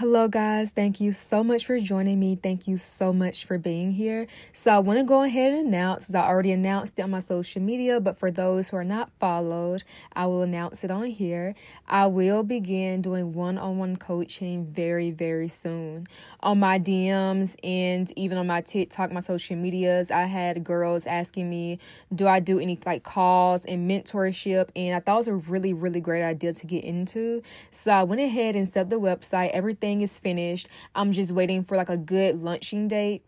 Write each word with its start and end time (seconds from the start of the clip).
Hello, 0.00 0.28
guys. 0.28 0.72
Thank 0.72 0.98
you 0.98 1.12
so 1.12 1.44
much 1.44 1.66
for 1.66 1.78
joining 1.78 2.18
me. 2.18 2.34
Thank 2.34 2.66
you 2.66 2.78
so 2.78 3.12
much 3.12 3.44
for 3.44 3.58
being 3.58 3.92
here. 3.92 4.28
So, 4.54 4.72
I 4.72 4.78
want 4.78 4.98
to 4.98 5.04
go 5.04 5.24
ahead 5.24 5.52
and 5.52 5.66
announce, 5.66 6.08
as 6.08 6.14
I 6.14 6.26
already 6.26 6.52
announced 6.52 6.98
it 6.98 7.02
on 7.02 7.10
my 7.10 7.18
social 7.18 7.60
media, 7.60 8.00
but 8.00 8.16
for 8.16 8.30
those 8.30 8.70
who 8.70 8.78
are 8.78 8.84
not 8.84 9.10
followed, 9.18 9.82
I 10.14 10.24
will 10.24 10.40
announce 10.40 10.84
it 10.84 10.90
on 10.90 11.04
here. 11.04 11.54
I 11.86 12.06
will 12.06 12.42
begin 12.42 13.02
doing 13.02 13.34
one 13.34 13.58
on 13.58 13.76
one 13.76 13.96
coaching 13.96 14.64
very, 14.64 15.10
very 15.10 15.48
soon. 15.48 16.06
On 16.42 16.58
my 16.58 16.78
DMs 16.78 17.56
and 17.62 18.10
even 18.16 18.38
on 18.38 18.46
my 18.46 18.62
TikTok, 18.62 19.12
my 19.12 19.20
social 19.20 19.56
medias, 19.56 20.10
I 20.10 20.22
had 20.22 20.64
girls 20.64 21.06
asking 21.06 21.50
me, 21.50 21.78
Do 22.14 22.26
I 22.26 22.40
do 22.40 22.58
any 22.58 22.78
like 22.86 23.02
calls 23.02 23.66
and 23.66 23.86
mentorship? 23.90 24.70
And 24.74 24.96
I 24.96 25.00
thought 25.00 25.16
it 25.16 25.18
was 25.18 25.26
a 25.28 25.34
really, 25.34 25.74
really 25.74 26.00
great 26.00 26.24
idea 26.24 26.54
to 26.54 26.66
get 26.66 26.84
into. 26.84 27.42
So, 27.70 27.92
I 27.92 28.02
went 28.02 28.22
ahead 28.22 28.56
and 28.56 28.66
set 28.66 28.88
the 28.88 28.98
website. 28.98 29.50
Everything 29.50 29.89
everything 29.90 30.02
is 30.02 30.18
finished. 30.18 30.68
I'm 30.94 31.10
just 31.12 31.32
waiting 31.32 31.64
for 31.64 31.76
like 31.76 31.88
a 31.88 31.96
good 31.96 32.42
lunching 32.42 32.86
date 32.88 33.24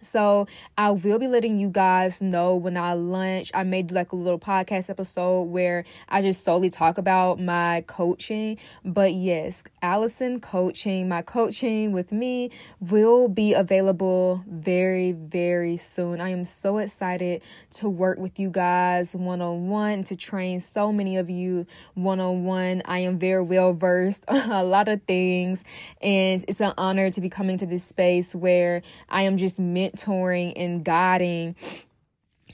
so 0.00 0.46
I 0.76 0.90
will 0.90 1.18
be 1.18 1.26
letting 1.26 1.58
you 1.58 1.68
guys 1.68 2.22
know 2.22 2.54
when 2.54 2.76
I 2.76 2.92
lunch. 2.92 3.50
I 3.54 3.62
may 3.62 3.82
do 3.82 3.94
like 3.94 4.12
a 4.12 4.16
little 4.16 4.38
podcast 4.38 4.90
episode 4.90 5.42
where 5.44 5.84
I 6.08 6.22
just 6.22 6.44
solely 6.44 6.70
talk 6.70 6.98
about 6.98 7.40
my 7.40 7.84
coaching. 7.86 8.58
But 8.84 9.14
yes, 9.14 9.64
Allison 9.82 10.40
coaching, 10.40 11.08
my 11.08 11.22
coaching 11.22 11.92
with 11.92 12.12
me 12.12 12.50
will 12.80 13.28
be 13.28 13.54
available 13.54 14.44
very, 14.46 15.12
very 15.12 15.76
soon. 15.76 16.20
I 16.20 16.30
am 16.30 16.44
so 16.44 16.78
excited 16.78 17.42
to 17.72 17.88
work 17.88 18.18
with 18.18 18.38
you 18.38 18.50
guys 18.50 19.14
one 19.14 19.42
on 19.42 19.68
one, 19.68 20.04
to 20.04 20.16
train 20.16 20.60
so 20.60 20.92
many 20.92 21.16
of 21.16 21.28
you 21.28 21.66
one 21.94 22.20
on 22.20 22.44
one. 22.44 22.82
I 22.84 22.98
am 23.00 23.18
very 23.18 23.42
well 23.42 23.72
versed 23.72 24.24
a 24.28 24.62
lot 24.64 24.88
of 24.88 25.02
things, 25.02 25.64
and 26.00 26.44
it's 26.46 26.60
an 26.60 26.74
honor 26.78 27.10
to 27.10 27.20
be 27.20 27.28
coming 27.28 27.58
to 27.58 27.66
this 27.66 27.84
space 27.84 28.34
where 28.34 28.82
I 29.08 29.22
am 29.22 29.36
just 29.36 29.58
meant 29.58 29.87
mentoring 29.92 30.52
and 30.56 30.84
guiding 30.84 31.54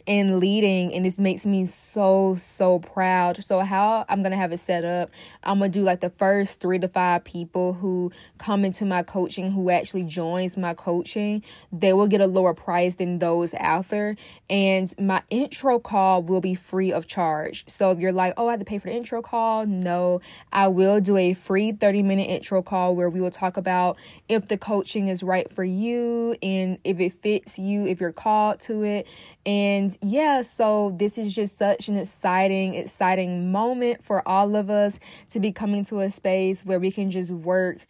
and 0.06 0.38
leading 0.38 0.92
and 0.92 1.05
this 1.05 1.19
makes 1.19 1.47
me 1.47 1.66
so 1.66 2.36
so 2.38 2.78
proud. 2.78 3.42
So 3.42 3.60
how 3.60 4.05
i'm 4.08 4.22
gonna 4.22 4.36
have 4.36 4.52
it 4.52 4.58
set 4.58 4.84
up 4.84 5.11
i'm 5.42 5.58
gonna 5.58 5.69
do 5.69 5.83
like 5.83 6.00
the 6.00 6.11
first 6.11 6.61
three 6.61 6.78
to 6.78 6.88
five 6.88 7.24
people 7.24 7.74
who 7.74 8.12
come 8.38 8.64
into 8.64 8.84
my 8.84 9.02
coaching 9.02 9.52
who 9.52 9.70
actually 9.70 10.05
joins 10.05 10.56
my 10.56 10.74
coaching 10.74 11.42
they 11.72 11.92
will 11.92 12.06
get 12.06 12.20
a 12.20 12.27
lower 12.27 12.55
price 12.55 12.96
than 12.96 13.19
those 13.19 13.55
after 13.55 14.16
and 14.50 14.94
my 14.98 15.22
intro 15.30 15.78
call 15.78 16.22
will 16.22 16.41
be 16.41 16.55
free 16.55 16.92
of 16.92 17.06
charge. 17.06 17.64
So 17.66 17.91
if 17.91 17.98
you're 17.98 18.12
like 18.12 18.34
oh 18.36 18.48
i 18.48 18.52
have 18.52 18.61
to 18.61 18.64
pay 18.64 18.78
for 18.78 18.89
the 18.89 18.94
intro 18.94 19.22
call 19.22 19.66
no 19.66 20.20
i 20.52 20.68
will 20.68 21.00
do 21.00 21.16
a 21.16 21.34
free 21.34 21.72
30 21.72 22.02
minute 22.02 22.24
intro 22.28 22.62
call 22.62 22.94
where 22.94 23.08
we 23.08 23.20
will 23.20 23.30
talk 23.30 23.56
about 23.56 23.96
if 24.28 24.48
the 24.48 24.58
coaching 24.58 25.08
is 25.08 25.22
right 25.22 25.50
for 25.52 25.64
you 25.64 26.36
and 26.42 26.78
if 26.84 27.00
it 27.00 27.12
fits 27.22 27.58
you 27.58 27.86
if 27.86 28.00
you're 28.00 28.12
called 28.12 28.61
to 28.61 28.83
it. 28.83 29.06
And 29.46 29.93
yeah, 30.02 30.42
so 30.42 30.94
this 30.96 31.18
is 31.18 31.34
just 31.34 31.56
such 31.56 31.88
an 31.88 31.96
exciting, 31.98 32.74
exciting 32.74 33.50
moment 33.52 34.04
for 34.04 34.26
all 34.26 34.56
of 34.56 34.70
us 34.70 34.98
to 35.30 35.40
be 35.40 35.52
coming 35.52 35.84
to 35.84 36.00
a 36.00 36.10
space 36.10 36.64
where 36.64 36.78
we 36.78 36.90
can 36.90 37.10
just 37.10 37.30
work 37.30 37.86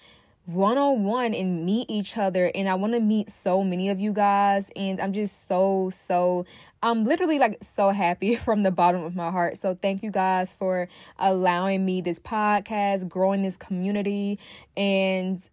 one 0.46 0.76
on 0.76 1.04
one 1.04 1.34
and 1.34 1.64
meet 1.64 1.88
each 1.88 2.18
other. 2.18 2.50
And 2.54 2.68
I 2.68 2.74
want 2.74 2.92
to 2.92 3.00
meet 3.00 3.30
so 3.30 3.64
many 3.64 3.88
of 3.88 3.98
you 3.98 4.12
guys. 4.12 4.70
And 4.76 5.00
I'm 5.00 5.12
just 5.12 5.46
so, 5.46 5.90
so, 5.92 6.44
I'm 6.82 7.04
literally 7.04 7.38
like 7.38 7.64
so 7.64 7.90
happy 7.90 8.36
from 8.36 8.62
the 8.62 8.70
bottom 8.70 9.02
of 9.02 9.16
my 9.16 9.30
heart. 9.30 9.56
So 9.56 9.76
thank 9.80 10.02
you 10.02 10.10
guys 10.10 10.54
for 10.54 10.88
allowing 11.18 11.84
me 11.84 12.02
this 12.02 12.18
podcast, 12.18 13.08
growing 13.08 13.42
this 13.42 13.56
community. 13.56 14.38
And 14.76 15.48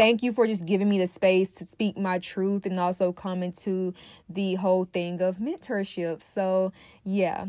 thank 0.00 0.22
you 0.22 0.32
for 0.32 0.46
just 0.46 0.64
giving 0.64 0.88
me 0.88 0.98
the 0.98 1.06
space 1.06 1.54
to 1.56 1.66
speak 1.66 1.98
my 1.98 2.18
truth 2.18 2.64
and 2.64 2.80
also 2.80 3.12
come 3.12 3.42
into 3.42 3.92
the 4.30 4.54
whole 4.54 4.86
thing 4.86 5.20
of 5.20 5.36
mentorship. 5.36 6.22
So, 6.22 6.72
yeah 7.04 7.48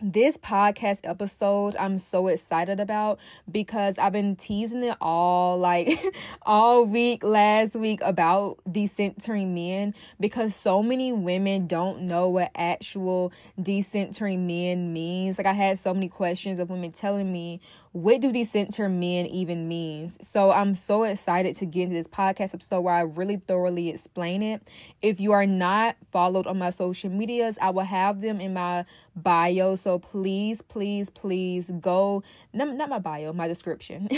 this 0.00 0.36
podcast 0.36 1.00
episode 1.02 1.74
I'm 1.74 1.98
so 1.98 2.28
excited 2.28 2.78
about 2.78 3.18
because 3.50 3.98
I've 3.98 4.12
been 4.12 4.36
teasing 4.36 4.84
it 4.84 4.96
all 5.00 5.58
like 5.58 5.98
all 6.42 6.84
week 6.84 7.24
last 7.24 7.74
week 7.74 8.00
about 8.02 8.58
decentering 8.68 9.48
men 9.54 9.94
because 10.20 10.54
so 10.54 10.84
many 10.84 11.12
women 11.12 11.66
don't 11.66 12.02
know 12.02 12.28
what 12.28 12.52
actual 12.54 13.32
decentering 13.60 14.46
men 14.46 14.92
means. 14.92 15.36
Like 15.36 15.48
I 15.48 15.52
had 15.52 15.78
so 15.78 15.92
many 15.92 16.08
questions 16.08 16.60
of 16.60 16.70
women 16.70 16.92
telling 16.92 17.32
me 17.32 17.60
what 17.98 18.20
do 18.20 18.30
decenter 18.30 18.88
men 18.88 19.26
even 19.26 19.66
means. 19.66 20.18
So 20.20 20.52
I'm 20.52 20.76
so 20.76 21.02
excited 21.02 21.56
to 21.56 21.66
get 21.66 21.84
into 21.84 21.94
this 21.94 22.06
podcast 22.06 22.54
episode 22.54 22.82
where 22.82 22.94
I 22.94 23.00
really 23.00 23.38
thoroughly 23.38 23.88
explain 23.88 24.40
it. 24.40 24.62
If 25.02 25.18
you 25.18 25.32
are 25.32 25.46
not 25.46 25.96
followed 26.12 26.46
on 26.46 26.58
my 26.58 26.70
social 26.70 27.10
medias, 27.10 27.58
I 27.60 27.70
will 27.70 27.82
have 27.82 28.20
them 28.20 28.40
in 28.40 28.54
my 28.54 28.84
bio. 29.22 29.74
So 29.74 29.98
please, 29.98 30.62
please, 30.62 31.10
please 31.10 31.72
go, 31.80 32.22
not, 32.52 32.68
not 32.74 32.88
my 32.88 33.00
bio, 33.00 33.32
my 33.32 33.48
description. 33.48 34.08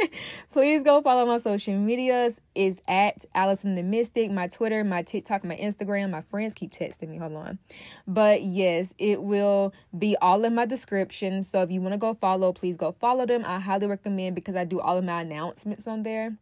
please 0.50 0.82
go 0.82 1.00
follow 1.00 1.24
my 1.24 1.38
social 1.38 1.74
medias. 1.74 2.40
Is 2.56 2.80
at 2.88 3.24
Allison 3.36 3.76
the 3.76 3.84
Mystic, 3.84 4.32
my 4.32 4.48
Twitter, 4.48 4.82
my 4.82 5.02
TikTok, 5.02 5.44
my 5.44 5.54
Instagram. 5.56 6.10
My 6.10 6.22
friends 6.22 6.54
keep 6.54 6.72
texting 6.72 7.08
me. 7.08 7.18
Hold 7.18 7.34
on. 7.34 7.60
But 8.04 8.42
yes, 8.42 8.92
it 8.98 9.22
will 9.22 9.72
be 9.96 10.16
all 10.20 10.44
in 10.44 10.56
my 10.56 10.66
description. 10.66 11.44
So 11.44 11.62
if 11.62 11.70
you 11.70 11.80
want 11.80 11.94
to 11.94 11.98
go 11.98 12.14
follow, 12.14 12.52
please 12.52 12.76
go 12.76 12.96
follow 12.98 13.26
them. 13.28 13.44
I 13.46 13.60
highly 13.60 13.86
recommend 13.86 14.34
because 14.34 14.56
I 14.56 14.64
do 14.64 14.80
all 14.80 14.98
of 14.98 15.04
my 15.04 15.22
announcements 15.22 15.86
on 15.86 16.02
there. 16.02 16.36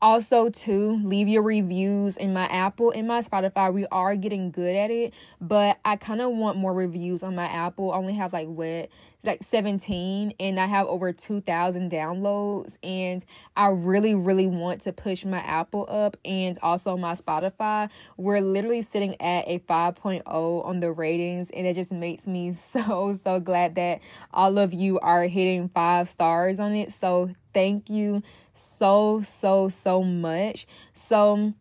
Also, 0.00 0.48
to 0.48 1.00
leave 1.02 1.28
your 1.28 1.42
reviews 1.42 2.16
in 2.16 2.32
my 2.32 2.46
Apple 2.46 2.90
and 2.90 3.08
my 3.08 3.20
Spotify. 3.20 3.72
We 3.72 3.86
are 3.86 4.16
getting 4.16 4.50
good 4.50 4.76
at 4.76 4.90
it, 4.90 5.14
but 5.40 5.78
I 5.84 5.96
kind 5.96 6.20
of 6.20 6.32
want 6.32 6.58
more 6.58 6.74
reviews 6.74 7.22
on 7.22 7.34
my 7.34 7.46
Apple. 7.46 7.92
I 7.92 7.96
only 7.96 8.14
have 8.14 8.32
like 8.32 8.48
what 8.48 8.90
like 9.26 9.42
17 9.42 10.34
and 10.38 10.60
I 10.60 10.66
have 10.66 10.86
over 10.86 11.12
2000 11.12 11.90
downloads 11.90 12.78
and 12.82 13.24
I 13.56 13.66
really 13.68 14.14
really 14.14 14.46
want 14.46 14.80
to 14.82 14.92
push 14.92 15.24
my 15.24 15.38
Apple 15.38 15.86
up 15.90 16.16
and 16.24 16.58
also 16.62 16.96
my 16.96 17.14
Spotify. 17.14 17.90
We're 18.16 18.40
literally 18.40 18.82
sitting 18.82 19.20
at 19.20 19.46
a 19.46 19.58
5.0 19.58 20.22
on 20.64 20.80
the 20.80 20.92
ratings 20.92 21.50
and 21.50 21.66
it 21.66 21.74
just 21.74 21.92
makes 21.92 22.26
me 22.26 22.52
so 22.52 23.12
so 23.12 23.40
glad 23.40 23.74
that 23.74 24.00
all 24.32 24.58
of 24.58 24.72
you 24.72 24.98
are 25.00 25.24
hitting 25.24 25.68
5 25.68 26.08
stars 26.08 26.58
on 26.60 26.74
it. 26.74 26.92
So 26.92 27.34
thank 27.52 27.90
you 27.90 28.22
so, 28.56 29.20
so, 29.20 29.68
so 29.68 30.02
much. 30.02 30.66
So, 30.92 31.54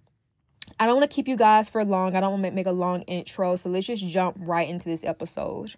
I 0.79 0.85
don't 0.85 0.97
want 0.97 1.09
to 1.09 1.15
keep 1.15 1.27
you 1.27 1.35
guys 1.35 1.69
for 1.69 1.85
long. 1.85 2.15
I 2.15 2.21
don't 2.21 2.31
want 2.31 2.43
to 2.43 2.51
make 2.51 2.65
a 2.65 2.71
long 2.71 3.01
intro. 3.03 3.55
So, 3.55 3.69
let's 3.69 3.87
just 3.87 4.05
jump 4.05 4.37
right 4.39 4.67
into 4.67 4.89
this 4.89 5.03
episode. 5.03 5.75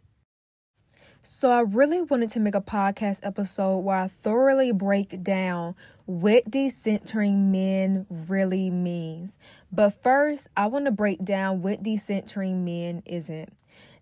So, 1.23 1.51
I 1.51 1.61
really 1.61 2.01
wanted 2.01 2.29
to 2.31 2.39
make 2.39 2.55
a 2.55 2.61
podcast 2.61 3.19
episode 3.23 3.79
where 3.79 3.97
I 3.97 4.07
thoroughly 4.07 4.71
break 4.71 5.23
down 5.23 5.75
what 6.05 6.49
decentering 6.49 7.51
men 7.51 8.05
really 8.09 8.69
means. 8.69 9.37
But 9.71 10.01
first, 10.01 10.47
I 10.55 10.67
want 10.67 10.85
to 10.85 10.91
break 10.91 11.23
down 11.23 11.61
what 11.61 11.83
decentering 11.83 12.63
men 12.63 13.03
isn't. 13.05 13.51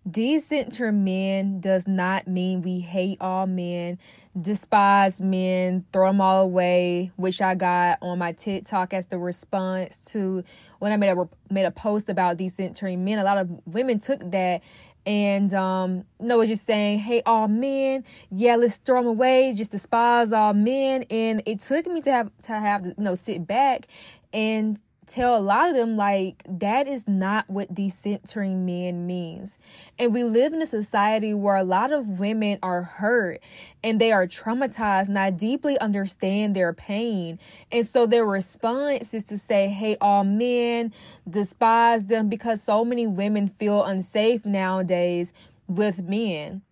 Decenter 0.08 0.92
men 0.92 1.60
does 1.60 1.88
not 1.88 2.28
mean 2.28 2.62
we 2.62 2.78
hate 2.78 3.18
all 3.20 3.46
men, 3.46 3.98
despise 4.40 5.20
men, 5.20 5.84
throw 5.92 6.08
them 6.08 6.20
all 6.20 6.42
away, 6.42 7.10
which 7.16 7.42
I 7.42 7.56
got 7.56 7.98
on 8.00 8.18
my 8.18 8.30
TikTok 8.30 8.94
as 8.94 9.06
the 9.06 9.18
response 9.18 9.98
to 10.12 10.44
when 10.78 10.92
I 10.92 10.96
made 10.96 11.10
a 11.10 11.28
made 11.50 11.64
a 11.64 11.72
post 11.72 12.08
about 12.08 12.36
decentering 12.36 12.98
men. 12.98 13.18
A 13.18 13.24
lot 13.24 13.38
of 13.38 13.50
women 13.66 13.98
took 13.98 14.30
that 14.30 14.62
and 15.06 15.54
um 15.54 16.04
no 16.18 16.38
was 16.38 16.48
just 16.48 16.66
saying 16.66 17.00
hey 17.00 17.22
all 17.26 17.48
men. 17.48 18.04
Yeah 18.30 18.56
let's 18.56 18.76
throw 18.76 19.00
them 19.00 19.08
away. 19.08 19.54
Just 19.54 19.72
despise 19.72 20.32
all 20.32 20.52
men. 20.52 21.04
And 21.10 21.42
it 21.46 21.60
took 21.60 21.86
me 21.86 22.00
to 22.02 22.12
have 22.12 22.30
to 22.42 22.52
have 22.52 22.86
you 22.86 22.94
know 22.98 23.16
sit 23.16 23.46
back 23.46 23.88
and 24.32 24.80
tell 25.06 25.36
a 25.36 25.40
lot 25.40 25.68
of 25.68 25.76
them 25.76 25.96
like 25.96 26.42
that 26.48 26.88
is 26.88 27.06
not 27.06 27.48
what 27.48 27.74
decentering 27.74 28.64
men 28.64 29.06
means. 29.06 29.58
And 29.98 30.12
we 30.12 30.24
live 30.24 30.52
in 30.52 30.60
a 30.60 30.66
society 30.66 31.32
where 31.32 31.56
a 31.56 31.62
lot 31.62 31.92
of 31.92 32.18
women 32.18 32.58
are 32.62 32.82
hurt 32.82 33.40
and 33.84 34.00
they 34.00 34.12
are 34.12 34.26
traumatized 34.26 35.08
and 35.08 35.18
I 35.18 35.30
deeply 35.30 35.78
understand 35.78 36.56
their 36.56 36.72
pain. 36.72 37.38
And 37.70 37.86
so 37.86 38.06
their 38.06 38.26
response 38.26 39.14
is 39.14 39.26
to 39.26 39.38
say, 39.38 39.68
hey, 39.68 39.96
all 40.00 40.24
men 40.24 40.92
despise 41.28 42.06
them 42.06 42.28
because 42.28 42.62
so 42.62 42.84
many 42.84 43.06
women 43.06 43.48
feel 43.48 43.84
unsafe 43.84 44.44
nowadays 44.44 45.32
with 45.68 46.02
men. 46.02 46.62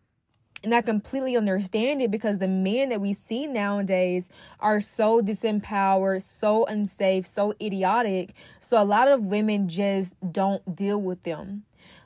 And 0.64 0.75
I 0.75 0.81
completely 0.81 1.37
understand 1.37 2.00
it 2.00 2.11
because 2.11 2.38
the 2.38 2.49
men 2.49 2.88
that 2.88 3.00
we 3.00 3.12
see 3.12 3.46
nowadays 3.46 4.31
are 4.61 4.81
so 4.81 5.20
disempowered, 5.20 6.22
so 6.22 6.64
unsafe, 6.64 7.26
so 7.26 7.55
idiotic. 7.61 8.32
So 8.61 8.82
a 8.82 8.84
lot 8.84 9.08
of 9.08 9.25
women 9.25 9.69
just 9.69 10.16
don't 10.32 10.75
deal 10.75 11.00
with 11.00 11.22
them. 11.22 11.64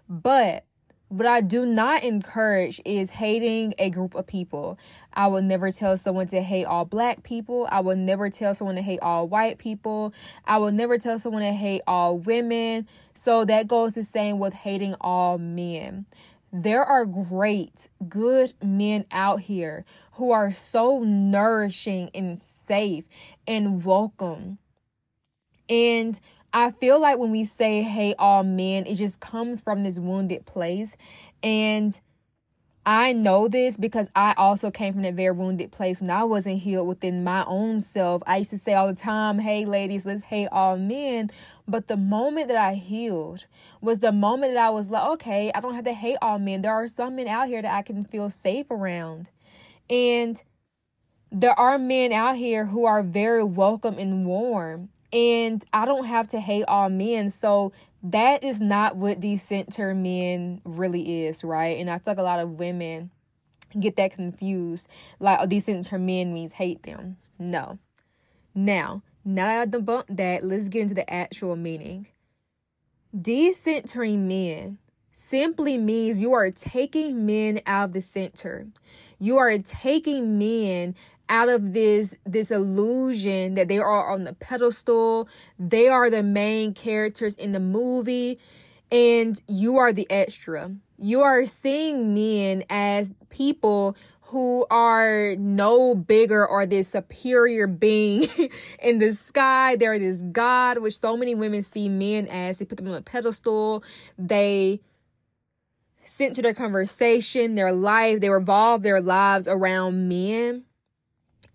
But 0.08 0.64
what 1.08 1.26
I 1.26 1.40
do 1.40 1.64
not 1.64 2.02
encourage 2.02 2.81
is 2.84 3.10
hating 3.10 3.75
a 3.78 3.90
group 3.90 4.14
of 4.14 4.26
people. 4.26 4.78
I 5.14 5.28
will 5.28 5.40
never 5.40 5.70
tell 5.70 5.96
someone 5.96 6.26
to 6.28 6.43
hate 6.43 6.64
all 6.64 6.84
black 6.84 7.22
people. 7.22 7.66
I 7.70 7.81
will 7.81 7.96
never 7.96 8.28
tell 8.28 8.55
someone 8.55 8.76
to 8.76 8.82
hate 8.82 9.00
all 9.00 9.26
white 9.26 9.58
people. 9.58 10.12
I 10.44 10.58
will 10.58 10.72
never 10.72 10.99
tell 10.99 11.19
someone 11.19 11.43
to 11.43 11.52
hate 11.52 11.82
all 11.87 12.19
women. 12.19 12.87
So 13.14 13.44
that 13.46 13.69
goes 13.69 13.94
the 13.94 14.05
same 14.05 14.38
with 14.38 14.52
hating 14.52 14.96
all 15.00 15.38
men. 15.38 16.06
There 16.52 16.84
are 16.84 17.04
great, 17.04 17.88
good 18.08 18.54
men 18.62 19.04
out 19.10 19.42
here 19.42 19.84
who 20.12 20.30
are 20.30 20.50
so 20.50 21.00
nourishing 21.00 22.10
and 22.14 22.40
safe 22.40 23.06
and 23.46 23.84
welcome. 23.84 24.58
And 25.68 26.18
I 26.52 26.70
feel 26.70 26.98
like 26.98 27.18
when 27.18 27.30
we 27.30 27.44
say, 27.44 27.82
hey, 27.82 28.14
all 28.18 28.42
men, 28.42 28.86
it 28.86 28.94
just 28.94 29.20
comes 29.20 29.60
from 29.60 29.84
this 29.84 29.98
wounded 29.98 30.46
place. 30.46 30.96
And 31.42 32.00
I 32.88 33.12
know 33.12 33.49
this 33.49 33.76
because 33.76 34.08
I 34.17 34.32
also 34.38 34.70
came 34.70 34.94
from 34.94 35.05
a 35.05 35.12
very 35.12 35.32
wounded 35.32 35.73
place 35.73 36.00
when 36.00 36.08
I 36.08 36.25
wasn't 36.25 36.61
healed 36.61 36.88
within 36.88 37.23
my 37.23 37.44
own 37.44 37.82
self. 37.82 38.23
I 38.26 38.38
used 38.38 38.49
to 38.49 38.56
say 38.56 38.73
all 38.73 38.87
the 38.87 38.94
time, 38.94 39.40
hey, 39.40 39.67
ladies, 39.67 40.06
let's 40.06 40.23
hate 40.23 40.49
all 40.50 40.79
men. 40.79 41.31
But 41.67 41.88
the 41.88 41.99
moment 41.99 42.49
that 42.49 42.56
I 42.56 42.76
healed 42.76 43.44
was 43.82 43.99
the 43.99 44.11
moment 44.11 44.55
that 44.55 44.64
I 44.64 44.70
was 44.70 44.90
like, 44.90 45.06
okay, 45.06 45.52
I 45.55 45.61
don't 45.61 45.75
have 45.75 45.85
to 45.85 45.93
hate 45.93 46.17
all 46.23 46.38
men. 46.38 46.62
There 46.62 46.73
are 46.73 46.87
some 46.87 47.17
men 47.17 47.29
out 47.29 47.49
here 47.49 47.61
that 47.61 47.75
I 47.76 47.82
can 47.82 48.06
feel 48.06 48.31
safe 48.31 48.70
around. 48.70 49.29
And 49.91 50.43
there 51.31 51.61
are 51.61 51.79
men 51.79 52.11
out 52.11 52.37
here 52.37 52.64
who 52.64 52.87
are 52.87 53.02
very 53.02 53.44
welcome 53.44 53.99
and 53.99 54.25
warm. 54.25 54.88
And 55.12 55.64
I 55.72 55.84
don't 55.84 56.05
have 56.05 56.28
to 56.28 56.40
hate 56.40 56.64
all 56.69 56.90
men. 56.90 57.31
So 57.31 57.72
that 58.02 58.44
is 58.44 58.60
not 58.60 58.96
what 58.96 59.20
decenter 59.20 59.94
men 59.94 60.60
really 60.64 61.25
is, 61.26 61.43
right? 61.43 61.78
And 61.78 61.90
I 61.90 61.99
feel 61.99 62.12
like 62.12 62.19
a 62.19 62.22
lot 62.22 62.40
of 62.40 62.58
women 62.58 63.10
get 63.78 63.96
that 63.96 64.12
confused. 64.12 64.88
Like, 65.19 65.38
oh, 65.40 65.46
decenter 65.46 65.99
men 65.99 66.32
means 66.32 66.52
hate 66.52 66.82
them. 66.82 67.16
No. 67.38 67.78
Now, 68.55 69.02
now 69.25 69.46
that 69.46 69.60
I've 69.60 69.70
debunked 69.70 70.16
that, 70.16 70.44
let's 70.44 70.69
get 70.69 70.82
into 70.82 70.94
the 70.94 71.12
actual 71.12 71.56
meaning. 71.56 72.08
Decentering 73.16 74.26
men 74.26 74.78
simply 75.10 75.78
means 75.78 76.20
you 76.20 76.32
are 76.32 76.50
taking 76.50 77.26
men 77.26 77.60
out 77.66 77.87
of 77.87 77.93
the 77.93 78.00
center. 78.00 78.69
You 79.19 79.37
are 79.38 79.58
taking 79.58 80.38
men 80.38 80.94
out 81.28 81.48
of 81.48 81.72
this 81.72 82.16
this 82.25 82.50
illusion 82.50 83.54
that 83.54 83.69
they 83.69 83.78
are 83.78 84.12
on 84.12 84.25
the 84.25 84.32
pedestal 84.32 85.28
they 85.58 85.88
are 85.88 86.10
the 86.10 86.22
main 86.22 86.72
characters 86.72 87.34
in 87.34 87.52
the 87.52 87.60
movie 87.60 88.38
and 88.90 89.42
you 89.46 89.76
are 89.76 89.92
the 89.92 90.06
extra 90.10 90.70
you 90.98 91.20
are 91.22 91.46
seeing 91.46 92.14
men 92.14 92.64
as 92.69 93.12
people 93.30 93.96
who 94.28 94.66
are 94.70 95.36
no 95.38 95.94
bigger 95.94 96.46
or 96.46 96.66
this 96.66 96.88
superior 96.88 97.66
being 97.66 98.28
in 98.82 98.98
the 98.98 99.14
sky. 99.14 99.74
They're 99.76 99.98
this 99.98 100.20
God, 100.20 100.78
which 100.78 100.98
so 100.98 101.16
many 101.16 101.34
women 101.34 101.62
see 101.62 101.88
men 101.88 102.26
as. 102.26 102.58
They 102.58 102.66
put 102.66 102.76
them 102.76 102.88
on 102.88 102.94
a 102.94 103.00
pedestal. 103.00 103.82
They 104.19 104.81
center 106.04 106.42
their 106.42 106.54
conversation, 106.54 107.54
their 107.54 107.72
life, 107.72 108.20
they 108.20 108.31
revolve 108.31 108.82
their 108.82 109.00
lives 109.00 109.46
around 109.46 110.08
men. 110.08 110.64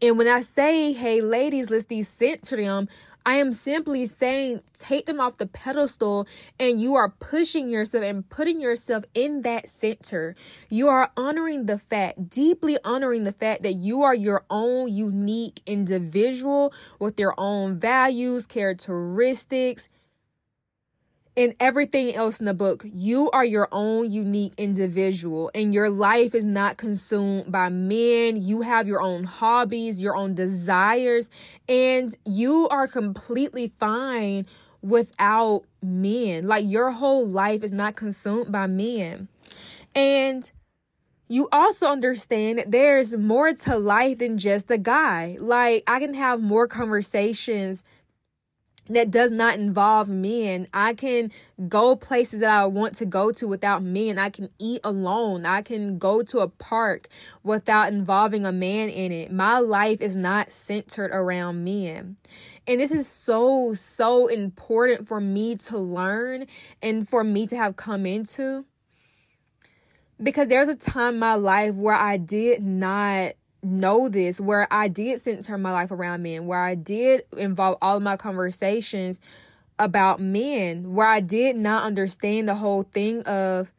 And 0.03 0.17
when 0.17 0.27
I 0.27 0.41
say, 0.41 0.91
hey, 0.91 1.21
ladies, 1.21 1.69
let's 1.69 1.85
decenter 1.85 2.57
them, 2.57 2.89
I 3.25 3.35
am 3.35 3.53
simply 3.53 4.05
saying 4.05 4.59
take 4.73 5.05
them 5.05 5.21
off 5.21 5.38
the 5.38 5.45
pedestal 5.45 6.27
and 6.59 6.81
you 6.81 6.95
are 6.95 7.07
pushing 7.07 7.69
yourself 7.69 8.03
and 8.03 8.27
putting 8.29 8.59
yourself 8.59 9.05
in 9.13 9.44
that 9.44 9.69
center. 9.69 10.35
You 10.67 10.89
are 10.89 11.09
honoring 11.15 11.67
the 11.67 11.79
fact, 11.79 12.29
deeply 12.29 12.77
honoring 12.83 13.23
the 13.23 13.31
fact 13.31 13.63
that 13.63 13.75
you 13.75 14.03
are 14.03 14.13
your 14.13 14.44
own 14.50 14.94
unique 14.94 15.61
individual 15.65 16.73
with 17.00 17.17
your 17.17 17.33
own 17.38 17.79
values, 17.79 18.45
characteristics, 18.45 19.88
and 21.35 21.56
everything 21.59 22.13
else 22.13 22.39
in 22.39 22.45
the 22.45 22.53
book, 22.53 22.85
you 22.91 23.31
are 23.31 23.45
your 23.45 23.68
own 23.71 24.12
unique 24.12 24.53
individual 24.57 25.50
and 25.56 25.74
your 25.74 25.89
life 25.89 26.35
is 26.35 26.45
not 26.45 26.77
consumed 26.77 27.51
by 27.51 27.69
men. 27.69 28.41
You 28.41 28.62
have 28.62 28.88
your 28.88 29.01
own 29.01 29.24
hobbies, 29.24 30.01
your 30.01 30.15
own 30.15 30.35
desires, 30.35 31.30
and 31.68 32.15
you 32.25 32.68
are 32.69 32.88
completely 32.88 33.74
fine 33.80 34.45
without 34.81 35.63
men. 35.81 36.45
Like 36.45 36.65
your 36.68 36.91
whole 36.91 37.27
life 37.27 37.63
is 37.63 37.71
not 37.71 37.95
consumed 37.95 38.51
by 38.51 38.68
men. 38.68 39.27
And 39.95 40.50
you 41.27 41.47
also 41.51 41.88
understand 41.88 42.59
that 42.59 42.69
there's 42.69 43.15
more 43.15 43.53
to 43.53 43.77
life 43.77 44.19
than 44.19 44.38
just 44.38 44.69
a 44.69 44.77
guy. 44.77 45.38
Like 45.39 45.83
I 45.88 46.00
can 46.00 46.13
have 46.13 46.41
more 46.41 46.68
conversations 46.68 47.83
that 48.89 49.09
does 49.09 49.31
not 49.31 49.57
involve 49.57 50.09
men. 50.09 50.68
I 50.74 50.94
can 50.94 51.31
go 51.69 51.95
places 51.95 52.41
that 52.41 52.50
I 52.50 52.65
want 52.65 52.95
to 52.95 53.06
go 53.06 53.31
to 53.31 53.47
without 53.47 53.81
men. 53.81 54.19
I 54.19 54.30
can 54.30 54.50
eat 54.59 54.81
alone. 54.83 55.45
I 55.45 55.62
can 55.62 55.97
go 55.97 56.21
to 56.24 56.39
a 56.39 56.47
park 56.47 57.07
without 57.44 57.94
involving 57.94 58.45
a 58.45 58.51
man 58.51 58.89
in 58.89 59.12
it. 59.12 59.31
My 59.31 59.59
life 59.59 60.01
is 60.01 60.15
not 60.15 60.51
centered 60.51 61.12
around 61.12 61.63
men. 61.63 62.18
And 62.68 62.80
this 62.80 62.91
is 62.91 63.07
so, 63.07 63.74
so 63.74 64.27
important 64.27 65.07
for 65.07 65.21
me 65.21 65.56
to 65.56 65.77
learn 65.77 66.45
and 66.81 67.07
for 67.07 67.24
me 67.24 67.47
to 67.47 67.56
have 67.56 67.75
come 67.75 68.06
into. 68.06 68.65
Because 70.21 70.47
there's 70.47 70.68
a 70.68 70.75
time 70.75 71.15
in 71.15 71.19
my 71.19 71.36
life 71.36 71.75
where 71.75 71.95
I 71.95 72.18
did 72.18 72.62
not 72.63 73.33
know 73.63 74.10
this 74.10 74.39
where 74.39 74.68
I 74.71 74.88
did 74.88 75.21
center 75.21 75.57
my 75.57 75.71
life 75.71 75.92
around 75.92 76.24
men, 76.24 76.45
where 76.45 76.63
I 76.63 76.75
did 76.75 77.24
involve 77.38 77.77
all 77.81 77.98
of 77.98 78.04
my 78.04 78.18
conversations 78.18 79.19
about 79.80 80.19
men, 80.19 80.94
where 80.94 81.07
I 81.07 81.19
did 81.19 81.56
not 81.56 81.83
understand 81.83 82.48
the 82.48 82.56
whole 82.56 82.83
thing 82.83 83.24
of 83.24 83.71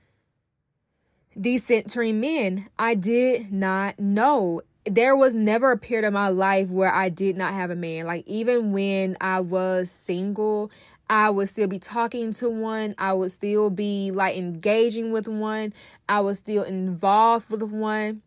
decentering 1.37 2.17
men. 2.17 2.69
I 2.79 2.95
did 2.95 3.53
not 3.53 3.99
know. 3.99 4.63
There 4.87 5.17
was 5.17 5.35
never 5.35 5.73
a 5.73 5.79
period 5.79 6.07
of 6.07 6.13
my 6.13 6.29
life 6.29 6.69
where 6.69 6.93
I 6.93 7.09
did 7.09 7.37
not 7.37 7.55
have 7.55 7.71
a 7.71 7.77
man. 7.77 8.07
Like, 8.07 8.27
even 8.27 8.73
when 8.73 9.17
I 9.21 9.41
was 9.41 9.91
single, 9.91 10.71
I 11.09 11.31
would 11.31 11.49
still 11.49 11.69
be 11.69 11.79
talking 11.79 12.33
to 12.35 12.51
one. 12.51 12.95
I 12.99 13.13
would 13.13 13.31
still 13.31 13.71
be 13.71 14.11
like 14.11 14.37
engaging 14.37 15.13
with 15.13 15.29
one. 15.29 15.73
I 16.09 16.21
was 16.21 16.39
still 16.39 16.63
involved 16.63 17.51
with 17.51 17.63
one. 17.63 18.23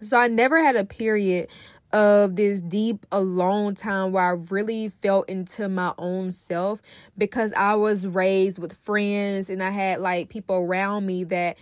So 0.00 0.18
I 0.18 0.28
never 0.28 0.62
had 0.62 0.76
a 0.76 0.84
period 0.84 1.48
of 1.92 2.36
this 2.36 2.60
deep 2.60 3.06
alone 3.10 3.74
time 3.74 4.12
where 4.12 4.24
I 4.24 4.36
really 4.50 4.88
felt 4.88 5.28
into 5.28 5.68
my 5.68 5.94
own 5.96 6.30
self 6.30 6.82
because 7.16 7.52
I 7.54 7.74
was 7.74 8.06
raised 8.06 8.58
with 8.58 8.74
friends 8.74 9.48
and 9.48 9.62
I 9.62 9.70
had 9.70 10.00
like 10.00 10.28
people 10.28 10.56
around 10.56 11.06
me 11.06 11.24
that 11.24 11.56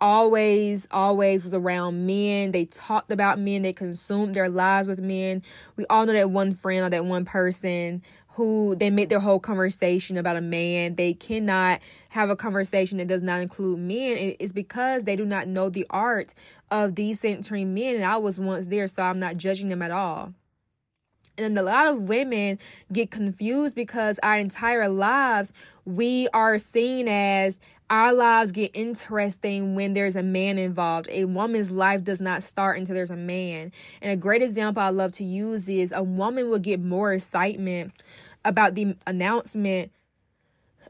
always 0.00 0.88
always 0.90 1.42
was 1.44 1.54
around 1.54 2.06
men. 2.06 2.50
They 2.50 2.64
talked 2.64 3.12
about 3.12 3.38
men. 3.38 3.62
They 3.62 3.72
consumed 3.72 4.34
their 4.34 4.48
lives 4.48 4.88
with 4.88 4.98
men. 4.98 5.42
We 5.76 5.86
all 5.86 6.06
know 6.06 6.12
that 6.12 6.30
one 6.30 6.54
friend 6.54 6.84
or 6.84 6.90
that 6.90 7.04
one 7.04 7.24
person 7.24 8.02
who 8.34 8.74
they 8.76 8.88
make 8.88 9.10
their 9.10 9.20
whole 9.20 9.38
conversation 9.38 10.16
about 10.16 10.36
a 10.36 10.40
man. 10.40 10.94
They 10.94 11.12
cannot 11.12 11.80
have 12.10 12.30
a 12.30 12.36
conversation 12.36 12.98
that 12.98 13.08
does 13.08 13.22
not 13.22 13.42
include 13.42 13.78
men. 13.78 14.34
It's 14.40 14.52
because 14.52 15.04
they 15.04 15.16
do 15.16 15.26
not 15.26 15.48
know 15.48 15.68
the 15.68 15.86
art 15.90 16.34
of 16.70 16.92
decentering 16.92 17.68
men. 17.68 17.96
And 17.96 18.04
I 18.04 18.16
was 18.16 18.40
once 18.40 18.68
there, 18.68 18.86
so 18.86 19.02
I'm 19.02 19.18
not 19.18 19.36
judging 19.36 19.68
them 19.68 19.82
at 19.82 19.90
all. 19.90 20.32
And 21.36 21.56
a 21.58 21.62
lot 21.62 21.86
of 21.86 22.02
women 22.02 22.58
get 22.92 23.10
confused 23.10 23.74
because 23.74 24.18
our 24.22 24.38
entire 24.38 24.88
lives, 24.88 25.52
we 25.84 26.28
are 26.32 26.56
seen 26.58 27.08
as 27.08 27.58
our 27.92 28.14
lives 28.14 28.52
get 28.52 28.70
interesting 28.72 29.74
when 29.74 29.92
there's 29.92 30.16
a 30.16 30.22
man 30.22 30.56
involved. 30.56 31.06
A 31.10 31.26
woman's 31.26 31.70
life 31.70 32.02
does 32.02 32.22
not 32.22 32.42
start 32.42 32.78
until 32.78 32.94
there's 32.94 33.10
a 33.10 33.16
man. 33.16 33.70
And 34.00 34.10
a 34.10 34.16
great 34.16 34.40
example 34.40 34.82
I 34.82 34.88
love 34.88 35.12
to 35.12 35.24
use 35.24 35.68
is 35.68 35.92
a 35.92 36.02
woman 36.02 36.48
will 36.48 36.58
get 36.58 36.80
more 36.80 37.12
excitement 37.12 37.92
about 38.46 38.76
the 38.76 38.96
announcement 39.06 39.92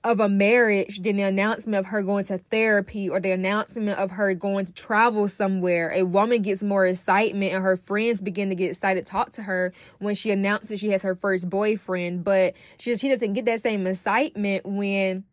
of 0.05 0.21
a 0.21 0.29
marriage 0.29 1.03
than 1.03 1.17
the 1.17 1.25
announcement 1.25 1.81
of 1.81 1.87
her 1.87 2.03
going 2.03 2.25
to 2.27 2.39
therapy 2.39 3.09
or 3.09 3.19
the 3.19 3.33
announcement 3.33 3.99
of 3.99 4.13
her 4.13 4.33
going 4.35 4.67
to 4.67 4.73
travel 4.73 5.27
somewhere. 5.27 5.91
A 5.93 6.05
woman 6.05 6.41
gets 6.41 6.63
more 6.63 6.87
excitement 6.87 7.53
and 7.53 7.65
her 7.65 7.77
friends 7.77 8.21
begin 8.21 8.49
to 8.51 8.55
get 8.55 8.71
excited 8.71 9.05
to 9.05 9.11
talk 9.11 9.31
to 9.31 9.43
her 9.43 9.73
when 9.99 10.15
she 10.15 10.31
announces 10.31 10.79
she 10.79 10.91
has 10.91 11.03
her 11.03 11.17
first 11.17 11.51
boyfriend. 11.51 12.23
But 12.23 12.55
she, 12.79 12.95
she 12.95 13.09
doesn't 13.09 13.33
get 13.33 13.45
that 13.47 13.61
same 13.61 13.89
excitement 13.89 14.65
when 14.65 15.25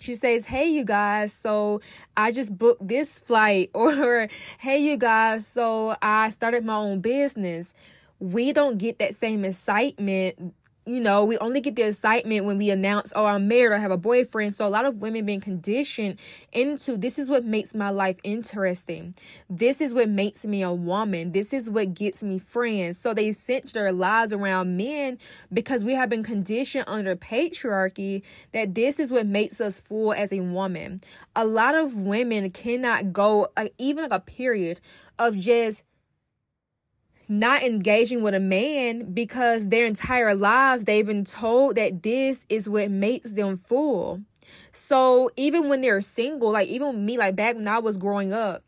she 0.00 0.14
says, 0.14 0.46
Hey, 0.46 0.68
you 0.68 0.84
guys, 0.84 1.32
so 1.32 1.80
I 2.16 2.32
just 2.32 2.56
booked 2.56 2.86
this 2.86 3.18
flight, 3.18 3.70
or 3.74 4.28
Hey, 4.58 4.78
you 4.78 4.96
guys, 4.96 5.46
so 5.46 5.96
I 6.02 6.30
started 6.30 6.64
my 6.64 6.76
own 6.76 7.00
business. 7.00 7.74
We 8.20 8.52
don't 8.52 8.78
get 8.78 8.98
that 8.98 9.14
same 9.14 9.44
excitement 9.44 10.54
you 10.88 11.00
know, 11.00 11.24
we 11.24 11.36
only 11.38 11.60
get 11.60 11.76
the 11.76 11.82
excitement 11.82 12.46
when 12.46 12.56
we 12.56 12.70
announce, 12.70 13.12
oh, 13.14 13.26
I'm 13.26 13.46
married 13.46 13.76
I 13.76 13.78
have 13.78 13.90
a 13.90 13.98
boyfriend. 13.98 14.54
So 14.54 14.66
a 14.66 14.70
lot 14.70 14.86
of 14.86 15.02
women 15.02 15.26
being 15.26 15.40
conditioned 15.40 16.18
into 16.52 16.96
this 16.96 17.18
is 17.18 17.28
what 17.28 17.44
makes 17.44 17.74
my 17.74 17.90
life 17.90 18.16
interesting. 18.24 19.14
This 19.50 19.82
is 19.82 19.92
what 19.92 20.08
makes 20.08 20.46
me 20.46 20.62
a 20.62 20.72
woman. 20.72 21.32
This 21.32 21.52
is 21.52 21.68
what 21.68 21.92
gets 21.92 22.22
me 22.22 22.38
friends. 22.38 22.96
So 22.96 23.12
they 23.12 23.32
center 23.32 23.72
their 23.72 23.92
lives 23.92 24.32
around 24.32 24.78
men 24.78 25.18
because 25.52 25.84
we 25.84 25.94
have 25.94 26.08
been 26.08 26.22
conditioned 26.22 26.84
under 26.86 27.14
patriarchy 27.14 28.22
that 28.52 28.74
this 28.74 28.98
is 28.98 29.12
what 29.12 29.26
makes 29.26 29.60
us 29.60 29.80
full 29.80 30.14
as 30.14 30.32
a 30.32 30.40
woman. 30.40 31.00
A 31.36 31.44
lot 31.44 31.74
of 31.74 31.96
women 31.96 32.50
cannot 32.50 33.12
go 33.12 33.48
like 33.56 33.74
even 33.76 34.04
like 34.04 34.12
a 34.12 34.20
period 34.20 34.80
of 35.18 35.36
just 35.36 35.82
not 37.28 37.62
engaging 37.62 38.22
with 38.22 38.34
a 38.34 38.40
man 38.40 39.12
because 39.12 39.68
their 39.68 39.84
entire 39.84 40.34
lives 40.34 40.84
they've 40.84 41.06
been 41.06 41.24
told 41.24 41.76
that 41.76 42.02
this 42.02 42.46
is 42.48 42.68
what 42.68 42.90
makes 42.90 43.32
them 43.32 43.56
full. 43.56 44.22
So 44.72 45.30
even 45.36 45.68
when 45.68 45.82
they're 45.82 46.00
single, 46.00 46.52
like 46.52 46.68
even 46.68 47.04
me, 47.04 47.18
like 47.18 47.36
back 47.36 47.56
when 47.56 47.68
I 47.68 47.78
was 47.78 47.96
growing 47.96 48.32
up, 48.32 48.64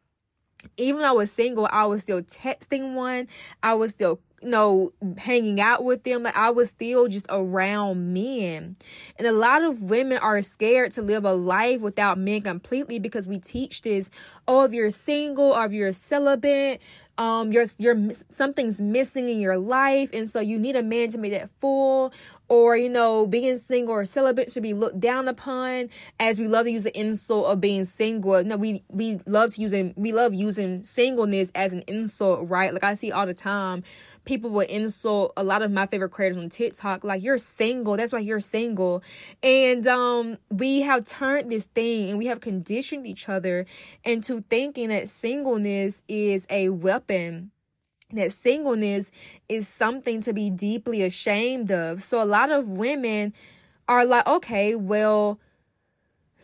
even 0.76 0.96
when 1.00 1.08
I 1.08 1.12
was 1.12 1.32
single, 1.32 1.68
I 1.70 1.86
was 1.86 2.02
still 2.02 2.22
texting 2.22 2.94
one. 2.94 3.28
I 3.62 3.74
was 3.74 3.92
still 3.92 4.20
you 4.42 4.48
know, 4.48 4.92
hanging 5.18 5.60
out 5.60 5.84
with 5.84 6.04
them. 6.04 6.22
Like 6.22 6.36
I 6.36 6.50
was 6.50 6.70
still 6.70 7.08
just 7.08 7.26
around 7.28 8.12
men. 8.12 8.76
And 9.16 9.26
a 9.26 9.32
lot 9.32 9.62
of 9.62 9.82
women 9.82 10.18
are 10.18 10.40
scared 10.40 10.92
to 10.92 11.02
live 11.02 11.24
a 11.24 11.34
life 11.34 11.80
without 11.80 12.18
men 12.18 12.42
completely 12.42 12.98
because 12.98 13.28
we 13.28 13.38
teach 13.38 13.82
this, 13.82 14.10
oh, 14.48 14.64
if 14.64 14.72
you're 14.72 14.90
single 14.90 15.52
or 15.52 15.66
if 15.66 15.72
you're 15.72 15.92
celibate, 15.92 16.80
um 17.20 17.52
you're 17.52 17.66
you're 17.76 18.12
something's 18.30 18.80
missing 18.80 19.28
in 19.28 19.38
your 19.38 19.58
life 19.58 20.08
and 20.14 20.28
so 20.28 20.40
you 20.40 20.58
need 20.58 20.74
a 20.74 20.82
man 20.82 21.08
to 21.10 21.18
make 21.18 21.32
that 21.32 21.50
full 21.60 22.12
or 22.48 22.76
you 22.76 22.88
know 22.88 23.26
being 23.26 23.56
single 23.56 23.94
or 23.94 24.04
celibate 24.06 24.50
should 24.50 24.62
be 24.62 24.72
looked 24.72 24.98
down 24.98 25.28
upon 25.28 25.88
as 26.18 26.38
we 26.38 26.48
love 26.48 26.64
to 26.64 26.72
use 26.72 26.84
the 26.84 26.98
insult 26.98 27.46
of 27.46 27.60
being 27.60 27.84
single. 27.84 28.42
No 28.42 28.56
we 28.56 28.82
we 28.88 29.20
love 29.26 29.50
to 29.50 29.60
using 29.60 29.92
we 29.96 30.12
love 30.12 30.34
using 30.34 30.82
singleness 30.82 31.52
as 31.54 31.72
an 31.72 31.84
insult 31.86 32.48
right? 32.48 32.72
Like 32.72 32.84
i 32.84 32.94
see 32.94 33.12
all 33.12 33.26
the 33.26 33.34
time 33.34 33.84
people 34.24 34.50
will 34.50 34.66
insult 34.66 35.32
a 35.36 35.44
lot 35.44 35.62
of 35.62 35.70
my 35.70 35.86
favorite 35.86 36.10
creators 36.10 36.36
on 36.36 36.48
TikTok, 36.48 37.04
like 37.04 37.22
you're 37.22 37.38
single, 37.38 37.96
that's 37.96 38.12
why 38.12 38.18
you're 38.18 38.40
single. 38.40 39.02
And 39.42 39.86
um 39.86 40.38
we 40.50 40.82
have 40.82 41.04
turned 41.04 41.50
this 41.50 41.66
thing 41.66 42.10
and 42.10 42.18
we 42.18 42.26
have 42.26 42.40
conditioned 42.40 43.06
each 43.06 43.28
other 43.28 43.66
into 44.04 44.42
thinking 44.42 44.88
that 44.90 45.08
singleness 45.08 46.02
is 46.08 46.46
a 46.50 46.68
weapon 46.70 47.50
that 48.12 48.32
singleness 48.32 49.10
is 49.48 49.68
something 49.68 50.20
to 50.22 50.32
be 50.32 50.50
deeply 50.50 51.02
ashamed 51.02 51.70
of. 51.70 52.02
So 52.02 52.22
a 52.22 52.24
lot 52.24 52.50
of 52.50 52.68
women 52.68 53.32
are 53.88 54.04
like, 54.04 54.26
okay, 54.26 54.74
well, 54.74 55.40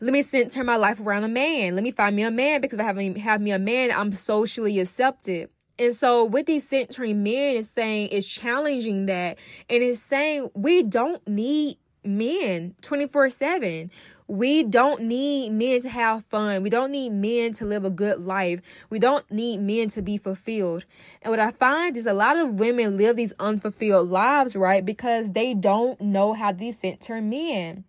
let 0.01 0.13
me 0.13 0.23
turn 0.23 0.67
my 0.67 0.77
life 0.77 1.01
around 1.01 1.25
a 1.25 1.29
man. 1.29 1.75
Let 1.75 1.83
me 1.83 1.91
find 1.91 2.15
me 2.15 2.23
a 2.23 2.31
man 2.31 2.61
because 2.61 2.79
if 2.79 2.85
I 2.85 2.85
have, 2.85 3.17
have 3.17 3.41
me 3.41 3.51
a 3.51 3.59
man, 3.59 3.91
I'm 3.93 4.13
socially 4.13 4.79
accepted. 4.79 5.49
And 5.79 5.95
so 5.95 6.25
with 6.25 6.47
decentering 6.47 7.17
men 7.17 7.57
is 7.57 7.69
saying 7.69 8.09
is 8.09 8.27
challenging 8.27 9.07
that 9.07 9.39
and 9.69 9.83
it's 9.83 10.01
saying 10.01 10.51
we 10.55 10.83
don't 10.83 11.27
need 11.29 11.79
men 12.03 12.75
24/7. 12.81 13.91
We 14.29 14.65
don't 14.65 15.03
need 15.03 15.53
men 15.53 15.81
to 15.83 15.89
have 15.89 16.25
fun. 16.25 16.63
We 16.63 16.71
don't 16.71 16.91
need 16.91 17.11
men 17.13 17.53
to 17.55 17.65
live 17.65 17.85
a 17.85 17.91
good 17.91 18.25
life. 18.25 18.61
We 18.91 18.99
don't 18.99 19.31
need 19.31 19.61
men 19.61 19.89
to 19.91 20.03
be 20.03 20.17
fulfilled. 20.17 20.85
And 21.23 21.31
what 21.31 21.39
I 21.39 21.53
find 21.53 21.97
is 21.97 22.07
a 22.07 22.13
lot 22.13 22.37
of 22.37 22.59
women 22.59 22.97
live 22.97 23.17
these 23.17 23.35
unfulfilled 23.39 24.09
lives, 24.09 24.57
right? 24.57 24.85
Because 24.85 25.33
they 25.33 25.55
don't 25.55 26.01
know 26.01 26.33
how 26.33 26.53
to 26.53 26.73
center 26.73 27.21
men. 27.21 27.85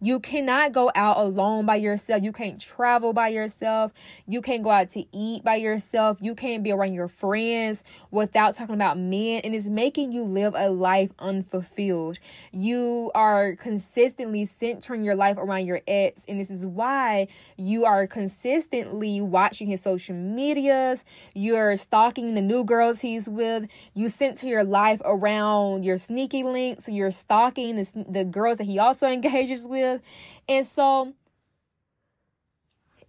You 0.00 0.20
cannot 0.20 0.72
go 0.72 0.90
out 0.94 1.16
alone 1.16 1.66
by 1.66 1.76
yourself. 1.76 2.22
You 2.22 2.32
can't 2.32 2.60
travel 2.60 3.12
by 3.12 3.28
yourself. 3.28 3.92
You 4.26 4.42
can't 4.42 4.62
go 4.62 4.70
out 4.70 4.88
to 4.88 5.04
eat 5.12 5.44
by 5.44 5.56
yourself. 5.56 6.18
You 6.20 6.34
can't 6.34 6.62
be 6.62 6.72
around 6.72 6.94
your 6.94 7.08
friends 7.08 7.84
without 8.10 8.54
talking 8.54 8.74
about 8.74 8.98
men. 8.98 9.40
And 9.44 9.54
it's 9.54 9.68
making 9.68 10.12
you 10.12 10.24
live 10.24 10.54
a 10.56 10.68
life 10.68 11.10
unfulfilled. 11.18 12.18
You 12.52 13.10
are 13.14 13.56
consistently 13.56 14.44
centering 14.44 15.04
your 15.04 15.14
life 15.14 15.36
around 15.38 15.66
your 15.66 15.80
ex. 15.86 16.24
And 16.26 16.38
this 16.38 16.50
is 16.50 16.66
why 16.66 17.28
you 17.56 17.84
are 17.84 18.06
consistently 18.06 19.20
watching 19.20 19.68
his 19.68 19.82
social 19.82 20.14
medias. 20.14 21.04
You're 21.34 21.76
stalking 21.76 22.34
the 22.34 22.42
new 22.42 22.64
girls 22.64 23.00
he's 23.00 23.28
with. 23.28 23.68
You 23.94 24.08
center 24.08 24.46
your 24.46 24.64
life 24.64 25.00
around 25.04 25.84
your 25.84 25.98
sneaky 25.98 26.42
links. 26.42 26.88
You're 26.88 27.10
stalking 27.10 27.76
the, 27.76 28.04
the 28.08 28.24
girls 28.24 28.58
that 28.58 28.64
he 28.64 28.78
also 28.78 29.08
engages 29.08 29.66
with 29.66 29.93
And 30.48 30.64
so 30.64 31.14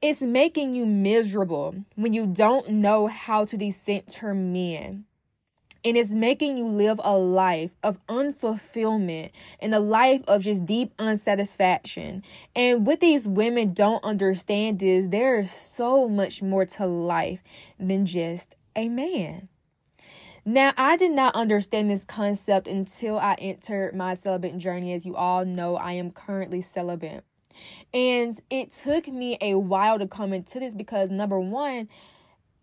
it's 0.01 0.21
making 0.21 0.73
you 0.73 0.85
miserable 0.85 1.75
when 1.95 2.13
you 2.13 2.27
don't 2.27 2.69
know 2.69 3.07
how 3.07 3.45
to 3.45 3.57
decenter 3.57 4.33
men. 4.33 5.05
And 5.83 5.95
it's 5.95 6.11
making 6.11 6.57
you 6.57 6.65
live 6.65 6.99
a 7.03 7.15
life 7.15 7.75
of 7.83 7.99
unfulfillment 8.07 9.29
and 9.59 9.75
a 9.75 9.79
life 9.79 10.23
of 10.27 10.41
just 10.41 10.65
deep 10.65 10.93
unsatisfaction. 10.97 12.23
And 12.55 12.87
what 12.87 13.01
these 13.01 13.27
women 13.27 13.73
don't 13.73 14.03
understand 14.03 14.81
is 14.81 15.09
there 15.09 15.37
is 15.37 15.51
so 15.51 16.09
much 16.09 16.41
more 16.41 16.65
to 16.65 16.87
life 16.87 17.43
than 17.79 18.07
just 18.07 18.55
a 18.75 18.89
man. 18.89 19.47
Now, 20.47 20.73
I 20.77 20.95
did 20.95 21.11
not 21.11 21.35
understand 21.35 21.89
this 21.89 22.05
concept 22.05 22.67
until 22.67 23.17
I 23.17 23.33
entered 23.39 23.95
my 23.95 24.13
celibate 24.13 24.59
journey. 24.59 24.93
As 24.93 25.03
you 25.03 25.15
all 25.15 25.43
know, 25.43 25.75
I 25.75 25.93
am 25.93 26.11
currently 26.11 26.61
celibate. 26.61 27.23
And 27.91 28.39
it 28.51 28.69
took 28.69 29.07
me 29.07 29.39
a 29.41 29.55
while 29.55 29.97
to 29.97 30.07
come 30.07 30.33
into 30.33 30.59
this 30.59 30.75
because, 30.75 31.09
number 31.09 31.39
one, 31.39 31.89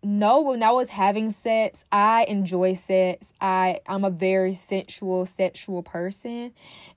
no, 0.01 0.39
when 0.39 0.63
I 0.63 0.71
was 0.71 0.89
having 0.89 1.29
sex, 1.31 1.83
I 1.91 2.25
enjoy 2.29 2.75
sex. 2.75 3.33
I 3.41 3.79
I'm 3.87 4.05
a 4.05 4.09
very 4.09 4.53
sensual, 4.53 5.25
sexual 5.25 5.81
person, 5.83 6.53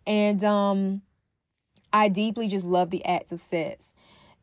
and 0.07 0.43
um, 0.45 1.03
I 1.93 2.09
deeply 2.09 2.49
just 2.49 2.65
love 2.65 2.91
the 2.91 3.05
act 3.05 3.33
of 3.33 3.41
sex 3.41 3.95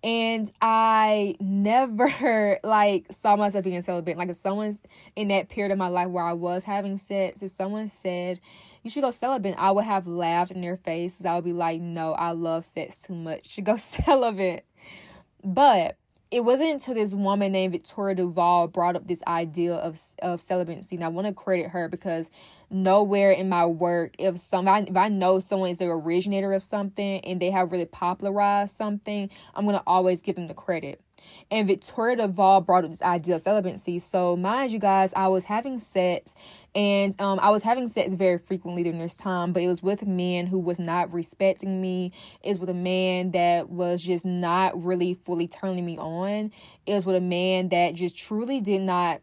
and 0.04 0.52
I 0.62 1.36
never 1.40 2.60
like 2.64 3.08
saw 3.12 3.36
myself 3.36 3.64
being 3.64 3.82
celibate. 3.82 4.18
Like 4.18 4.30
if 4.30 4.36
someone's 4.36 4.82
in 5.16 5.30
that 5.30 5.50
period 5.50 5.72
of 5.72 5.78
my 5.78 5.88
life 5.88 6.10
where 6.10 6.26
I 6.26 6.34
was 6.34 6.64
having 6.64 6.98
sex, 6.98 7.42
if 7.42 7.52
someone 7.52 7.88
said 7.90 8.40
you 8.84 8.90
should 8.90 9.04
go 9.04 9.12
celibate, 9.12 9.56
I 9.58 9.72
would 9.72 9.86
have 9.86 10.08
laughed 10.08 10.52
in 10.52 10.62
their 10.62 10.78
faces. 10.78 11.26
I 11.26 11.36
would 11.36 11.46
be 11.46 11.54
like, 11.54 11.80
no, 11.80 12.14
I 12.14 12.32
love 12.32 12.66
sex 12.66 13.02
too 13.02 13.16
much 13.16 13.56
to 13.56 13.62
go 13.62 13.78
celibate. 13.78 14.66
But 15.44 15.98
it 16.32 16.44
wasn't 16.44 16.72
until 16.72 16.96
this 16.96 17.14
woman 17.14 17.52
named 17.52 17.74
Victoria 17.74 18.16
Duval 18.16 18.68
brought 18.68 18.96
up 18.96 19.08
this 19.08 19.22
idea 19.28 19.76
of 19.76 20.02
of 20.22 20.42
celibacy, 20.42 20.96
and 20.96 21.06
I 21.06 21.10
want 21.10 21.28
to 21.28 21.34
credit 21.34 21.70
her 21.70 21.88
because 21.88 22.32
nowhere 22.74 23.32
in 23.32 23.50
my 23.50 23.66
work 23.66 24.16
if 24.20 24.38
some 24.38 24.68
if 24.68 24.98
I 24.98 25.08
know 25.08 25.40
someone 25.40 25.70
is 25.70 25.78
the 25.78 25.86
originator 25.86 26.54
of 26.54 26.64
something 26.64 27.20
and 27.22 27.42
they 27.42 27.52
have 27.52 27.72
really 27.72 27.86
popularized 27.86 28.76
something, 28.76 29.30
I'm 29.56 29.66
gonna 29.66 29.84
always 29.86 30.22
give 30.22 30.36
them 30.36 30.48
the 30.48 30.54
credit. 30.54 31.02
And 31.52 31.68
Victoria 31.68 32.18
Duval 32.18 32.62
brought 32.62 32.84
up 32.84 32.92
this 32.92 33.02
idea 33.02 33.36
of 33.36 33.42
celibacy. 33.42 34.00
So 34.00 34.36
mind 34.36 34.72
you 34.72 34.80
guys, 34.80 35.14
I 35.14 35.28
was 35.28 35.46
having 35.46 35.80
sex 35.80 36.36
and 36.76 37.20
um 37.22 37.40
I 37.42 37.50
was 37.50 37.64
having 37.64 37.88
sex 37.88 38.14
very 38.14 38.38
frequently 38.38 38.84
during 38.84 39.00
this 39.00 39.16
time, 39.16 39.54
but 39.54 39.62
it 39.62 39.68
was 39.68 39.84
with 39.84 40.02
a 40.02 40.08
man 40.08 40.48
who 40.48 40.60
was 40.60 40.80
not 40.80 41.14
respecting 41.14 41.82
me. 41.82 42.12
It 42.44 42.50
was 42.50 42.60
with 42.60 42.70
a 42.70 42.74
man 42.74 43.32
that 43.32 43.70
was 43.70 44.02
just 44.02 44.26
not 44.26 44.84
really 44.84 45.14
fully 45.14 45.48
turning 45.48 45.86
me 45.86 45.98
on. 45.98 46.52
It 46.86 46.96
was 46.96 47.06
with 47.06 47.16
a 47.16 47.22
man 47.22 47.70
that 47.70 47.96
just 47.96 48.18
truly 48.18 48.60
did 48.60 48.82
not 48.82 49.22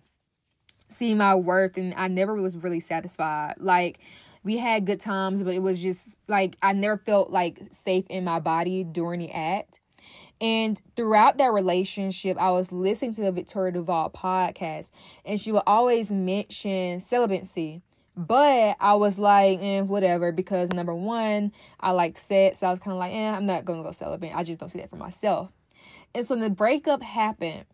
see 0.90 1.14
my 1.14 1.34
worth 1.34 1.76
and 1.76 1.94
I 1.96 2.08
never 2.08 2.34
was 2.34 2.56
really 2.56 2.80
satisfied. 2.80 3.54
Like 3.58 3.98
we 4.42 4.56
had 4.56 4.86
good 4.86 5.00
times, 5.00 5.42
but 5.42 5.54
it 5.54 5.62
was 5.62 5.80
just 5.80 6.18
like 6.28 6.56
I 6.62 6.72
never 6.72 6.98
felt 6.98 7.30
like 7.30 7.60
safe 7.72 8.04
in 8.08 8.24
my 8.24 8.40
body 8.40 8.84
during 8.84 9.20
the 9.20 9.30
act. 9.30 9.80
And 10.40 10.80
throughout 10.96 11.36
that 11.36 11.52
relationship, 11.52 12.38
I 12.38 12.50
was 12.50 12.72
listening 12.72 13.12
to 13.14 13.22
the 13.22 13.32
Victoria 13.32 13.72
Duval 13.72 14.10
podcast, 14.10 14.90
and 15.26 15.38
she 15.38 15.52
would 15.52 15.64
always 15.66 16.10
mention 16.10 17.00
celibacy. 17.00 17.82
But 18.16 18.76
I 18.80 18.94
was 18.94 19.18
like, 19.18 19.58
eh, 19.60 19.82
whatever, 19.82 20.32
because 20.32 20.70
number 20.70 20.94
one, 20.94 21.52
I 21.78 21.90
like 21.90 22.16
sex. 22.16 22.58
So 22.58 22.66
I 22.66 22.70
was 22.70 22.78
kind 22.78 22.92
of 22.92 22.98
like, 22.98 23.12
eh, 23.12 23.30
I'm 23.30 23.46
not 23.46 23.64
going 23.64 23.80
to 23.80 23.84
go 23.84 23.92
celibate. 23.92 24.34
I 24.34 24.42
just 24.42 24.58
don't 24.58 24.68
see 24.68 24.80
that 24.80 24.90
for 24.90 24.96
myself. 24.96 25.50
And 26.14 26.26
so 26.26 26.34
when 26.34 26.42
the 26.42 26.50
breakup 26.50 27.02
happened. 27.02 27.66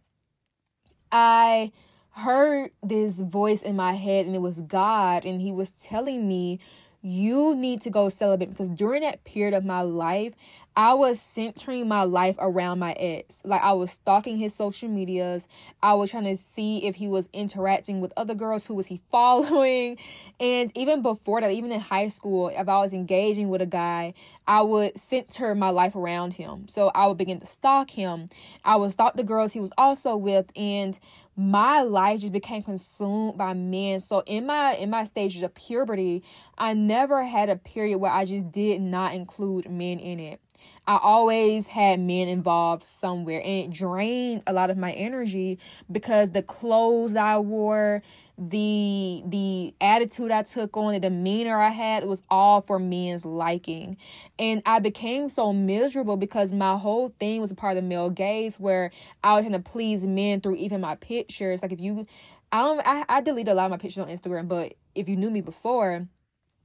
I 1.12 1.72
heard 2.16 2.70
this 2.82 3.20
voice 3.20 3.62
in 3.62 3.76
my 3.76 3.92
head, 3.92 4.26
and 4.26 4.34
it 4.34 4.40
was 4.40 4.60
God, 4.62 5.24
and 5.24 5.40
He 5.40 5.52
was 5.52 5.70
telling 5.72 6.26
me, 6.26 6.60
you 7.02 7.54
need 7.54 7.80
to 7.82 7.90
go 7.90 8.08
celibate 8.08 8.50
because 8.50 8.68
during 8.68 9.02
that 9.02 9.22
period 9.22 9.54
of 9.54 9.64
my 9.64 9.80
life, 9.80 10.34
I 10.78 10.92
was 10.92 11.20
centering 11.20 11.88
my 11.88 12.02
life 12.02 12.36
around 12.38 12.80
my 12.80 12.92
ex. 12.92 13.42
Like 13.44 13.62
I 13.62 13.72
was 13.72 13.92
stalking 13.92 14.36
his 14.36 14.54
social 14.54 14.88
medias. 14.88 15.48
I 15.82 15.94
was 15.94 16.10
trying 16.10 16.24
to 16.24 16.36
see 16.36 16.84
if 16.84 16.96
he 16.96 17.08
was 17.08 17.28
interacting 17.32 18.00
with 18.00 18.12
other 18.16 18.34
girls, 18.34 18.66
who 18.66 18.74
was 18.74 18.86
he 18.86 19.00
following. 19.10 19.96
And 20.38 20.70
even 20.76 21.00
before 21.00 21.40
that, 21.40 21.50
even 21.50 21.72
in 21.72 21.80
high 21.80 22.08
school, 22.08 22.48
if 22.48 22.68
I 22.68 22.78
was 22.78 22.92
engaging 22.92 23.48
with 23.48 23.62
a 23.62 23.66
guy, 23.66 24.12
I 24.46 24.62
would 24.62 24.98
center 24.98 25.54
my 25.54 25.70
life 25.70 25.96
around 25.96 26.34
him. 26.34 26.68
So 26.68 26.90
I 26.94 27.06
would 27.06 27.16
begin 27.16 27.40
to 27.40 27.46
stalk 27.46 27.90
him. 27.90 28.28
I 28.64 28.76
would 28.76 28.92
stalk 28.92 29.16
the 29.16 29.24
girls 29.24 29.52
he 29.52 29.60
was 29.60 29.72
also 29.78 30.16
with 30.16 30.50
and 30.56 30.98
my 31.36 31.82
life 31.82 32.20
just 32.20 32.32
became 32.32 32.62
consumed 32.62 33.36
by 33.36 33.52
men. 33.52 34.00
So 34.00 34.22
in 34.26 34.46
my 34.46 34.74
in 34.74 34.90
my 34.90 35.04
stages 35.04 35.42
of 35.42 35.54
puberty, 35.54 36.22
I 36.56 36.72
never 36.72 37.24
had 37.24 37.50
a 37.50 37.56
period 37.56 37.98
where 37.98 38.12
I 38.12 38.24
just 38.24 38.50
did 38.50 38.80
not 38.80 39.14
include 39.14 39.70
men 39.70 39.98
in 39.98 40.18
it. 40.18 40.40
I 40.86 40.98
always 41.02 41.66
had 41.66 42.00
men 42.00 42.28
involved 42.28 42.88
somewhere 42.88 43.40
and 43.40 43.60
it 43.60 43.70
drained 43.70 44.42
a 44.46 44.52
lot 44.52 44.70
of 44.70 44.78
my 44.78 44.92
energy 44.92 45.58
because 45.90 46.30
the 46.30 46.42
clothes 46.42 47.16
I 47.16 47.38
wore, 47.38 48.02
the 48.38 49.22
the 49.26 49.74
attitude 49.80 50.30
I 50.30 50.42
took 50.42 50.76
on, 50.76 50.92
the 50.92 51.00
demeanor 51.00 51.60
I 51.60 51.70
had, 51.70 52.02
it 52.02 52.08
was 52.08 52.22
all 52.28 52.60
for 52.60 52.78
men's 52.78 53.24
liking. 53.24 53.96
And 54.38 54.62
I 54.66 54.78
became 54.78 55.28
so 55.28 55.52
miserable 55.52 56.16
because 56.16 56.52
my 56.52 56.76
whole 56.76 57.08
thing 57.08 57.40
was 57.40 57.50
a 57.50 57.54
part 57.54 57.76
of 57.76 57.82
the 57.82 57.88
male 57.88 58.10
gaze 58.10 58.60
where 58.60 58.90
I 59.24 59.34
was 59.34 59.42
trying 59.42 59.52
to 59.52 59.58
please 59.58 60.04
men 60.04 60.40
through 60.40 60.56
even 60.56 60.80
my 60.80 60.96
pictures. 60.96 61.62
Like 61.62 61.72
if 61.72 61.80
you 61.80 62.06
I 62.52 62.62
don't 62.62 62.86
I, 62.86 63.04
I 63.08 63.20
deleted 63.22 63.52
a 63.52 63.54
lot 63.54 63.66
of 63.66 63.70
my 63.70 63.78
pictures 63.78 64.02
on 64.02 64.08
Instagram, 64.08 64.48
but 64.48 64.74
if 64.94 65.08
you 65.08 65.16
knew 65.16 65.30
me 65.30 65.40
before, 65.40 66.06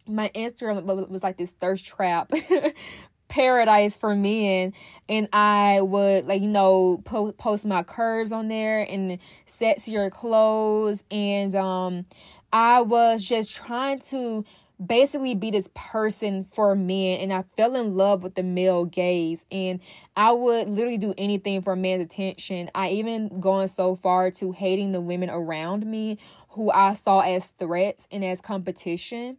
my 0.07 0.29
Instagram 0.35 0.83
was 1.09 1.23
like 1.23 1.37
this 1.37 1.51
thirst 1.51 1.85
trap 1.85 2.31
paradise 3.31 3.95
for 3.95 4.13
men. 4.13 4.73
And 5.09 5.27
i 5.33 5.81
would 5.81 6.27
like 6.27 6.41
you 6.41 6.49
know 6.49 7.01
po- 7.05 7.31
post 7.31 7.65
my 7.65 7.81
curves 7.81 8.31
on 8.31 8.49
there 8.49 8.81
and 8.81 9.17
sexier 9.47 10.11
clothes. 10.11 11.03
And 11.09 11.55
um 11.55 12.05
i 12.53 12.81
was 12.81 13.23
just 13.23 13.55
trying 13.55 13.99
to 13.99 14.43
basically 14.85 15.35
be 15.35 15.49
this 15.51 15.69
person 15.73 16.43
for 16.43 16.75
men. 16.75 17.21
And 17.21 17.33
i 17.33 17.45
fell 17.55 17.75
in 17.75 17.95
love 17.95 18.21
with 18.21 18.35
the 18.35 18.43
male 18.43 18.83
gaze. 18.83 19.45
And 19.49 19.79
i 20.17 20.33
would 20.33 20.67
literally 20.67 20.97
do 20.97 21.13
anything 21.17 21.61
for 21.61 21.73
a 21.73 21.77
man's 21.77 22.05
attention. 22.05 22.69
I 22.75 22.89
even 22.89 23.39
gone 23.39 23.69
so 23.69 23.95
far 23.95 24.29
to 24.31 24.51
hating 24.51 24.91
the 24.91 25.01
women 25.01 25.29
around 25.29 25.85
me 25.85 26.17
who 26.49 26.69
i 26.71 26.91
saw 26.91 27.21
as 27.21 27.51
threats 27.51 28.09
and 28.11 28.25
as 28.25 28.41
competition 28.41 29.37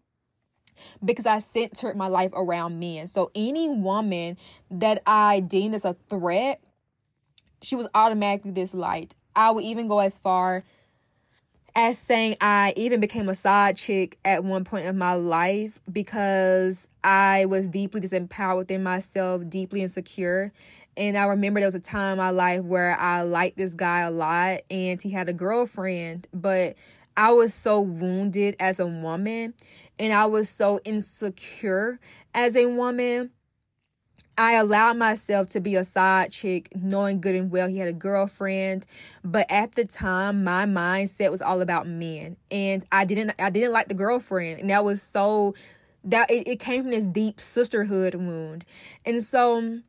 because 1.05 1.27
I 1.27 1.39
centered 1.39 1.97
my 1.97 2.09
life 2.09 2.31
around 2.35 2.79
men. 2.79 3.07
So 3.07 3.31
any 3.35 3.69
woman 3.69 4.37
that 4.71 5.03
I 5.07 5.41
deemed 5.41 5.75
as 5.75 5.85
a 5.85 5.97
threat, 6.09 6.61
she 7.61 7.77
was 7.77 7.89
automatically 7.95 8.53
disliked. 8.53 9.15
I 9.35 9.51
would 9.51 9.65
even 9.65 9.89
go 9.89 10.01
as 10.01 10.19
far 10.19 10.65
as 11.75 11.99
saying 11.99 12.37
I 12.41 12.75
even 12.77 13.01
became 13.01 13.29
a 13.29 13.35
side 13.35 13.77
chick 13.77 14.19
at 14.25 14.45
one 14.45 14.65
point 14.65 14.85
in 14.85 14.99
my 14.99 15.15
life 15.15 15.81
because 15.91 16.89
I 17.03 17.47
was 17.47 17.69
deeply 17.69 18.01
disempowered 18.01 18.59
within 18.59 18.83
myself, 18.83 19.43
deeply 19.49 19.83
insecure. 19.83 20.53
And 20.97 21.17
I 21.17 21.25
remember 21.25 21.61
there 21.61 21.69
was 21.69 21.75
a 21.75 21.81
time 21.81 22.13
in 22.13 22.19
my 22.19 22.31
life 22.31 22.63
where 22.65 22.99
I 22.99 23.23
liked 23.23 23.57
this 23.57 23.75
guy 23.75 24.01
a 24.01 24.11
lot 24.11 24.61
and 24.71 25.01
he 25.01 25.11
had 25.11 25.29
a 25.29 25.33
girlfriend, 25.33 26.27
but 26.35 26.75
I 27.17 27.33
was 27.33 27.53
so 27.55 27.81
wounded 27.81 28.57
as 28.59 28.81
a 28.81 28.87
woman 28.87 29.55
and 29.99 30.13
I 30.13 30.27
was 30.27 30.49
so 30.49 30.81
insecure 30.85 31.99
as 32.35 32.57
a 32.57 32.67
woman. 32.67 33.31
I 34.39 34.55
allowed 34.55 34.97
myself 34.97 35.49
to 35.49 35.61
be 35.61 35.75
a 35.75 35.85
side 35.85 36.33
chick, 36.33 36.71
knowing 36.75 37.21
good 37.21 37.35
and 37.35 37.51
well 37.51 37.69
he 37.69 37.79
had 37.79 37.89
a 37.89 37.93
girlfriend. 37.93 38.87
But 39.23 39.51
at 39.51 39.73
the 39.73 39.85
time, 39.85 40.43
my 40.43 40.65
mindset 40.65 41.31
was 41.31 41.43
all 41.43 41.61
about 41.61 41.87
men. 41.87 42.39
And 42.51 42.85
I 42.91 43.05
didn't 43.05 43.35
I 43.39 43.51
didn't 43.51 43.73
like 43.73 43.89
the 43.89 43.95
girlfriend. 43.95 44.61
And 44.61 44.71
that 44.71 44.85
was 44.85 45.03
so 45.03 45.55
that 46.05 46.31
it, 46.31 46.49
it 46.49 46.59
came 46.59 46.83
from 46.83 46.91
this 46.91 47.07
deep 47.07 47.41
sisterhood 47.41 48.15
wound. 48.15 48.65
And 49.05 49.23
so 49.23 49.81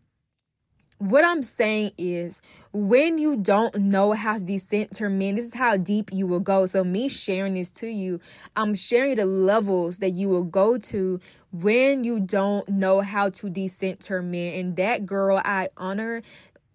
what 1.04 1.26
I'm 1.26 1.44
saying 1.44 1.92
is, 1.98 2.42
when 2.72 3.18
you 3.18 3.36
don't 3.36 3.76
know 3.76 4.14
how 4.14 4.38
to 4.38 4.44
decenter 4.44 5.10
men, 5.10 5.36
this 5.36 5.48
is 5.48 5.54
how 5.54 5.76
deep 5.76 6.10
you 6.14 6.26
will 6.26 6.40
go. 6.40 6.66
So, 6.66 6.82
me 6.86 7.10
sharing 7.10 7.56
this 7.56 7.72
to 7.72 7.88
you, 7.88 8.22
I'm 8.56 8.74
sharing 8.74 9.18
the 9.18 9.26
levels 9.26 10.00
that 10.00 10.12
you 10.12 10.30
will 10.30 10.44
go 10.44 10.78
to 10.78 11.20
when 11.52 12.06
you 12.06 12.22
don't 12.22 12.68
know 12.70 13.02
how 13.02 13.30
to 13.32 13.50
decenter 13.50 14.22
men. 14.22 14.54
And 14.54 14.76
that 14.78 15.06
girl 15.06 15.42
I 15.44 15.68
honor, 15.76 16.22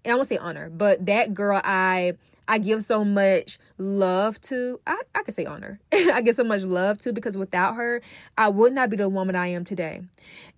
I 0.05 0.15
won't 0.15 0.29
say 0.29 0.37
honor, 0.37 0.69
but 0.69 1.07
that 1.07 1.33
girl 1.33 1.63
I 1.65 2.13
I 2.49 2.57
give 2.59 2.83
so 2.83 3.05
much 3.05 3.59
love 3.77 4.41
to. 4.43 4.81
I, 4.87 5.01
I 5.15 5.23
could 5.23 5.35
say 5.35 5.45
honor. 5.45 5.81
I 5.93 6.23
give 6.23 6.35
so 6.35 6.45
much 6.45 6.63
love 6.65 6.97
to 6.99 7.13
because 7.13 7.37
without 7.37 7.75
her, 7.75 8.01
I 8.39 8.49
would 8.49 8.73
not 8.73 8.89
be 8.89 8.97
the 8.97 9.09
woman 9.09 9.37
I 9.37 9.49
am 9.49 9.65
today. 9.65 10.01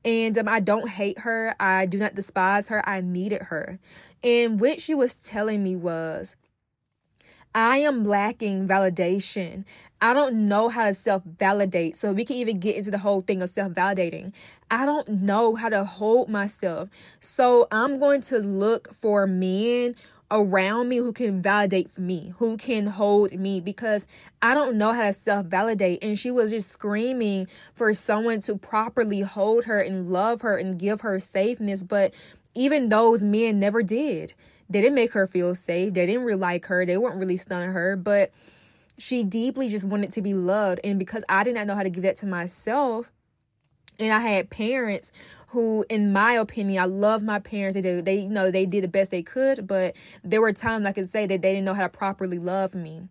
And 0.04 0.38
um, 0.38 0.48
I 0.48 0.60
don't 0.60 0.88
hate 0.88 1.20
her. 1.20 1.56
I 1.58 1.86
do 1.86 1.98
not 1.98 2.14
despise 2.14 2.68
her. 2.68 2.88
I 2.88 3.00
needed 3.00 3.42
her. 3.42 3.80
And 4.22 4.60
what 4.60 4.80
she 4.80 4.94
was 4.94 5.16
telling 5.16 5.64
me 5.64 5.74
was, 5.74 6.36
I 7.52 7.78
am 7.78 8.04
lacking 8.04 8.68
validation. 8.68 9.64
I 10.00 10.14
don't 10.14 10.46
know 10.46 10.68
how 10.68 10.86
to 10.86 10.94
self 10.94 11.24
validate. 11.24 11.96
So 11.96 12.12
we 12.12 12.24
can 12.24 12.36
even 12.36 12.60
get 12.60 12.76
into 12.76 12.92
the 12.92 12.98
whole 12.98 13.22
thing 13.22 13.42
of 13.42 13.50
self 13.50 13.72
validating. 13.72 14.32
I 14.70 14.86
don't 14.86 15.08
know 15.08 15.56
how 15.56 15.68
to 15.68 15.84
hold 15.84 16.28
myself. 16.28 16.88
So 17.18 17.66
I'm 17.72 17.98
going 17.98 18.20
to 18.22 18.38
look 18.38 18.94
for 18.94 19.26
men 19.26 19.96
around 20.30 20.88
me 20.88 20.98
who 20.98 21.12
can 21.12 21.42
validate 21.42 21.90
for 21.90 22.00
me, 22.00 22.32
who 22.38 22.56
can 22.56 22.86
hold 22.86 23.32
me 23.32 23.60
because 23.60 24.06
I 24.40 24.54
don't 24.54 24.76
know 24.76 24.92
how 24.92 25.06
to 25.06 25.12
self 25.12 25.46
validate. 25.46 26.02
And 26.02 26.18
she 26.18 26.30
was 26.30 26.50
just 26.50 26.70
screaming 26.70 27.48
for 27.74 27.92
someone 27.92 28.40
to 28.40 28.56
properly 28.56 29.20
hold 29.20 29.64
her 29.64 29.80
and 29.80 30.10
love 30.10 30.42
her 30.42 30.56
and 30.56 30.78
give 30.78 31.00
her 31.00 31.18
safeness. 31.18 31.82
But 31.84 32.14
even 32.54 32.88
those 32.88 33.24
men 33.24 33.58
never 33.58 33.82
did. 33.82 34.34
They 34.68 34.80
didn't 34.80 34.94
make 34.94 35.12
her 35.14 35.26
feel 35.26 35.54
safe. 35.54 35.94
They 35.94 36.06
didn't 36.06 36.22
really 36.22 36.38
like 36.38 36.66
her. 36.66 36.86
They 36.86 36.96
weren't 36.96 37.16
really 37.16 37.36
stunning 37.36 37.72
her. 37.72 37.96
But 37.96 38.30
she 38.98 39.24
deeply 39.24 39.68
just 39.68 39.84
wanted 39.84 40.12
to 40.12 40.22
be 40.22 40.34
loved. 40.34 40.80
And 40.84 40.98
because 40.98 41.24
I 41.28 41.42
did 41.42 41.54
not 41.54 41.66
know 41.66 41.74
how 41.74 41.82
to 41.82 41.90
give 41.90 42.04
that 42.04 42.16
to 42.16 42.26
myself, 42.26 43.10
and 44.00 44.12
I 44.12 44.20
had 44.20 44.50
parents 44.50 45.12
who, 45.48 45.84
in 45.88 46.12
my 46.12 46.34
opinion, 46.34 46.82
I 46.82 46.86
love 46.86 47.22
my 47.22 47.38
parents. 47.38 47.74
They 47.74 47.82
did, 47.82 48.04
they 48.04 48.20
you 48.20 48.28
know 48.28 48.50
they 48.50 48.66
did 48.66 48.84
the 48.84 48.88
best 48.88 49.10
they 49.10 49.22
could, 49.22 49.66
but 49.66 49.94
there 50.24 50.40
were 50.40 50.52
times 50.52 50.86
I 50.86 50.92
could 50.92 51.08
say 51.08 51.26
that 51.26 51.42
they 51.42 51.52
didn't 51.52 51.64
know 51.64 51.74
how 51.74 51.82
to 51.82 51.88
properly 51.88 52.38
love 52.38 52.74
me, 52.74 53.02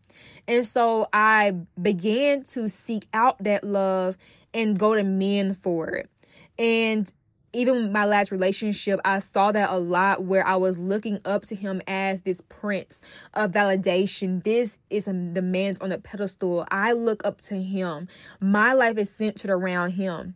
and 0.47 0.65
so 0.65 1.07
I 1.13 1.53
began 1.81 2.43
to 2.43 2.67
seek 2.67 3.07
out 3.13 3.43
that 3.43 3.63
love 3.63 4.17
and 4.53 4.77
go 4.77 4.95
to 4.95 5.03
men 5.03 5.53
for 5.53 5.89
it. 5.89 6.09
And 6.57 7.11
even 7.53 7.91
my 7.91 8.05
last 8.05 8.31
relationship, 8.31 8.99
I 9.03 9.19
saw 9.19 9.51
that 9.51 9.69
a 9.69 9.77
lot 9.77 10.23
where 10.23 10.45
I 10.45 10.55
was 10.55 10.77
looking 10.77 11.19
up 11.25 11.43
to 11.45 11.55
him 11.55 11.81
as 11.87 12.21
this 12.21 12.41
prince 12.41 13.01
of 13.33 13.51
validation. 13.51 14.43
This 14.43 14.77
is 14.89 15.07
a, 15.07 15.13
the 15.13 15.41
man's 15.41 15.79
on 15.79 15.91
a 15.91 15.97
pedestal. 15.97 16.65
I 16.69 16.91
look 16.91 17.25
up 17.25 17.41
to 17.41 17.55
him. 17.55 18.07
My 18.39 18.73
life 18.73 18.97
is 18.97 19.09
centered 19.09 19.49
around 19.49 19.91
him. 19.91 20.35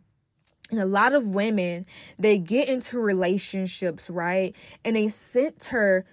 And 0.74 0.82
a 0.82 0.86
lot 0.86 1.14
of 1.14 1.30
women, 1.30 1.86
they 2.18 2.38
get 2.38 2.68
into 2.68 2.98
relationships, 2.98 4.10
right? 4.10 4.54
And 4.84 4.96
they 4.96 5.08
center 5.08 6.04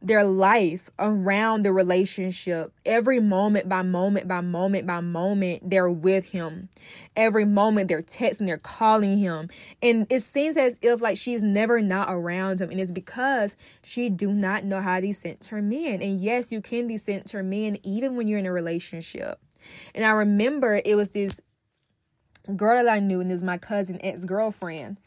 their 0.00 0.24
life 0.24 0.90
around 0.98 1.62
the 1.62 1.72
relationship. 1.72 2.72
Every 2.84 3.20
moment 3.20 3.68
by 3.68 3.82
moment 3.82 4.28
by 4.28 4.40
moment 4.40 4.86
by 4.86 5.00
moment, 5.00 5.68
they're 5.68 5.90
with 5.90 6.30
him. 6.30 6.68
Every 7.14 7.44
moment 7.44 7.88
they're 7.88 8.02
texting, 8.02 8.46
they're 8.46 8.58
calling 8.58 9.18
him. 9.18 9.48
And 9.82 10.06
it 10.10 10.20
seems 10.20 10.56
as 10.56 10.78
if 10.82 11.00
like 11.00 11.16
she's 11.16 11.42
never 11.42 11.80
not 11.80 12.08
around 12.10 12.60
him. 12.60 12.70
And 12.70 12.80
it's 12.80 12.90
because 12.90 13.56
she 13.82 14.08
do 14.08 14.32
not 14.32 14.64
know 14.64 14.80
how 14.80 15.00
to 15.00 15.12
center 15.12 15.60
men. 15.60 16.00
And 16.00 16.20
yes, 16.20 16.52
you 16.52 16.60
can 16.60 16.86
be 16.86 16.96
center 16.96 17.42
men 17.42 17.78
even 17.82 18.16
when 18.16 18.28
you're 18.28 18.38
in 18.38 18.46
a 18.46 18.52
relationship. 18.52 19.40
And 19.94 20.04
I 20.04 20.10
remember 20.10 20.80
it 20.84 20.96
was 20.96 21.10
this 21.10 21.40
girl 22.54 22.82
that 22.82 22.92
I 22.92 23.00
knew, 23.00 23.20
and 23.20 23.30
it 23.30 23.34
was 23.34 23.42
my 23.42 23.58
cousin 23.58 23.98
ex 24.02 24.24
girlfriend. 24.24 24.98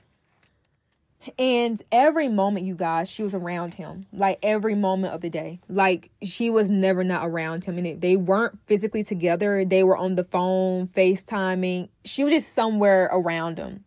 And 1.37 1.81
every 1.91 2.29
moment, 2.29 2.65
you 2.65 2.75
guys, 2.75 3.09
she 3.09 3.23
was 3.23 3.35
around 3.35 3.73
him. 3.75 4.05
Like 4.13 4.39
every 4.41 4.73
moment 4.73 5.13
of 5.13 5.21
the 5.21 5.29
day. 5.29 5.59
Like 5.67 6.11
she 6.23 6.49
was 6.49 6.69
never 6.69 7.03
not 7.03 7.27
around 7.27 7.65
him. 7.65 7.77
And 7.77 7.85
if 7.85 7.99
they 7.99 8.15
weren't 8.15 8.57
physically 8.67 9.03
together. 9.03 9.65
They 9.65 9.83
were 9.83 9.97
on 9.97 10.15
the 10.15 10.23
phone, 10.23 10.87
FaceTiming. 10.87 11.89
She 12.05 12.23
was 12.23 12.31
just 12.31 12.53
somewhere 12.53 13.09
around 13.11 13.57
him. 13.57 13.83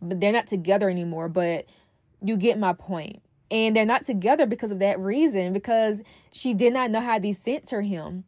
But 0.00 0.20
they're 0.20 0.32
not 0.32 0.46
together 0.46 0.88
anymore. 0.88 1.28
But 1.28 1.66
you 2.22 2.36
get 2.38 2.58
my 2.58 2.72
point. 2.72 3.22
And 3.50 3.76
they're 3.76 3.84
not 3.84 4.04
together 4.04 4.46
because 4.46 4.70
of 4.70 4.78
that 4.78 4.98
reason. 4.98 5.52
Because 5.52 6.02
she 6.32 6.54
did 6.54 6.72
not 6.72 6.90
know 6.90 7.00
how 7.00 7.16
to 7.16 7.20
decenter 7.20 7.82
him. 7.82 8.24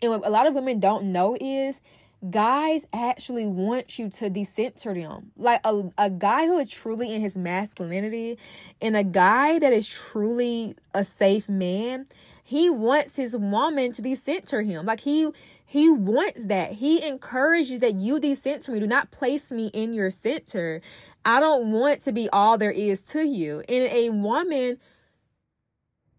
And 0.00 0.12
what 0.12 0.26
a 0.26 0.30
lot 0.30 0.46
of 0.46 0.54
women 0.54 0.80
don't 0.80 1.12
know 1.12 1.36
is 1.40 1.82
guys 2.30 2.86
actually 2.92 3.46
want 3.46 3.98
you 3.98 4.08
to 4.10 4.30
decenter 4.30 4.94
them. 4.94 5.32
Like 5.36 5.60
a, 5.64 5.90
a 5.98 6.10
guy 6.10 6.46
who 6.46 6.58
is 6.58 6.70
truly 6.70 7.14
in 7.14 7.20
his 7.20 7.36
masculinity 7.36 8.38
and 8.80 8.96
a 8.96 9.04
guy 9.04 9.58
that 9.58 9.72
is 9.72 9.88
truly 9.88 10.76
a 10.94 11.04
safe 11.04 11.48
man, 11.48 12.06
he 12.42 12.70
wants 12.70 13.16
his 13.16 13.36
woman 13.36 13.92
to 13.92 14.02
decenter 14.02 14.62
him. 14.62 14.86
Like 14.86 15.00
he 15.00 15.30
he 15.64 15.90
wants 15.90 16.46
that. 16.46 16.72
He 16.74 17.04
encourages 17.04 17.80
that 17.80 17.94
you 17.94 18.20
decenter 18.20 18.70
me. 18.70 18.78
Do 18.78 18.86
not 18.86 19.10
place 19.10 19.50
me 19.50 19.66
in 19.74 19.94
your 19.94 20.10
center. 20.10 20.80
I 21.24 21.40
don't 21.40 21.72
want 21.72 22.02
to 22.02 22.12
be 22.12 22.28
all 22.30 22.56
there 22.56 22.70
is 22.70 23.02
to 23.04 23.26
you. 23.26 23.64
And 23.68 23.88
a 23.90 24.10
woman 24.10 24.78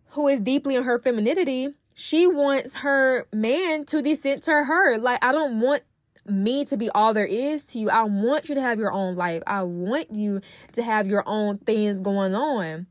who 0.10 0.28
is 0.28 0.42
deeply 0.42 0.76
in 0.76 0.84
her 0.84 1.00
femininity, 1.00 1.70
she 1.94 2.28
wants 2.28 2.78
her 2.78 3.26
man 3.32 3.86
to 3.86 4.02
decenter 4.02 4.66
her. 4.66 4.98
Like, 4.98 5.24
I 5.24 5.32
don't 5.32 5.62
want 5.62 5.84
me 6.30 6.66
to 6.66 6.78
be 6.78 6.90
all 6.90 7.14
there 7.14 7.26
is 7.26 7.66
to 7.68 7.80
you. 7.80 7.90
I 7.90 8.04
want 8.04 8.50
you 8.50 8.56
to 8.56 8.62
have 8.62 8.80
your 8.80 8.92
own 8.92 9.16
life. 9.16 9.44
I 9.48 9.64
want 9.64 10.12
you 10.12 10.42
to 10.74 10.84
have 10.84 11.08
your 11.08 11.24
own 11.26 11.58
things 11.60 12.02
going 12.02 12.36
on. 12.36 12.88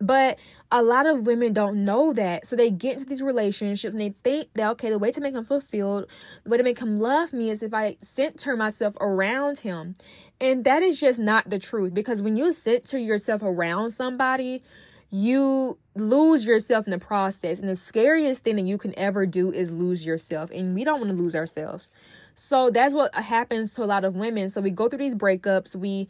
But 0.00 0.38
a 0.70 0.82
lot 0.82 1.06
of 1.06 1.24
women 1.24 1.52
don't 1.52 1.84
know 1.84 2.12
that. 2.12 2.46
So 2.46 2.56
they 2.56 2.70
get 2.70 2.94
into 2.94 3.06
these 3.06 3.22
relationships 3.22 3.92
and 3.92 4.00
they 4.00 4.14
think 4.24 4.48
that, 4.54 4.70
okay, 4.72 4.90
the 4.90 4.98
way 4.98 5.10
to 5.12 5.20
make 5.20 5.34
him 5.34 5.44
fulfilled, 5.44 6.06
the 6.42 6.50
way 6.50 6.56
to 6.58 6.64
make 6.64 6.80
him 6.80 6.98
love 6.98 7.32
me 7.32 7.48
is 7.48 7.62
if 7.62 7.72
I 7.72 7.96
center 8.00 8.56
myself 8.56 8.94
around 9.00 9.58
him. 9.58 9.94
And 10.40 10.64
that 10.64 10.82
is 10.82 11.00
just 11.00 11.20
not 11.20 11.48
the 11.48 11.58
truth 11.58 11.94
because 11.94 12.20
when 12.20 12.36
you 12.36 12.52
center 12.52 12.98
yourself 12.98 13.42
around 13.42 13.90
somebody, 13.90 14.62
you 15.10 15.78
lose 15.94 16.44
yourself 16.44 16.86
in 16.86 16.90
the 16.90 16.98
process. 16.98 17.60
And 17.60 17.68
the 17.68 17.76
scariest 17.76 18.42
thing 18.42 18.56
that 18.56 18.66
you 18.66 18.78
can 18.78 18.98
ever 18.98 19.26
do 19.26 19.52
is 19.52 19.70
lose 19.70 20.04
yourself. 20.04 20.50
And 20.50 20.74
we 20.74 20.82
don't 20.82 20.98
want 20.98 21.12
to 21.12 21.16
lose 21.16 21.36
ourselves. 21.36 21.90
So 22.34 22.70
that's 22.70 22.94
what 22.94 23.14
happens 23.14 23.74
to 23.74 23.84
a 23.84 23.86
lot 23.86 24.04
of 24.04 24.16
women. 24.16 24.48
So 24.48 24.60
we 24.60 24.70
go 24.70 24.88
through 24.88 24.98
these 24.98 25.14
breakups, 25.14 25.76
we 25.76 26.08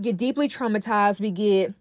get 0.00 0.16
deeply 0.16 0.48
traumatized, 0.48 1.20
we 1.20 1.30
get 1.30 1.74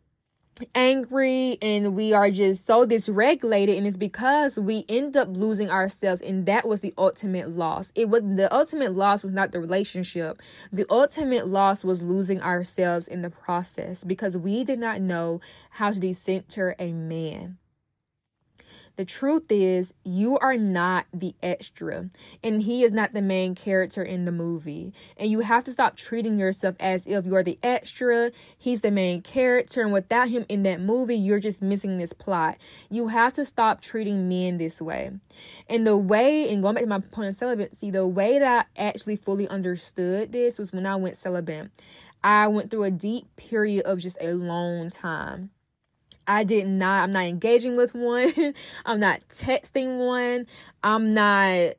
angry 0.76 1.58
and 1.62 1.96
we 1.96 2.12
are 2.12 2.30
just 2.30 2.66
so 2.66 2.86
dysregulated. 2.86 3.78
And 3.78 3.88
it's 3.88 3.98
because 3.98 4.60
we 4.60 4.86
end 4.90 5.16
up 5.16 5.30
losing 5.32 5.70
ourselves. 5.70 6.22
And 6.22 6.46
that 6.46 6.68
was 6.68 6.82
the 6.82 6.94
ultimate 6.98 7.50
loss. 7.50 7.92
It 7.96 8.10
was 8.10 8.24
the 8.24 8.54
ultimate 8.54 8.94
loss 8.94 9.24
was 9.24 9.34
not 9.34 9.52
the 9.52 9.60
relationship. 9.60 10.42
The 10.72 10.86
ultimate 10.90 11.48
loss 11.48 11.84
was 11.84 12.04
losing 12.04 12.42
ourselves 12.42 13.08
in 13.08 13.22
the 13.22 13.30
process 13.30 14.04
because 14.04 14.38
we 14.38 14.64
did 14.64 14.80
not 14.80 15.02
know 15.02 15.40
how 15.72 15.92
to 15.92 16.00
decenter 16.00 16.76
a 16.78 16.92
man 16.92 17.58
the 19.00 19.06
truth 19.06 19.50
is, 19.50 19.94
you 20.04 20.38
are 20.40 20.58
not 20.58 21.06
the 21.14 21.34
extra, 21.42 22.10
and 22.44 22.64
he 22.64 22.84
is 22.84 22.92
not 22.92 23.14
the 23.14 23.22
main 23.22 23.56
character 23.56 24.04
in 24.04 24.26
the 24.26 24.32
movie. 24.34 24.92
And 25.16 25.32
you 25.32 25.40
have 25.40 25.64
to 25.64 25.72
stop 25.72 25.96
treating 25.96 26.38
yourself 26.38 26.76
as 26.82 27.08
if 27.08 27.26
you 27.26 27.34
are 27.36 27.44
the 27.44 27.58
extra, 27.64 28.34
he's 28.58 28.82
the 28.82 28.92
main 28.92 29.22
character, 29.22 29.82
and 29.84 29.94
without 29.94 30.28
him 30.28 30.46
in 30.50 30.64
that 30.64 30.82
movie, 30.82 31.16
you're 31.16 31.40
just 31.40 31.62
missing 31.62 31.98
this 31.98 32.12
plot. 32.12 32.58
You 32.90 33.08
have 33.08 33.32
to 33.36 33.46
stop 33.46 33.80
treating 33.80 34.28
men 34.28 34.58
this 34.58 34.82
way. 34.82 35.12
And 35.70 35.88
the 35.88 35.96
way, 35.96 36.52
and 36.52 36.62
going 36.62 36.76
back 36.76 36.84
to 36.84 36.90
my 36.90 37.00
point 37.00 37.30
of 37.30 37.36
celibacy, 37.36 37.92
the 37.92 38.06
way 38.06 38.38
that 38.38 38.68
I 38.76 38.82
actually 38.82 39.16
fully 39.16 39.48
understood 39.48 40.34
this 40.34 40.60
was 40.60 40.74
when 40.74 40.86
I 40.86 40.98
went 40.98 41.16
celibate. 41.16 41.72
I 42.22 42.48
went 42.50 42.70
through 42.70 42.84
a 42.84 42.92
deep 42.92 43.34
period 43.38 43.86
of 43.86 44.00
just 44.00 44.18
a 44.20 44.34
long 44.34 44.90
time 44.90 45.52
I 46.30 46.44
did 46.44 46.68
not, 46.68 47.02
I'm 47.04 47.12
not 47.12 47.24
engaging 47.24 47.76
with 47.76 47.96
one. 47.96 48.32
I'm 48.86 49.00
not 49.00 49.22
texting 49.30 49.98
one. 49.98 50.46
I'm 50.84 51.14
not 51.16 51.74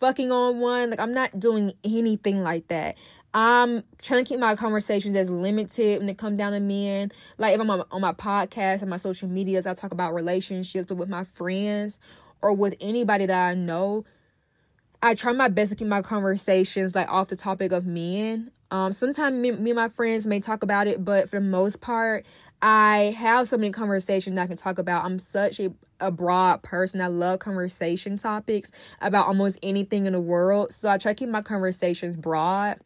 fucking 0.00 0.30
on 0.30 0.60
one. 0.60 0.90
Like, 0.90 1.00
I'm 1.00 1.14
not 1.14 1.40
doing 1.40 1.72
anything 1.82 2.42
like 2.42 2.68
that. 2.68 2.96
I'm 3.32 3.82
trying 4.02 4.22
to 4.22 4.28
keep 4.28 4.38
my 4.38 4.54
conversations 4.54 5.16
as 5.16 5.30
limited 5.30 6.00
when 6.00 6.10
it 6.10 6.18
comes 6.18 6.36
down 6.36 6.52
to 6.52 6.60
men. 6.60 7.10
Like, 7.38 7.54
if 7.54 7.60
I'm 7.60 7.70
on, 7.70 7.84
on 7.90 8.02
my 8.02 8.12
podcast 8.12 8.82
and 8.82 8.90
my 8.90 8.98
social 8.98 9.28
medias, 9.28 9.66
I 9.66 9.72
talk 9.72 9.92
about 9.92 10.14
relationships, 10.14 10.84
but 10.86 10.96
with 10.96 11.08
my 11.08 11.24
friends 11.24 11.98
or 12.42 12.52
with 12.52 12.74
anybody 12.82 13.24
that 13.24 13.48
I 13.48 13.54
know, 13.54 14.04
I 15.02 15.14
try 15.14 15.32
my 15.32 15.48
best 15.48 15.70
to 15.70 15.76
keep 15.76 15.86
my 15.86 16.02
conversations 16.02 16.94
like 16.94 17.10
off 17.10 17.28
the 17.28 17.36
topic 17.36 17.72
of 17.72 17.86
men. 17.86 18.50
Um, 18.70 18.92
sometimes 18.92 19.34
me, 19.34 19.52
me 19.52 19.70
and 19.70 19.76
my 19.76 19.88
friends 19.88 20.26
may 20.26 20.38
talk 20.38 20.62
about 20.62 20.86
it, 20.86 21.02
but 21.02 21.30
for 21.30 21.36
the 21.40 21.46
most 21.46 21.80
part, 21.80 22.26
I 22.62 23.14
have 23.18 23.48
so 23.48 23.56
many 23.56 23.72
conversations 23.72 24.38
I 24.38 24.46
can 24.46 24.56
talk 24.56 24.78
about. 24.78 25.04
I'm 25.04 25.18
such 25.18 25.60
a, 25.60 25.72
a 25.98 26.10
broad 26.10 26.62
person. 26.62 27.00
I 27.00 27.06
love 27.06 27.38
conversation 27.38 28.18
topics 28.18 28.70
about 29.00 29.26
almost 29.26 29.58
anything 29.62 30.06
in 30.06 30.12
the 30.12 30.20
world. 30.20 30.72
So 30.72 30.90
I 30.90 30.98
try 30.98 31.12
to 31.12 31.16
keep 31.16 31.30
my 31.30 31.42
conversations 31.42 32.16
broad. 32.16 32.78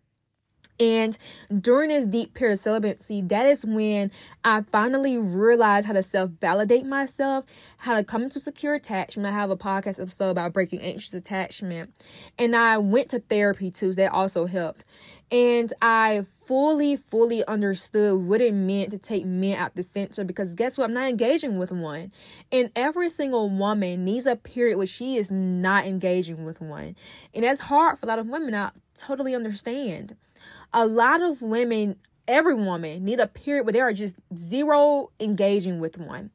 And 0.80 1.16
during 1.60 1.90
this 1.90 2.04
deep 2.04 2.34
period 2.34 2.54
of 2.54 2.58
celibacy, 2.58 3.22
that 3.22 3.46
is 3.46 3.64
when 3.64 4.10
I 4.44 4.62
finally 4.72 5.16
realized 5.16 5.86
how 5.86 5.92
to 5.92 6.02
self 6.02 6.30
validate 6.40 6.84
myself, 6.84 7.44
how 7.78 7.94
to 7.94 8.02
come 8.02 8.24
into 8.24 8.40
secure 8.40 8.74
attachment. 8.74 9.28
I 9.28 9.32
have 9.32 9.50
a 9.50 9.56
podcast 9.56 10.00
episode 10.00 10.30
about 10.30 10.52
breaking 10.52 10.80
anxious 10.80 11.14
attachment. 11.14 11.94
And 12.38 12.56
I 12.56 12.78
went 12.78 13.10
to 13.10 13.20
therapy 13.20 13.70
too. 13.70 13.92
That 13.92 14.10
also 14.12 14.46
helped. 14.46 14.82
And 15.30 15.72
I 15.80 16.26
fully, 16.46 16.96
fully 16.96 17.44
understood 17.46 18.20
what 18.20 18.40
it 18.40 18.52
meant 18.52 18.90
to 18.90 18.98
take 18.98 19.24
men 19.24 19.56
out 19.58 19.74
the 19.74 19.82
center 19.82 20.24
because 20.24 20.54
guess 20.54 20.76
what? 20.76 20.84
I'm 20.84 20.94
not 20.94 21.08
engaging 21.08 21.58
with 21.58 21.72
one. 21.72 22.12
And 22.52 22.70
every 22.76 23.08
single 23.08 23.48
woman 23.48 24.04
needs 24.04 24.26
a 24.26 24.36
period 24.36 24.76
where 24.76 24.86
she 24.86 25.16
is 25.16 25.30
not 25.30 25.86
engaging 25.86 26.44
with 26.44 26.60
one. 26.60 26.96
And 27.34 27.44
that's 27.44 27.60
hard 27.60 27.98
for 27.98 28.06
a 28.06 28.08
lot 28.08 28.18
of 28.18 28.28
women. 28.28 28.54
I 28.54 28.70
totally 28.98 29.34
understand. 29.34 30.16
A 30.72 30.86
lot 30.86 31.22
of 31.22 31.40
women, 31.40 31.96
every 32.28 32.54
woman, 32.54 33.04
need 33.04 33.20
a 33.20 33.26
period 33.26 33.64
where 33.64 33.72
they 33.72 33.80
are 33.80 33.92
just 33.92 34.16
zero 34.36 35.10
engaging 35.20 35.80
with 35.80 35.98
one. 35.98 36.30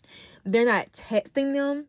They're 0.45 0.65
not 0.65 0.91
texting 0.93 1.53
them 1.53 1.85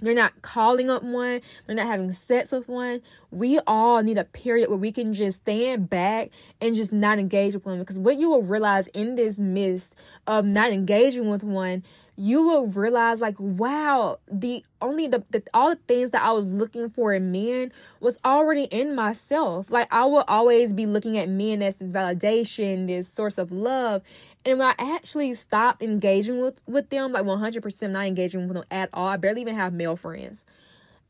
they're 0.00 0.14
not 0.14 0.42
calling 0.42 0.90
up 0.90 1.02
one, 1.02 1.40
they're 1.66 1.76
not 1.76 1.86
having 1.86 2.12
sex 2.12 2.52
with 2.52 2.68
one. 2.68 3.00
We 3.30 3.58
all 3.66 4.02
need 4.02 4.18
a 4.18 4.24
period 4.24 4.68
where 4.68 4.78
we 4.78 4.92
can 4.92 5.14
just 5.14 5.38
stand 5.38 5.88
back 5.88 6.30
and 6.60 6.76
just 6.76 6.92
not 6.92 7.18
engage 7.18 7.54
with 7.54 7.64
one. 7.64 7.78
Because 7.78 7.98
what 7.98 8.16
you 8.16 8.28
will 8.28 8.42
realize 8.42 8.88
in 8.88 9.14
this 9.14 9.38
midst 9.38 9.94
of 10.26 10.44
not 10.44 10.72
engaging 10.72 11.30
with 11.30 11.42
one, 11.42 11.84
you 12.16 12.42
will 12.42 12.66
realize 12.66 13.20
like 13.20 13.38
wow 13.38 14.18
the 14.30 14.64
only 14.80 15.06
the, 15.06 15.24
the 15.30 15.42
all 15.52 15.70
the 15.70 15.80
things 15.88 16.10
that 16.10 16.22
i 16.22 16.30
was 16.30 16.46
looking 16.46 16.88
for 16.90 17.12
in 17.12 17.32
men 17.32 17.72
was 18.00 18.18
already 18.24 18.64
in 18.64 18.94
myself 18.94 19.70
like 19.70 19.92
i 19.92 20.04
will 20.04 20.24
always 20.28 20.72
be 20.72 20.86
looking 20.86 21.18
at 21.18 21.28
men 21.28 21.62
as 21.62 21.76
this 21.76 21.90
validation 21.90 22.86
this 22.86 23.08
source 23.08 23.38
of 23.38 23.50
love 23.50 24.02
and 24.46 24.58
when 24.58 24.68
I 24.68 24.74
actually 24.96 25.32
stopped 25.34 25.82
engaging 25.82 26.40
with, 26.40 26.60
with 26.66 26.90
them, 26.90 27.12
like 27.12 27.24
100% 27.24 27.90
not 27.90 28.04
engaging 28.04 28.46
with 28.46 28.56
them 28.58 28.64
at 28.70 28.90
all, 28.92 29.08
I 29.08 29.16
barely 29.16 29.40
even 29.40 29.54
have 29.54 29.72
male 29.72 29.96
friends. 29.96 30.44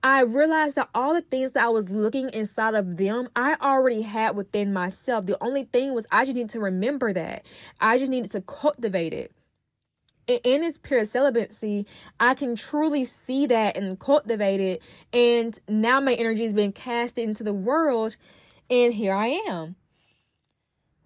I 0.05 0.21
realized 0.21 0.77
that 0.77 0.91
all 0.95 1.15
the 1.15 1.23
things 1.23 1.53
that 1.53 1.65
I 1.65 1.69
was 1.69 1.89
looking 1.89 2.29
inside 2.29 2.75
of 2.75 2.99
them, 2.99 3.29
I 3.35 3.57
already 3.61 4.03
had 4.03 4.37
within 4.37 4.73
myself. 4.73 5.27
The 5.27 5.43
only 5.43 5.65
thing 5.65 5.95
was 5.95 6.07
I 6.13 6.27
just 6.27 6.37
needed 6.37 6.51
to 6.51 6.61
remember 6.61 7.13
that. 7.13 7.45
I 7.81 7.99
just 7.99 8.11
needed 8.11 8.31
to 8.33 8.43
cultivate 8.43 9.15
it. 9.15 9.33
In 10.27 10.65
its 10.65 10.79
pure 10.79 11.05
celibacy, 11.05 11.87
I 12.19 12.35
can 12.35 12.57
truly 12.57 13.05
see 13.05 13.47
that 13.47 13.77
and 13.77 13.99
cultivate 13.99 14.61
it. 14.61 14.83
And 15.13 15.59
now 15.69 16.01
my 16.01 16.15
energy 16.15 16.45
has 16.45 16.55
been 16.55 16.73
cast 16.73 17.19
into 17.19 17.45
the 17.45 17.53
world, 17.53 18.17
and 18.71 18.95
here 18.95 19.15
I 19.15 19.29
am. 19.49 19.77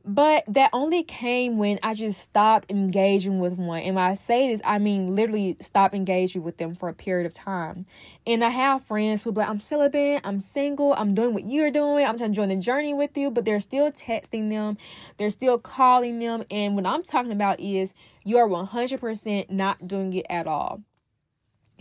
But 0.08 0.44
that 0.48 0.70
only 0.72 1.02
came 1.02 1.58
when 1.58 1.78
I 1.82 1.92
just 1.92 2.22
stopped 2.22 2.70
engaging 2.70 3.40
with 3.40 3.52
one. 3.52 3.80
And 3.80 3.94
when 3.94 4.04
I 4.04 4.14
say 4.14 4.50
this, 4.50 4.62
I 4.64 4.78
mean 4.78 5.14
literally 5.14 5.58
stop 5.60 5.94
engaging 5.94 6.42
with 6.42 6.56
them 6.56 6.74
for 6.74 6.88
a 6.88 6.94
period 6.94 7.26
of 7.26 7.34
time. 7.34 7.84
And 8.26 8.42
I 8.42 8.48
have 8.48 8.82
friends 8.82 9.24
who 9.24 9.32
like, 9.32 9.46
I'm 9.46 9.60
celibate, 9.60 10.22
I'm 10.24 10.40
single, 10.40 10.94
I'm 10.94 11.14
doing 11.14 11.34
what 11.34 11.44
you're 11.44 11.70
doing, 11.70 12.06
I'm 12.06 12.16
trying 12.16 12.32
to 12.32 12.36
join 12.36 12.48
the 12.48 12.56
journey 12.56 12.94
with 12.94 13.18
you, 13.18 13.30
but 13.30 13.44
they're 13.44 13.60
still 13.60 13.92
texting 13.92 14.48
them, 14.48 14.78
they're 15.18 15.28
still 15.28 15.58
calling 15.58 16.20
them. 16.20 16.42
And 16.50 16.74
what 16.74 16.86
I'm 16.86 17.02
talking 17.02 17.32
about 17.32 17.60
is 17.60 17.92
you 18.28 18.38
are 18.38 18.48
100% 18.48 19.50
not 19.50 19.88
doing 19.88 20.12
it 20.12 20.26
at 20.28 20.46
all 20.46 20.82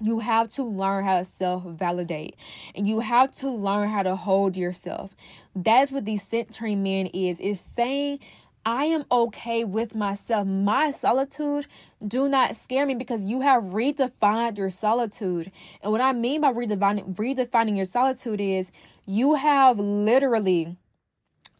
you 0.01 0.19
have 0.19 0.49
to 0.49 0.63
learn 0.63 1.03
how 1.05 1.17
to 1.19 1.25
self 1.25 1.63
validate 1.63 2.36
and 2.75 2.88
you 2.88 2.99
have 2.99 3.31
to 3.33 3.49
learn 3.49 3.89
how 3.89 4.03
to 4.03 4.15
hold 4.15 4.55
yourself. 4.55 5.15
That's 5.55 5.91
what 5.91 6.05
the 6.05 6.17
centering 6.17 6.83
man 6.83 7.07
is. 7.07 7.39
Is 7.39 7.60
saying 7.60 8.19
I 8.65 8.86
am 8.86 9.05
okay 9.12 9.63
with 9.63 9.95
myself. 9.95 10.45
My 10.45 10.91
solitude 10.91 11.67
do 12.05 12.27
not 12.27 12.55
scare 12.55 12.86
me 12.86 12.95
because 12.95 13.23
you 13.23 13.41
have 13.41 13.63
redefined 13.65 14.57
your 14.57 14.69
solitude. 14.69 15.51
And 15.81 15.91
what 15.91 16.01
I 16.01 16.13
mean 16.13 16.41
by 16.41 16.51
redefining 16.51 17.15
redefining 17.15 17.77
your 17.77 17.86
solitude 17.86 18.41
is 18.41 18.71
you 19.05 19.36
have 19.36 19.79
literally 19.79 20.75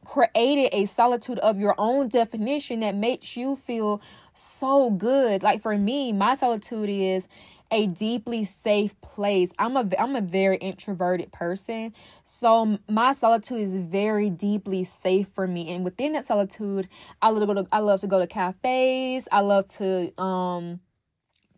created 0.04 0.69
a 0.73 0.86
solitude 0.86 1.39
of 1.39 1.60
your 1.60 1.76
own 1.78 2.08
definition 2.08 2.80
that 2.82 2.95
makes 2.95 3.36
you 3.36 3.56
feel 3.56 4.02
so 4.38 4.89
good. 4.91 5.43
Like 5.43 5.62
for 5.62 5.78
me, 5.78 6.13
my 6.13 6.34
solitude 6.34 6.89
is 6.89 7.28
a 7.71 7.88
deeply 7.88 8.43
safe 8.43 9.00
place. 9.02 9.52
I'm 9.60 9.76
a 9.76 9.89
I'm 10.00 10.15
a 10.15 10.21
very 10.21 10.58
introverted 10.58 11.32
person, 11.32 11.93
so 12.23 12.80
my 12.89 13.12
solitude 13.12 13.62
is 13.62 13.78
very 13.78 14.30
deeply 14.30 14.84
safe 14.84 15.28
for 15.30 15.47
me. 15.47 15.73
And 15.73 15.84
within 15.84 16.13
that 16.13 16.26
solitude, 16.26 16.88
I 17.21 17.30
love 17.30 17.41
to 17.41 17.45
go 17.47 17.54
to 17.56 17.67
I 17.71 17.80
love 17.80 18.02
to 18.02 18.08
go 18.08 18.19
to 18.19 18.28
cafes. 18.28 19.28
I 19.32 19.41
love 19.41 19.69
to 19.78 20.13
um 20.21 20.80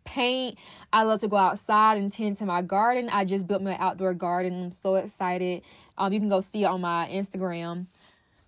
paint. 0.04 0.58
I 0.92 1.04
love 1.04 1.20
to 1.20 1.28
go 1.28 1.36
outside 1.36 1.96
and 1.98 2.12
tend 2.12 2.36
to 2.36 2.46
my 2.46 2.62
garden. 2.62 3.08
I 3.10 3.24
just 3.24 3.46
built 3.46 3.62
my 3.62 3.76
outdoor 3.78 4.14
garden. 4.14 4.64
I'm 4.64 4.70
so 4.72 4.96
excited. 4.96 5.62
Um, 5.96 6.12
you 6.12 6.18
can 6.18 6.28
go 6.28 6.40
see 6.40 6.64
it 6.64 6.66
on 6.66 6.80
my 6.80 7.08
Instagram 7.12 7.86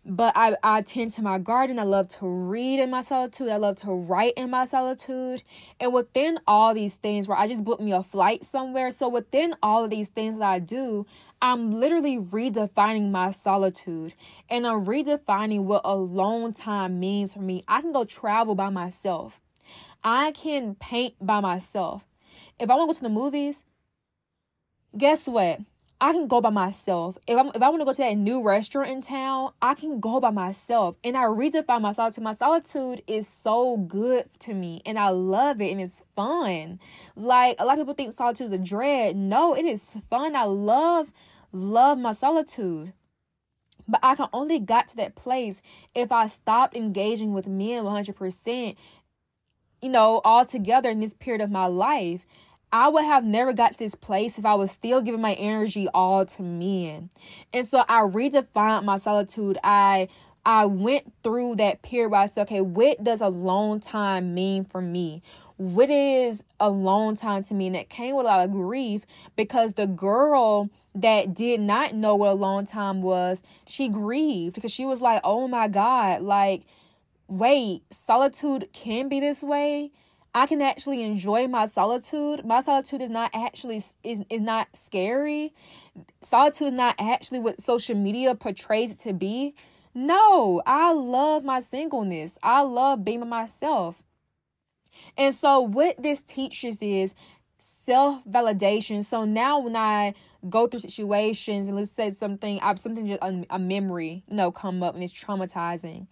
but 0.04 0.32
I, 0.36 0.56
I 0.64 0.82
tend 0.82 1.12
to 1.12 1.22
my 1.22 1.38
garden. 1.38 1.78
I 1.78 1.84
love 1.84 2.08
to 2.08 2.26
read 2.26 2.80
in 2.80 2.90
my 2.90 3.02
solitude. 3.02 3.48
I 3.48 3.56
love 3.56 3.76
to 3.76 3.92
write 3.92 4.32
in 4.36 4.50
my 4.50 4.64
solitude. 4.64 5.42
And 5.78 5.92
within 5.92 6.40
all 6.46 6.74
these 6.74 6.96
things, 6.96 7.28
where 7.28 7.38
I 7.38 7.46
just 7.46 7.64
booked 7.64 7.82
me 7.82 7.92
a 7.92 8.02
flight 8.02 8.44
somewhere. 8.44 8.90
So 8.90 9.08
within 9.08 9.54
all 9.62 9.84
of 9.84 9.90
these 9.90 10.08
things 10.08 10.38
that 10.38 10.48
I 10.48 10.58
do, 10.58 11.06
I'm 11.40 11.70
literally 11.70 12.18
redefining 12.18 13.10
my 13.10 13.30
solitude. 13.30 14.14
And 14.50 14.66
I'm 14.66 14.84
redefining 14.84 15.62
what 15.62 15.82
alone 15.84 16.52
time 16.52 16.98
means 16.98 17.34
for 17.34 17.40
me. 17.40 17.62
I 17.68 17.80
can 17.80 17.92
go 17.92 18.04
travel 18.04 18.56
by 18.56 18.70
myself. 18.70 19.40
I 20.02 20.32
can 20.32 20.74
paint 20.74 21.14
by 21.20 21.38
myself. 21.38 22.04
If 22.58 22.70
I 22.70 22.74
want 22.74 22.90
to 22.90 22.94
go 22.94 22.98
to 22.98 23.02
the 23.04 23.20
movies, 23.20 23.62
guess 24.96 25.28
what? 25.28 25.60
I 26.02 26.12
can 26.12 26.26
go 26.26 26.40
by 26.40 26.50
myself. 26.50 27.16
If 27.28 27.38
I'm 27.38 27.46
if 27.54 27.62
I 27.62 27.68
want 27.68 27.80
to 27.80 27.84
go 27.84 27.92
to 27.92 27.98
that 27.98 28.14
new 28.14 28.42
restaurant 28.42 28.90
in 28.90 29.02
town, 29.02 29.52
I 29.62 29.74
can 29.74 30.00
go 30.00 30.18
by 30.18 30.30
myself. 30.30 30.96
And 31.04 31.16
I 31.16 31.22
redefine 31.22 31.80
my 31.80 31.92
solitude. 31.92 32.24
My 32.24 32.32
solitude 32.32 33.02
is 33.06 33.28
so 33.28 33.76
good 33.76 34.26
to 34.40 34.52
me 34.52 34.82
and 34.84 34.98
I 34.98 35.10
love 35.10 35.60
it 35.60 35.70
and 35.70 35.80
it's 35.80 36.02
fun. 36.16 36.80
Like 37.14 37.54
a 37.60 37.64
lot 37.64 37.74
of 37.74 37.82
people 37.82 37.94
think 37.94 38.12
solitude 38.12 38.46
is 38.46 38.52
a 38.52 38.58
dread. 38.58 39.14
No, 39.14 39.54
it 39.54 39.64
is 39.64 39.92
fun. 40.10 40.34
I 40.34 40.42
love, 40.42 41.12
love 41.52 41.98
my 41.98 42.12
solitude. 42.12 42.94
But 43.86 44.00
I 44.02 44.16
can 44.16 44.26
only 44.32 44.58
got 44.58 44.88
to 44.88 44.96
that 44.96 45.14
place 45.14 45.62
if 45.94 46.10
I 46.10 46.26
stopped 46.26 46.76
engaging 46.76 47.32
with 47.32 47.46
men 47.46 47.84
100%, 47.84 48.76
you 49.80 49.88
know, 49.88 50.20
all 50.24 50.44
together 50.44 50.90
in 50.90 50.98
this 50.98 51.14
period 51.14 51.42
of 51.42 51.50
my 51.52 51.66
life. 51.66 52.26
I 52.72 52.88
would 52.88 53.04
have 53.04 53.24
never 53.24 53.52
got 53.52 53.72
to 53.72 53.78
this 53.78 53.94
place 53.94 54.38
if 54.38 54.46
I 54.46 54.54
was 54.54 54.70
still 54.70 55.02
giving 55.02 55.20
my 55.20 55.34
energy 55.34 55.88
all 55.92 56.24
to 56.24 56.42
men. 56.42 57.10
And 57.52 57.66
so 57.66 57.84
I 57.86 58.00
redefined 58.00 58.84
my 58.84 58.96
solitude. 58.96 59.58
I 59.62 60.08
I 60.44 60.64
went 60.64 61.12
through 61.22 61.56
that 61.56 61.82
period 61.82 62.10
where 62.10 62.22
I 62.22 62.26
said, 62.26 62.42
okay, 62.42 62.60
what 62.60 63.04
does 63.04 63.20
a 63.20 63.28
long 63.28 63.78
time 63.78 64.34
mean 64.34 64.64
for 64.64 64.80
me? 64.80 65.22
What 65.56 65.90
is 65.90 66.42
a 66.58 66.68
long 66.68 67.14
time 67.14 67.44
to 67.44 67.54
me? 67.54 67.68
And 67.68 67.76
that 67.76 67.88
came 67.88 68.16
with 68.16 68.26
a 68.26 68.28
lot 68.28 68.44
of 68.44 68.50
grief 68.50 69.06
because 69.36 69.74
the 69.74 69.86
girl 69.86 70.68
that 70.94 71.32
did 71.34 71.60
not 71.60 71.94
know 71.94 72.16
what 72.16 72.30
a 72.30 72.34
long 72.34 72.66
time 72.66 73.02
was, 73.02 73.42
she 73.68 73.88
grieved 73.88 74.54
because 74.54 74.72
she 74.72 74.84
was 74.84 75.00
like, 75.00 75.20
oh 75.22 75.46
my 75.46 75.68
God, 75.68 76.22
like, 76.22 76.62
wait, 77.28 77.82
solitude 77.90 78.68
can 78.72 79.08
be 79.08 79.20
this 79.20 79.42
way 79.42 79.92
I 80.34 80.46
can 80.46 80.62
actually 80.62 81.02
enjoy 81.02 81.46
my 81.46 81.66
solitude. 81.66 82.44
My 82.44 82.62
solitude 82.62 83.02
is 83.02 83.10
not 83.10 83.30
actually 83.34 83.76
is, 83.76 83.94
is 84.02 84.40
not 84.40 84.74
scary. 84.74 85.52
Solitude 86.22 86.68
is 86.68 86.74
not 86.74 86.94
actually 86.98 87.40
what 87.40 87.60
social 87.60 87.96
media 87.96 88.34
portrays 88.34 88.92
it 88.92 88.98
to 89.00 89.12
be. 89.12 89.54
No, 89.94 90.62
I 90.64 90.92
love 90.92 91.44
my 91.44 91.60
singleness. 91.60 92.38
I 92.42 92.62
love 92.62 93.04
being 93.04 93.28
myself. 93.28 94.02
And 95.18 95.34
so 95.34 95.60
what 95.60 96.02
this 96.02 96.22
teaches 96.22 96.82
is 96.82 97.14
self-validation. 97.58 99.04
So 99.04 99.24
now 99.24 99.58
when 99.60 99.76
I 99.76 100.14
go 100.48 100.66
through 100.66 100.80
situations 100.80 101.68
and 101.68 101.76
let's 101.76 101.90
say 101.90 102.10
something, 102.10 102.58
I 102.62 102.74
something 102.76 103.06
just 103.06 103.22
a, 103.22 103.44
a 103.50 103.58
memory, 103.58 104.24
you 104.28 104.36
know, 104.36 104.50
come 104.50 104.82
up 104.82 104.94
and 104.94 105.04
it's 105.04 105.12
traumatizing. 105.12 106.06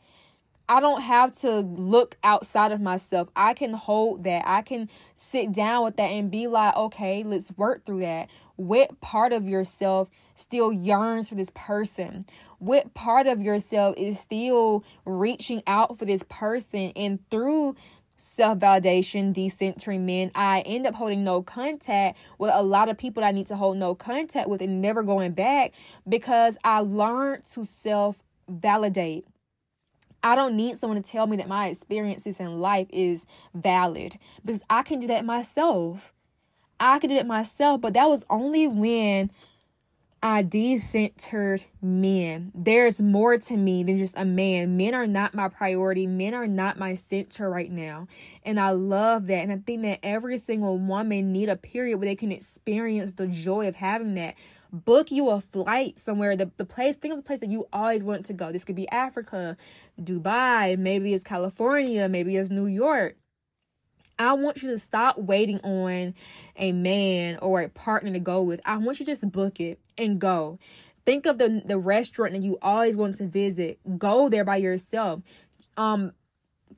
I 0.70 0.78
don't 0.78 1.02
have 1.02 1.32
to 1.40 1.58
look 1.58 2.16
outside 2.22 2.70
of 2.70 2.80
myself. 2.80 3.28
I 3.34 3.54
can 3.54 3.72
hold 3.72 4.22
that. 4.22 4.44
I 4.46 4.62
can 4.62 4.88
sit 5.16 5.50
down 5.50 5.82
with 5.82 5.96
that 5.96 6.04
and 6.04 6.30
be 6.30 6.46
like, 6.46 6.76
okay, 6.76 7.24
let's 7.24 7.50
work 7.56 7.84
through 7.84 8.00
that. 8.02 8.28
What 8.54 9.00
part 9.00 9.32
of 9.32 9.48
yourself 9.48 10.10
still 10.36 10.72
yearns 10.72 11.28
for 11.28 11.34
this 11.34 11.50
person? 11.56 12.24
What 12.60 12.94
part 12.94 13.26
of 13.26 13.40
yourself 13.40 13.96
is 13.98 14.20
still 14.20 14.84
reaching 15.04 15.64
out 15.66 15.98
for 15.98 16.04
this 16.04 16.22
person? 16.28 16.92
And 16.94 17.18
through 17.30 17.74
self 18.16 18.60
validation, 18.60 19.34
decentering 19.34 20.02
men, 20.02 20.30
I 20.36 20.60
end 20.60 20.86
up 20.86 20.94
holding 20.94 21.24
no 21.24 21.42
contact 21.42 22.16
with 22.38 22.52
a 22.54 22.62
lot 22.62 22.88
of 22.88 22.96
people 22.96 23.24
I 23.24 23.32
need 23.32 23.48
to 23.48 23.56
hold 23.56 23.76
no 23.76 23.96
contact 23.96 24.48
with 24.48 24.62
and 24.62 24.80
never 24.80 25.02
going 25.02 25.32
back 25.32 25.72
because 26.08 26.56
I 26.62 26.78
learned 26.78 27.42
to 27.54 27.64
self 27.64 28.22
validate. 28.48 29.26
I 30.22 30.34
don't 30.34 30.56
need 30.56 30.76
someone 30.76 31.02
to 31.02 31.10
tell 31.10 31.26
me 31.26 31.36
that 31.38 31.48
my 31.48 31.68
experiences 31.68 32.40
in 32.40 32.60
life 32.60 32.88
is 32.90 33.24
valid 33.54 34.18
because 34.44 34.62
I 34.68 34.82
can 34.82 35.00
do 35.00 35.06
that 35.08 35.24
myself. 35.24 36.12
I 36.78 36.98
can 36.98 37.10
do 37.10 37.16
that 37.16 37.26
myself, 37.26 37.80
but 37.80 37.92
that 37.94 38.08
was 38.08 38.24
only 38.30 38.66
when 38.66 39.30
I 40.22 40.42
decentered 40.42 41.64
men. 41.80 42.52
There's 42.54 43.00
more 43.00 43.38
to 43.38 43.56
me 43.56 43.82
than 43.82 43.96
just 43.96 44.16
a 44.18 44.26
man. 44.26 44.76
Men 44.76 44.94
are 44.94 45.06
not 45.06 45.34
my 45.34 45.48
priority. 45.48 46.06
Men 46.06 46.34
are 46.34 46.46
not 46.46 46.78
my 46.78 46.92
center 46.92 47.48
right 47.48 47.70
now. 47.70 48.06
And 48.44 48.60
I 48.60 48.70
love 48.70 49.28
that. 49.28 49.42
And 49.42 49.50
I 49.50 49.56
think 49.56 49.80
that 49.82 50.00
every 50.02 50.36
single 50.36 50.78
woman 50.78 51.32
need 51.32 51.48
a 51.48 51.56
period 51.56 51.96
where 51.98 52.06
they 52.06 52.16
can 52.16 52.32
experience 52.32 53.12
the 53.12 53.28
joy 53.28 53.66
of 53.66 53.76
having 53.76 54.14
that 54.16 54.34
book 54.72 55.10
you 55.10 55.28
a 55.28 55.40
flight 55.40 55.98
somewhere 55.98 56.36
the, 56.36 56.50
the 56.56 56.64
place 56.64 56.96
think 56.96 57.12
of 57.12 57.18
the 57.18 57.24
place 57.24 57.40
that 57.40 57.50
you 57.50 57.66
always 57.72 58.04
want 58.04 58.24
to 58.26 58.32
go 58.32 58.52
this 58.52 58.64
could 58.64 58.76
be 58.76 58.88
africa 58.90 59.56
dubai 60.00 60.78
maybe 60.78 61.12
it's 61.12 61.24
california 61.24 62.08
maybe 62.08 62.36
it's 62.36 62.50
new 62.50 62.66
york 62.66 63.16
I 64.20 64.34
want 64.34 64.62
you 64.62 64.68
to 64.68 64.78
stop 64.78 65.16
waiting 65.16 65.60
on 65.60 66.14
a 66.54 66.72
man 66.72 67.38
or 67.40 67.62
a 67.62 67.70
partner 67.70 68.12
to 68.12 68.18
go 68.18 68.42
with. 68.42 68.60
I 68.66 68.76
want 68.76 69.00
you 69.00 69.06
to 69.06 69.12
just 69.12 69.32
book 69.32 69.58
it 69.60 69.80
and 69.96 70.20
go. 70.20 70.58
Think 71.06 71.24
of 71.24 71.38
the 71.38 71.62
the 71.64 71.78
restaurant 71.78 72.34
that 72.34 72.42
you 72.42 72.58
always 72.60 72.96
want 72.96 73.14
to 73.16 73.26
visit. 73.26 73.80
Go 73.98 74.28
there 74.28 74.44
by 74.44 74.56
yourself. 74.56 75.22
Um 75.78 76.12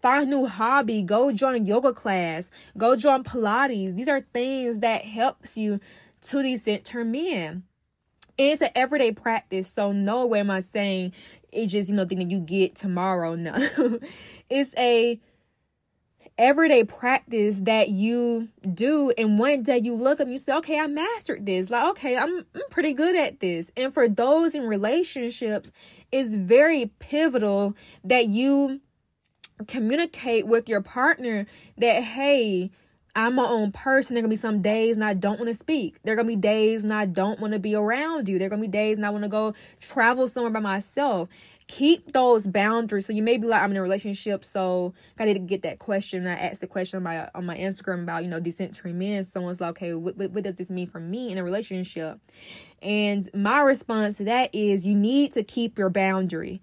find 0.00 0.28
a 0.28 0.30
new 0.30 0.46
hobby, 0.46 1.02
go 1.02 1.32
join 1.32 1.56
a 1.56 1.64
yoga 1.64 1.92
class, 1.92 2.52
go 2.78 2.94
join 2.94 3.24
Pilates. 3.24 3.96
These 3.96 4.08
are 4.08 4.20
things 4.20 4.78
that 4.78 5.02
helps 5.02 5.56
you 5.56 5.80
to 6.22 6.42
decenter 6.42 7.04
men 7.04 7.64
it's 8.50 8.60
an 8.60 8.70
everyday 8.74 9.12
practice. 9.12 9.68
So 9.68 9.92
no 9.92 10.26
way 10.26 10.40
am 10.40 10.50
I 10.50 10.60
saying 10.60 11.12
it's 11.52 11.72
just, 11.72 11.90
you 11.90 11.96
know, 11.96 12.04
thing 12.04 12.18
that 12.18 12.30
you 12.30 12.40
get 12.40 12.74
tomorrow. 12.74 13.36
No. 13.42 13.98
it's 14.50 14.74
a 14.76 15.20
everyday 16.38 16.82
practice 16.82 17.60
that 17.60 17.90
you 17.90 18.48
do 18.74 19.12
and 19.18 19.38
one 19.38 19.62
day 19.62 19.78
you 19.78 19.94
look 19.94 20.18
up 20.18 20.20
and 20.20 20.32
you 20.32 20.38
say 20.38 20.54
okay 20.54 20.78
i 20.78 20.86
mastered 20.86 21.44
this 21.44 21.68
like 21.68 21.84
okay 21.90 22.16
I'm, 22.16 22.38
I'm 22.54 22.62
pretty 22.70 22.94
good 22.94 23.14
at 23.14 23.40
this 23.40 23.70
and 23.76 23.92
for 23.92 24.08
those 24.08 24.54
in 24.54 24.62
relationships 24.62 25.72
it's 26.10 26.34
very 26.34 26.90
pivotal 26.98 27.76
that 28.02 28.28
you 28.28 28.80
communicate 29.66 30.46
with 30.46 30.68
your 30.70 30.80
partner 30.80 31.46
that 31.76 32.02
hey 32.02 32.70
I'm 33.14 33.34
my 33.34 33.44
own 33.44 33.72
person. 33.72 34.14
There 34.14 34.22
gonna 34.22 34.30
be 34.30 34.36
some 34.36 34.62
days 34.62 34.96
and 34.96 35.04
I 35.04 35.12
don't 35.12 35.38
want 35.38 35.48
to 35.48 35.54
speak. 35.54 36.02
There 36.02 36.16
gonna 36.16 36.28
be 36.28 36.36
days 36.36 36.82
and 36.82 36.92
I 36.92 37.04
don't 37.04 37.40
want 37.40 37.52
to 37.52 37.58
be 37.58 37.74
around 37.74 38.28
you. 38.28 38.38
There 38.38 38.48
gonna 38.48 38.62
be 38.62 38.68
days 38.68 38.96
and 38.96 39.04
I 39.04 39.10
want 39.10 39.24
to 39.24 39.28
go 39.28 39.54
travel 39.80 40.28
somewhere 40.28 40.50
by 40.50 40.60
myself. 40.60 41.28
Keep 41.68 42.12
those 42.12 42.46
boundaries. 42.46 43.06
So 43.06 43.12
you 43.12 43.22
may 43.22 43.36
be 43.36 43.46
like, 43.46 43.62
I'm 43.62 43.70
in 43.70 43.76
a 43.76 43.82
relationship, 43.82 44.44
so 44.44 44.94
I 45.18 45.26
didn't 45.26 45.46
get 45.46 45.62
that 45.62 45.78
question. 45.78 46.26
I 46.26 46.32
asked 46.32 46.60
the 46.60 46.66
question 46.66 46.98
on 46.98 47.02
my 47.02 47.28
on 47.34 47.46
my 47.46 47.56
Instagram 47.56 48.02
about 48.02 48.24
you 48.24 48.30
know 48.30 48.40
decentering 48.40 48.94
men. 48.94 49.24
Someone's 49.24 49.60
like, 49.60 49.70
okay, 49.70 49.94
what, 49.94 50.16
what, 50.16 50.30
what 50.32 50.44
does 50.44 50.56
this 50.56 50.70
mean 50.70 50.86
for 50.86 51.00
me 51.00 51.30
in 51.30 51.38
a 51.38 51.44
relationship? 51.44 52.18
And 52.82 53.28
my 53.34 53.60
response 53.60 54.18
to 54.18 54.24
that 54.24 54.54
is, 54.54 54.86
you 54.86 54.94
need 54.94 55.32
to 55.32 55.42
keep 55.42 55.78
your 55.78 55.90
boundary 55.90 56.62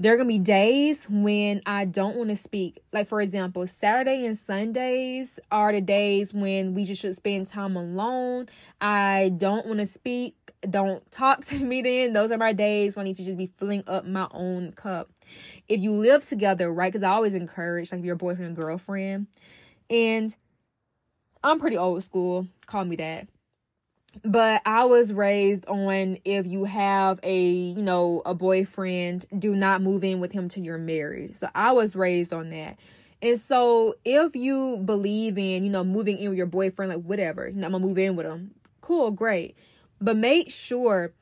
there 0.00 0.14
are 0.14 0.16
gonna 0.16 0.28
be 0.28 0.38
days 0.38 1.06
when 1.10 1.60
I 1.66 1.84
don't 1.84 2.16
want 2.16 2.30
to 2.30 2.36
speak. 2.36 2.80
Like 2.90 3.06
for 3.06 3.20
example, 3.20 3.66
Saturday 3.66 4.24
and 4.24 4.34
Sundays 4.34 5.38
are 5.52 5.72
the 5.72 5.82
days 5.82 6.32
when 6.32 6.72
we 6.72 6.86
just 6.86 7.02
should 7.02 7.14
spend 7.16 7.48
time 7.48 7.76
alone. 7.76 8.48
I 8.80 9.30
don't 9.36 9.66
want 9.66 9.80
to 9.80 9.84
speak. 9.84 10.52
Don't 10.62 11.08
talk 11.10 11.44
to 11.46 11.58
me 11.58 11.82
then. 11.82 12.14
Those 12.14 12.30
are 12.30 12.38
my 12.38 12.54
days 12.54 12.96
when 12.96 13.04
I 13.04 13.08
need 13.10 13.16
to 13.16 13.24
just 13.24 13.36
be 13.36 13.52
filling 13.58 13.84
up 13.86 14.06
my 14.06 14.26
own 14.32 14.72
cup. 14.72 15.10
If 15.68 15.82
you 15.82 15.92
live 15.92 16.26
together, 16.26 16.72
right? 16.72 16.90
Because 16.90 17.04
I 17.04 17.10
always 17.10 17.34
encourage 17.34 17.92
like 17.92 18.02
your 18.02 18.16
boyfriend 18.16 18.46
and 18.46 18.56
girlfriend. 18.56 19.26
And 19.90 20.34
I'm 21.44 21.60
pretty 21.60 21.76
old 21.76 22.02
school. 22.02 22.46
Call 22.64 22.86
me 22.86 22.96
that 22.96 23.28
but 24.24 24.62
I 24.66 24.84
was 24.84 25.12
raised 25.12 25.66
on 25.66 26.18
if 26.24 26.46
you 26.46 26.64
have 26.64 27.20
a, 27.22 27.40
you 27.42 27.82
know, 27.82 28.22
a 28.26 28.34
boyfriend, 28.34 29.26
do 29.36 29.54
not 29.54 29.82
move 29.82 30.04
in 30.04 30.20
with 30.20 30.32
him 30.32 30.48
till 30.48 30.64
you're 30.64 30.78
married. 30.78 31.36
So 31.36 31.48
I 31.54 31.72
was 31.72 31.96
raised 31.96 32.32
on 32.32 32.50
that. 32.50 32.78
And 33.22 33.38
so 33.38 33.94
if 34.04 34.34
you 34.34 34.78
believe 34.78 35.36
in, 35.36 35.64
you 35.64 35.70
know, 35.70 35.84
moving 35.84 36.18
in 36.18 36.30
with 36.30 36.38
your 36.38 36.46
boyfriend, 36.46 36.92
like 36.92 37.02
whatever, 37.02 37.46
I'm 37.46 37.60
gonna 37.60 37.78
move 37.78 37.98
in 37.98 38.16
with 38.16 38.26
him. 38.26 38.52
Cool, 38.80 39.10
great. 39.10 39.56
But 40.00 40.16
make 40.16 40.50
sure 40.50 41.12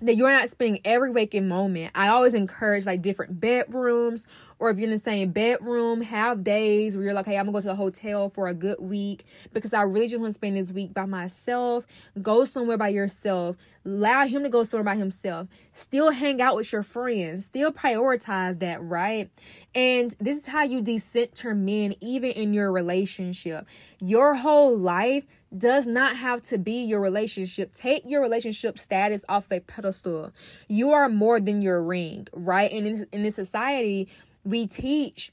that 0.00 0.16
you're 0.16 0.32
not 0.32 0.48
spending 0.48 0.80
every 0.84 1.10
waking 1.10 1.46
moment. 1.46 1.92
I 1.94 2.08
always 2.08 2.34
encourage 2.34 2.86
like 2.86 3.02
different 3.02 3.40
bedrooms, 3.40 4.26
or 4.62 4.70
if 4.70 4.78
you're 4.78 4.84
in 4.84 4.92
the 4.92 4.98
same 4.98 5.32
bedroom, 5.32 6.02
have 6.02 6.44
days 6.44 6.96
where 6.96 7.04
you're 7.04 7.14
like, 7.14 7.26
hey, 7.26 7.36
I'm 7.36 7.46
gonna 7.46 7.58
go 7.58 7.60
to 7.62 7.66
the 7.66 7.74
hotel 7.74 8.28
for 8.28 8.46
a 8.46 8.54
good 8.54 8.78
week 8.78 9.24
because 9.52 9.74
I 9.74 9.82
really 9.82 10.06
just 10.06 10.20
want 10.20 10.28
to 10.28 10.34
spend 10.34 10.56
this 10.56 10.70
week 10.70 10.94
by 10.94 11.04
myself. 11.04 11.84
Go 12.22 12.44
somewhere 12.44 12.78
by 12.78 12.90
yourself. 12.90 13.56
Allow 13.84 14.28
him 14.28 14.44
to 14.44 14.48
go 14.48 14.62
somewhere 14.62 14.84
by 14.84 14.94
himself. 14.94 15.48
Still 15.74 16.12
hang 16.12 16.40
out 16.40 16.54
with 16.54 16.72
your 16.72 16.84
friends. 16.84 17.46
Still 17.46 17.72
prioritize 17.72 18.60
that, 18.60 18.80
right? 18.80 19.30
And 19.74 20.14
this 20.20 20.38
is 20.38 20.46
how 20.46 20.62
you 20.62 20.80
decenter 20.80 21.56
men, 21.56 21.96
even 22.00 22.30
in 22.30 22.54
your 22.54 22.70
relationship. 22.70 23.66
Your 23.98 24.36
whole 24.36 24.78
life 24.78 25.26
does 25.58 25.88
not 25.88 26.16
have 26.16 26.40
to 26.42 26.56
be 26.56 26.84
your 26.84 27.00
relationship. 27.00 27.72
Take 27.72 28.04
your 28.06 28.22
relationship 28.22 28.78
status 28.78 29.24
off 29.28 29.50
a 29.50 29.58
pedestal. 29.58 30.30
You 30.68 30.92
are 30.92 31.08
more 31.08 31.40
than 31.40 31.62
your 31.62 31.82
ring, 31.82 32.28
right? 32.32 32.70
And 32.70 32.86
in, 32.86 33.06
in 33.12 33.22
this 33.24 33.34
society, 33.34 34.08
we 34.44 34.66
teach 34.66 35.32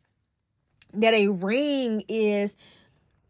that 0.93 1.13
a 1.13 1.27
ring 1.27 2.03
is 2.07 2.57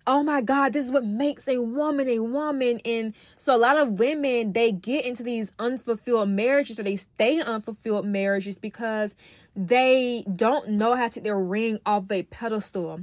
oh 0.08 0.24
my 0.24 0.42
god 0.42 0.74
this 0.74 0.86
is 0.86 0.92
what 0.92 1.06
makes 1.06 1.48
a 1.48 1.62
woman 1.62 2.08
a 2.10 2.20
woman. 2.20 2.80
And 2.84 3.14
so 3.36 3.56
a 3.56 3.58
lot 3.58 3.78
of 3.78 4.00
women 4.00 4.54
they 4.54 4.72
get 4.72 5.06
into 5.06 5.24
these 5.24 5.52
unfulfilled 5.60 6.30
marriages 6.30 6.80
or 6.80 6.84
they 6.84 6.96
stay 6.96 7.38
in 7.38 7.44
unfulfilled 7.44 8.06
marriages 8.06 8.58
because 8.58 9.16
they 9.62 10.24
don't 10.34 10.70
know 10.70 10.96
how 10.96 11.10
to 11.10 11.16
take 11.16 11.26
their 11.26 11.38
ring 11.38 11.80
off 11.86 12.10
a 12.12 12.24
pedestal 12.24 13.02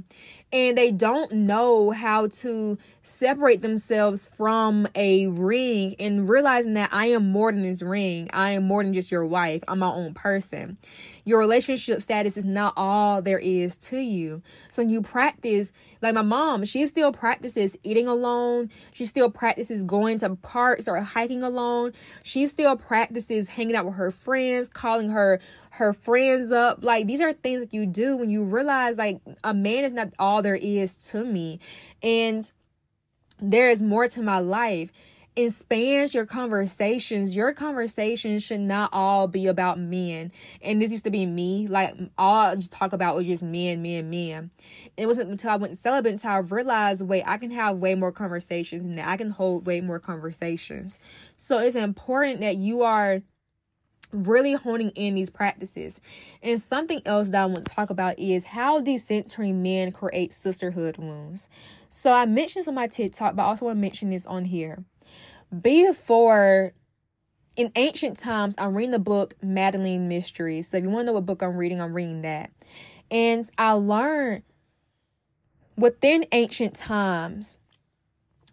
and 0.51 0.75
they 0.75 0.91
don't 0.91 1.31
know 1.31 1.91
how 1.91 2.25
to 2.25 2.79
separate 3.03 3.61
themselves 3.61 4.25
from 4.25 4.87
a 4.95 5.27
ring 5.27 5.95
and 5.99 6.27
realizing 6.27 6.73
that 6.73 6.91
I 6.91 7.07
am 7.07 7.29
more 7.29 7.51
than 7.51 7.61
this 7.61 7.83
ring. 7.83 8.27
I 8.33 8.51
am 8.51 8.63
more 8.63 8.83
than 8.83 8.93
just 8.93 9.11
your 9.11 9.25
wife. 9.25 9.63
I'm 9.67 9.79
my 9.79 9.87
own 9.87 10.15
person. 10.15 10.79
Your 11.25 11.37
relationship 11.37 12.01
status 12.01 12.37
is 12.37 12.45
not 12.45 12.73
all 12.75 13.21
there 13.21 13.37
is 13.37 13.77
to 13.77 13.99
you. 13.99 14.41
So 14.71 14.81
you 14.81 15.03
practice, 15.03 15.71
like 16.01 16.13
my 16.13 16.21
mom, 16.21 16.65
she 16.65 16.85
still 16.85 17.11
practices 17.11 17.77
eating 17.83 18.07
alone. 18.07 18.69
She 18.93 19.05
still 19.05 19.29
practices 19.29 19.83
going 19.83 20.19
to 20.19 20.35
parks 20.35 20.87
or 20.87 20.99
hiking 21.01 21.43
alone. 21.43 21.93
She 22.23 22.45
still 22.45 22.75
practices 22.75 23.49
hanging 23.49 23.75
out 23.75 23.85
with 23.85 23.95
her 23.95 24.11
friends, 24.11 24.69
calling 24.69 25.09
her 25.09 25.39
her 25.71 25.93
friends 25.93 26.51
up. 26.51 26.83
Like 26.83 27.07
these 27.07 27.21
are 27.21 27.33
things 27.33 27.61
that 27.61 27.73
you 27.73 27.85
do 27.85 28.17
when 28.17 28.29
you 28.29 28.43
realize 28.43 28.97
like 28.97 29.21
a 29.43 29.53
man 29.53 29.83
is 29.83 29.93
not 29.93 30.09
all 30.19 30.41
there 30.41 30.55
is 30.55 31.09
to 31.09 31.23
me. 31.23 31.59
And 32.03 32.49
there 33.39 33.69
is 33.69 33.81
more 33.81 34.07
to 34.07 34.21
my 34.21 34.39
life. 34.39 34.91
Expands 35.37 36.15
your 36.15 36.25
conversations. 36.25 37.35
Your 37.35 37.53
conversations 37.53 38.43
should 38.43 38.59
not 38.59 38.89
all 38.91 39.27
be 39.27 39.45
about 39.45 39.77
men. 39.77 40.31
And 40.63 40.81
this 40.81 40.91
used 40.91 41.03
to 41.03 41.11
be 41.11 41.27
me. 41.27 41.67
Like 41.67 41.93
all 42.17 42.47
I 42.47 42.55
just 42.55 42.71
talk 42.71 42.91
about 42.91 43.15
was 43.15 43.27
just 43.27 43.43
men, 43.43 43.83
men, 43.83 44.09
men. 44.09 44.49
It 44.97 45.05
wasn't 45.05 45.29
until 45.29 45.51
I 45.51 45.57
went 45.57 45.77
celibate 45.77 46.13
until 46.13 46.31
I 46.31 46.37
realized, 46.37 47.07
wait, 47.07 47.23
I 47.27 47.37
can 47.37 47.51
have 47.51 47.77
way 47.77 47.93
more 47.93 48.11
conversations 48.11 48.83
and 48.83 48.99
I 48.99 49.15
can 49.15 49.29
hold 49.29 49.67
way 49.67 49.79
more 49.79 49.99
conversations. 49.99 50.99
So 51.35 51.59
it's 51.59 51.75
important 51.75 52.41
that 52.41 52.55
you 52.55 52.81
are 52.81 53.21
really 54.11 54.53
honing 54.53 54.89
in 54.95 55.13
these 55.13 55.29
practices. 55.29 56.01
And 56.41 56.59
something 56.59 57.03
else 57.05 57.29
that 57.29 57.43
I 57.43 57.45
want 57.45 57.67
to 57.67 57.75
talk 57.75 57.91
about 57.91 58.17
is 58.17 58.45
how 58.45 58.81
decentering 58.81 59.57
men 59.57 59.91
create 59.91 60.33
sisterhood 60.33 60.97
wounds. 60.97 61.47
So 61.89 62.11
I 62.11 62.25
mentioned 62.25 62.63
this 62.63 62.67
on 62.67 62.73
my 62.73 62.87
TikTok, 62.87 63.35
but 63.35 63.43
I 63.43 63.45
also 63.45 63.65
want 63.65 63.77
to 63.77 63.81
mention 63.81 64.09
this 64.09 64.25
on 64.25 64.45
here. 64.45 64.83
Before 65.61 66.73
in 67.55 67.71
ancient 67.75 68.19
times, 68.19 68.55
I'm 68.57 68.75
reading 68.75 68.91
the 68.91 68.99
book 68.99 69.33
Magdalene 69.41 70.07
Mysteries. 70.07 70.67
So 70.67 70.77
if 70.77 70.83
you 70.83 70.89
want 70.89 71.01
to 71.01 71.05
know 71.07 71.13
what 71.13 71.25
book 71.25 71.41
I'm 71.41 71.57
reading, 71.57 71.81
I'm 71.81 71.93
reading 71.93 72.21
that. 72.21 72.51
And 73.09 73.49
I 73.57 73.71
learned 73.71 74.43
within 75.75 76.25
ancient 76.31 76.75
times, 76.75 77.57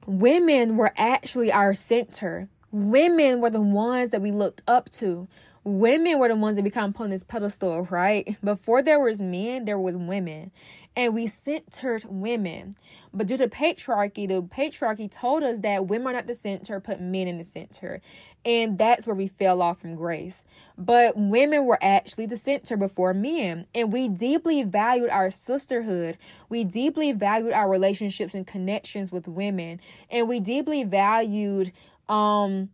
women 0.06 0.76
were 0.76 0.92
actually 0.96 1.52
our 1.52 1.74
center. 1.74 2.48
Women 2.70 3.40
were 3.40 3.50
the 3.50 3.60
ones 3.60 4.10
that 4.10 4.22
we 4.22 4.30
looked 4.30 4.62
up 4.66 4.90
to 4.92 5.28
women 5.64 6.18
were 6.18 6.28
the 6.28 6.36
ones 6.36 6.56
that 6.56 6.62
become 6.62 6.92
put 6.92 7.04
on 7.04 7.10
this 7.10 7.24
pedestal, 7.24 7.82
right? 7.90 8.36
Before 8.44 8.82
there 8.82 9.00
was 9.00 9.20
men, 9.20 9.64
there 9.64 9.78
was 9.78 9.96
women. 9.96 10.52
And 10.96 11.14
we 11.14 11.26
centered 11.26 12.04
women. 12.06 12.74
But 13.12 13.26
due 13.26 13.36
to 13.38 13.48
patriarchy, 13.48 14.28
the 14.28 14.42
patriarchy 14.42 15.10
told 15.10 15.42
us 15.42 15.60
that 15.60 15.86
women 15.86 16.08
are 16.08 16.12
not 16.12 16.26
the 16.26 16.34
center, 16.34 16.78
put 16.80 17.00
men 17.00 17.26
in 17.26 17.38
the 17.38 17.44
center. 17.44 18.00
And 18.44 18.78
that's 18.78 19.06
where 19.06 19.16
we 19.16 19.26
fell 19.26 19.62
off 19.62 19.80
from 19.80 19.96
grace. 19.96 20.44
But 20.78 21.16
women 21.16 21.64
were 21.64 21.82
actually 21.82 22.26
the 22.26 22.36
center 22.36 22.76
before 22.76 23.14
men. 23.14 23.66
And 23.74 23.92
we 23.92 24.08
deeply 24.08 24.62
valued 24.62 25.10
our 25.10 25.30
sisterhood. 25.30 26.18
We 26.48 26.62
deeply 26.62 27.12
valued 27.12 27.52
our 27.54 27.68
relationships 27.68 28.34
and 28.34 28.46
connections 28.46 29.10
with 29.10 29.26
women. 29.26 29.80
And 30.10 30.28
we 30.28 30.40
deeply 30.40 30.84
valued 30.84 31.72
um 32.08 32.68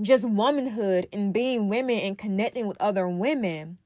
just 0.00 0.28
womanhood 0.28 1.08
and 1.12 1.32
being 1.32 1.68
women 1.68 1.98
and 1.98 2.16
connecting 2.16 2.66
with 2.66 2.80
other 2.80 3.08
women. 3.08 3.78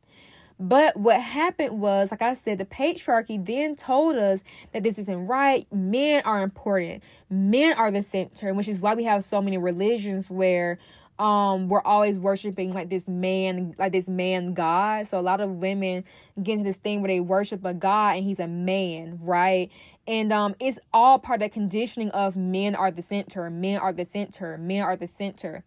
But 0.59 0.97
what 0.97 1.21
happened 1.21 1.81
was, 1.81 2.13
like 2.13 2.23
I 2.23 2.35
said, 2.35 2.59
the 2.59 2.65
patriarchy 2.65 3.45
then 3.45 3.75
told 3.75 4.15
us 4.17 4.45
that 4.73 4.85
this 4.85 4.99
isn't 4.99 5.27
right. 5.27 5.67
Men 5.73 6.23
are 6.25 6.43
important. 6.43 7.03
Men 7.29 7.77
are 7.77 7.91
the 7.91 8.03
center, 8.03 8.55
which 8.55 8.69
is 8.69 8.81
why 8.81 8.95
we 8.95 9.05
have 9.05 9.25
so 9.25 9.43
many 9.43 9.59
religions 9.59 10.31
where 10.31 10.79
um 11.19 11.69
we're 11.69 11.83
always 11.83 12.19
worshiping 12.19 12.73
like 12.73 12.89
this 12.89 13.07
man 13.07 13.75
like 13.79 13.93
this 13.93 14.09
man 14.09 14.55
god 14.55 15.07
so 15.07 15.19
a 15.19 15.21
lot 15.21 15.41
of 15.43 15.51
women 15.51 16.03
get 16.43 16.55
into 16.55 16.65
this 16.65 16.79
thing 16.79 17.03
where 17.03 17.09
they 17.09 17.21
worship 17.21 17.65
a 17.65 17.75
god 17.75 18.17
and 18.17 18.25
he's 18.25 18.41
a 18.41 18.49
man 18.49 19.19
right 19.21 19.71
and 20.07 20.33
um 20.33 20.55
it's 20.59 20.79
all 20.93 21.19
part 21.19 21.43
of 21.43 21.47
the 21.47 21.53
conditioning 21.53 22.11
of 22.11 22.35
men 22.35 22.75
are 22.75 22.91
the 22.91 23.03
center 23.03 23.51
men 23.51 23.79
are 23.79 23.93
the 23.93 24.07
center 24.07 24.57
men 24.57 24.83
are 24.83 24.97
the 24.97 25.07
center 25.07 25.63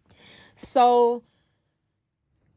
so 0.55 1.23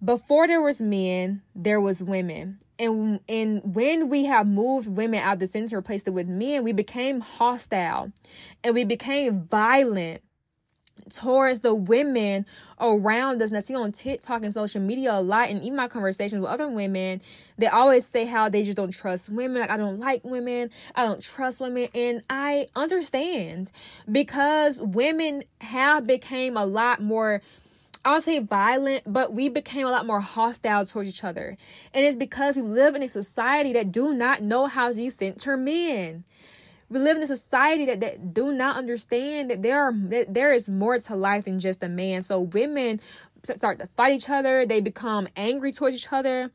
before 0.04 0.46
there 0.46 0.62
was 0.62 0.80
men, 0.80 1.42
there 1.54 1.80
was 1.80 2.02
women. 2.02 2.58
And 2.78 3.20
and 3.28 3.74
when 3.74 4.08
we 4.08 4.26
have 4.26 4.46
moved 4.46 4.88
women 4.88 5.20
out 5.20 5.34
of 5.34 5.38
the 5.40 5.46
center, 5.46 5.76
replaced 5.76 6.06
it 6.06 6.12
with 6.12 6.28
men, 6.28 6.62
we 6.62 6.72
became 6.72 7.20
hostile 7.20 8.12
and 8.62 8.74
we 8.74 8.84
became 8.84 9.42
violent 9.42 10.22
towards 11.10 11.60
the 11.60 11.74
women 11.74 12.46
around 12.80 13.42
us. 13.42 13.50
And 13.50 13.56
I 13.56 13.60
see 13.60 13.74
on 13.74 13.92
TikTok 13.92 14.44
and 14.44 14.52
social 14.52 14.80
media 14.80 15.14
a 15.14 15.20
lot, 15.20 15.48
and 15.48 15.62
even 15.62 15.76
my 15.76 15.88
conversations 15.88 16.40
with 16.40 16.50
other 16.50 16.68
women, 16.68 17.20
they 17.56 17.66
always 17.66 18.06
say 18.06 18.24
how 18.24 18.48
they 18.48 18.62
just 18.62 18.76
don't 18.76 18.92
trust 18.92 19.30
women. 19.30 19.62
Like, 19.62 19.70
I 19.70 19.76
don't 19.76 19.98
like 19.98 20.24
women, 20.24 20.70
I 20.94 21.04
don't 21.04 21.22
trust 21.22 21.60
women. 21.60 21.88
And 21.94 22.22
I 22.30 22.66
understand 22.76 23.72
because 24.10 24.80
women 24.82 25.44
have 25.60 26.06
became 26.06 26.56
a 26.56 26.66
lot 26.66 27.00
more 27.00 27.42
I'll 28.04 28.20
say 28.20 28.38
violent, 28.38 29.02
but 29.06 29.32
we 29.32 29.48
became 29.48 29.86
a 29.86 29.90
lot 29.90 30.06
more 30.06 30.20
hostile 30.20 30.86
towards 30.86 31.08
each 31.08 31.24
other. 31.24 31.56
And 31.92 32.04
it's 32.04 32.16
because 32.16 32.56
we 32.56 32.62
live 32.62 32.94
in 32.94 33.02
a 33.02 33.08
society 33.08 33.72
that 33.74 33.92
do 33.92 34.14
not 34.14 34.40
know 34.40 34.66
how 34.66 34.92
to 34.92 35.10
center 35.10 35.56
men. 35.56 36.24
We 36.88 37.00
live 37.00 37.16
in 37.16 37.22
a 37.22 37.26
society 37.26 37.84
that, 37.86 38.00
that 38.00 38.32
do 38.32 38.52
not 38.52 38.76
understand 38.76 39.50
that 39.50 39.62
there 39.62 39.82
are 39.82 39.92
that 39.92 40.32
there 40.32 40.54
is 40.54 40.70
more 40.70 40.98
to 40.98 41.16
life 41.16 41.44
than 41.44 41.60
just 41.60 41.82
a 41.82 41.88
man. 41.88 42.22
So 42.22 42.40
women 42.40 43.00
start 43.42 43.78
to 43.80 43.86
fight 43.88 44.14
each 44.14 44.30
other, 44.30 44.64
they 44.64 44.80
become 44.80 45.28
angry 45.36 45.72
towards 45.72 45.96
each 45.96 46.12
other. 46.12 46.50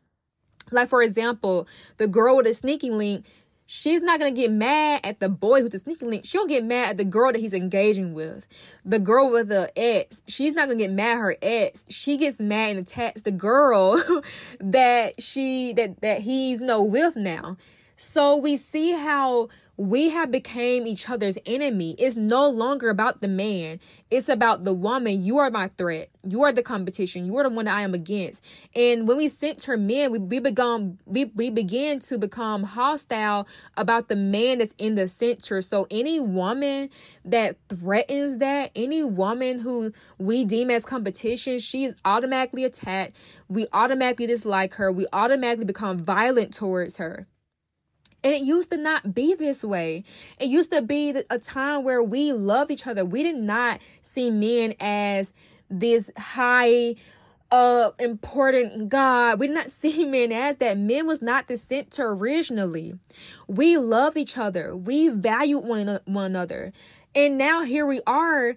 Like 0.71 0.89
for 0.89 1.03
example, 1.03 1.67
the 1.97 2.07
girl 2.07 2.37
with 2.37 2.47
a 2.47 2.53
sneaky 2.53 2.89
link, 2.89 3.25
she's 3.73 4.03
not 4.03 4.19
gonna 4.19 4.31
get 4.31 4.51
mad 4.51 5.01
at 5.03 5.19
the 5.19 5.27
boy 5.27 5.63
with 5.63 5.71
the 5.71 5.79
sneaky 5.79 6.05
link. 6.05 6.25
She'll 6.25 6.45
get 6.45 6.63
mad 6.63 6.89
at 6.91 6.97
the 6.97 7.05
girl 7.05 7.31
that 7.31 7.39
he's 7.39 7.55
engaging 7.55 8.13
with. 8.13 8.47
The 8.85 8.99
girl 8.99 9.31
with 9.31 9.47
the 9.47 9.71
ex, 9.75 10.21
she's 10.27 10.53
not 10.53 10.67
gonna 10.67 10.77
get 10.77 10.91
mad 10.91 11.13
at 11.13 11.17
her 11.17 11.35
ex. 11.41 11.83
She 11.89 12.17
gets 12.17 12.39
mad 12.39 12.75
and 12.75 12.79
attacks 12.79 13.23
the 13.23 13.31
girl 13.31 14.01
that 14.59 15.19
she 15.19 15.73
that 15.73 16.01
that 16.01 16.21
he's 16.21 16.61
you 16.61 16.67
no 16.67 16.77
know, 16.77 16.83
with 16.83 17.15
now. 17.15 17.57
So 17.97 18.37
we 18.37 18.57
see 18.57 18.91
how 18.91 19.49
we 19.75 20.09
have 20.09 20.31
became 20.31 20.85
each 20.85 21.09
other's 21.09 21.39
enemy. 21.47 21.95
It's 21.97 22.15
no 22.15 22.47
longer 22.47 22.89
about 22.89 23.21
the 23.21 23.27
man. 23.27 23.79
It's 24.11 24.29
about 24.29 24.63
the 24.63 24.73
woman. 24.73 25.23
You 25.23 25.39
are 25.39 25.49
my 25.49 25.69
threat. 25.69 26.09
You 26.23 26.43
are 26.43 26.51
the 26.51 26.61
competition. 26.61 27.25
You 27.25 27.37
are 27.37 27.43
the 27.43 27.49
one 27.49 27.65
that 27.65 27.75
I 27.75 27.81
am 27.81 27.95
against. 27.95 28.45
And 28.75 29.07
when 29.07 29.17
we 29.17 29.27
center 29.27 29.75
men, 29.75 30.11
we, 30.11 30.19
we 30.19 30.39
become 30.39 30.99
we, 31.05 31.25
we 31.25 31.49
begin 31.49 31.99
to 32.01 32.19
become 32.19 32.63
hostile 32.63 33.47
about 33.75 34.09
the 34.09 34.15
man 34.15 34.59
that's 34.59 34.75
in 34.77 34.93
the 34.93 35.07
center. 35.07 35.61
So 35.63 35.87
any 35.89 36.19
woman 36.19 36.89
that 37.25 37.57
threatens 37.67 38.37
that, 38.37 38.71
any 38.75 39.03
woman 39.03 39.59
who 39.59 39.91
we 40.19 40.45
deem 40.45 40.69
as 40.69 40.85
competition, 40.85 41.57
she 41.57 41.83
is 41.83 41.95
automatically 42.05 42.63
attacked. 42.63 43.15
We 43.49 43.65
automatically 43.73 44.27
dislike 44.27 44.75
her. 44.75 44.91
We 44.91 45.07
automatically 45.11 45.65
become 45.65 45.97
violent 45.97 46.53
towards 46.53 46.97
her. 46.97 47.25
And 48.23 48.33
it 48.33 48.43
used 48.43 48.71
to 48.71 48.77
not 48.77 49.13
be 49.13 49.35
this 49.35 49.63
way. 49.63 50.03
It 50.39 50.47
used 50.47 50.71
to 50.71 50.81
be 50.81 51.13
a 51.29 51.39
time 51.39 51.83
where 51.83 52.01
we 52.01 52.31
loved 52.31 52.71
each 52.71 52.87
other. 52.87 53.03
We 53.03 53.23
did 53.23 53.35
not 53.35 53.81
see 54.01 54.31
men 54.31 54.75
as 54.79 55.33
this 55.69 56.11
high 56.17 56.95
uh 57.51 57.91
important 57.99 58.89
God. 58.89 59.39
We 59.39 59.47
did 59.47 59.53
not 59.55 59.69
see 59.71 60.05
men 60.05 60.31
as 60.31 60.57
that. 60.57 60.77
Men 60.77 61.05
was 61.05 61.21
not 61.21 61.47
the 61.47 61.57
center 61.57 62.11
originally. 62.11 62.95
We 63.47 63.77
loved 63.77 64.17
each 64.17 64.37
other. 64.37 64.75
We 64.75 65.09
valued 65.09 65.65
one, 65.65 65.99
one 66.05 66.25
another. 66.25 66.73
And 67.15 67.37
now 67.37 67.61
here 67.61 67.85
we 67.85 68.01
are 68.07 68.55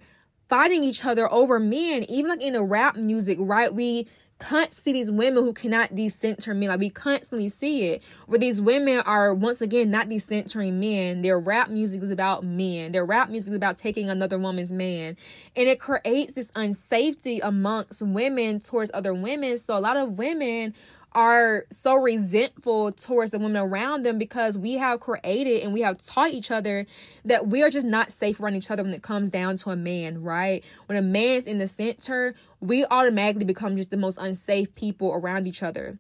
fighting 0.49 0.85
each 0.85 1.05
other 1.05 1.31
over 1.31 1.59
men, 1.59 2.05
even 2.09 2.31
like 2.31 2.43
in 2.43 2.55
the 2.55 2.63
rap 2.63 2.97
music, 2.97 3.37
right? 3.41 3.75
We 3.75 4.07
can't 4.39 4.73
see 4.73 4.93
these 4.93 5.11
women 5.11 5.43
who 5.43 5.53
cannot 5.53 5.95
decenter 5.95 6.53
men. 6.53 6.69
Like 6.69 6.81
we 6.81 6.91
constantly 6.91 7.49
see 7.49 7.87
it. 7.87 8.03
Where 8.27 8.39
these 8.39 8.61
women 8.61 9.01
are 9.01 9.33
once 9.33 9.63
again 9.63 9.91
not 9.91 10.09
decentering 10.09 10.75
men. 10.75 11.23
Their 11.23 11.39
rap 11.39 11.71
music 11.71 12.03
is 12.03 12.11
about 12.11 12.45
men. 12.45 12.93
Their 12.93 13.05
rap 13.05 13.31
music 13.31 13.53
is 13.53 13.57
about 13.57 13.77
taking 13.77 14.11
another 14.11 14.39
woman's 14.39 14.73
man. 14.73 15.17
And 15.57 15.69
it 15.69 15.81
creates 15.81 16.35
this 16.35 16.51
unsafety 16.53 17.41
amongst 17.43 18.03
women 18.03 18.61
towards 18.61 18.91
other 18.93 19.15
women. 19.15 19.57
So 19.57 19.77
a 19.77 19.81
lot 19.81 19.97
of 19.97 20.19
women 20.19 20.75
are 21.17 21.65
so 21.71 21.95
resentful 21.95 22.93
towards 22.93 23.31
the 23.31 23.39
women 23.39 23.57
around 23.57 24.05
them 24.05 24.19
because 24.19 24.59
we 24.59 24.75
have 24.75 25.01
created 25.01 25.63
and 25.63 25.73
we 25.73 25.81
have 25.81 25.97
taught 26.05 26.31
each 26.31 26.51
other 26.51 26.87
that 27.25 27.47
we 27.47 27.63
are 27.63 27.71
just 27.71 27.87
not 27.87 28.13
safe 28.13 28.39
around 28.39 28.55
each 28.55 28.71
other 28.71 28.83
when 28.83 28.93
it 28.93 29.03
comes 29.03 29.31
down 29.31 29.57
to 29.57 29.71
a 29.71 29.77
man, 29.77 30.23
right? 30.23 30.63
When 30.85 30.99
a 30.99 31.03
man 31.03 31.37
is 31.37 31.47
in 31.47 31.57
the 31.57 31.67
center, 31.67 32.35
we 32.61 32.85
automatically 32.91 33.47
become 33.47 33.79
just 33.79 33.91
the 33.91 33.97
most 33.97 34.19
unsafe 34.19 34.75
people 34.75 35.11
around 35.11 35.47
each 35.47 35.63
other. 35.63 35.99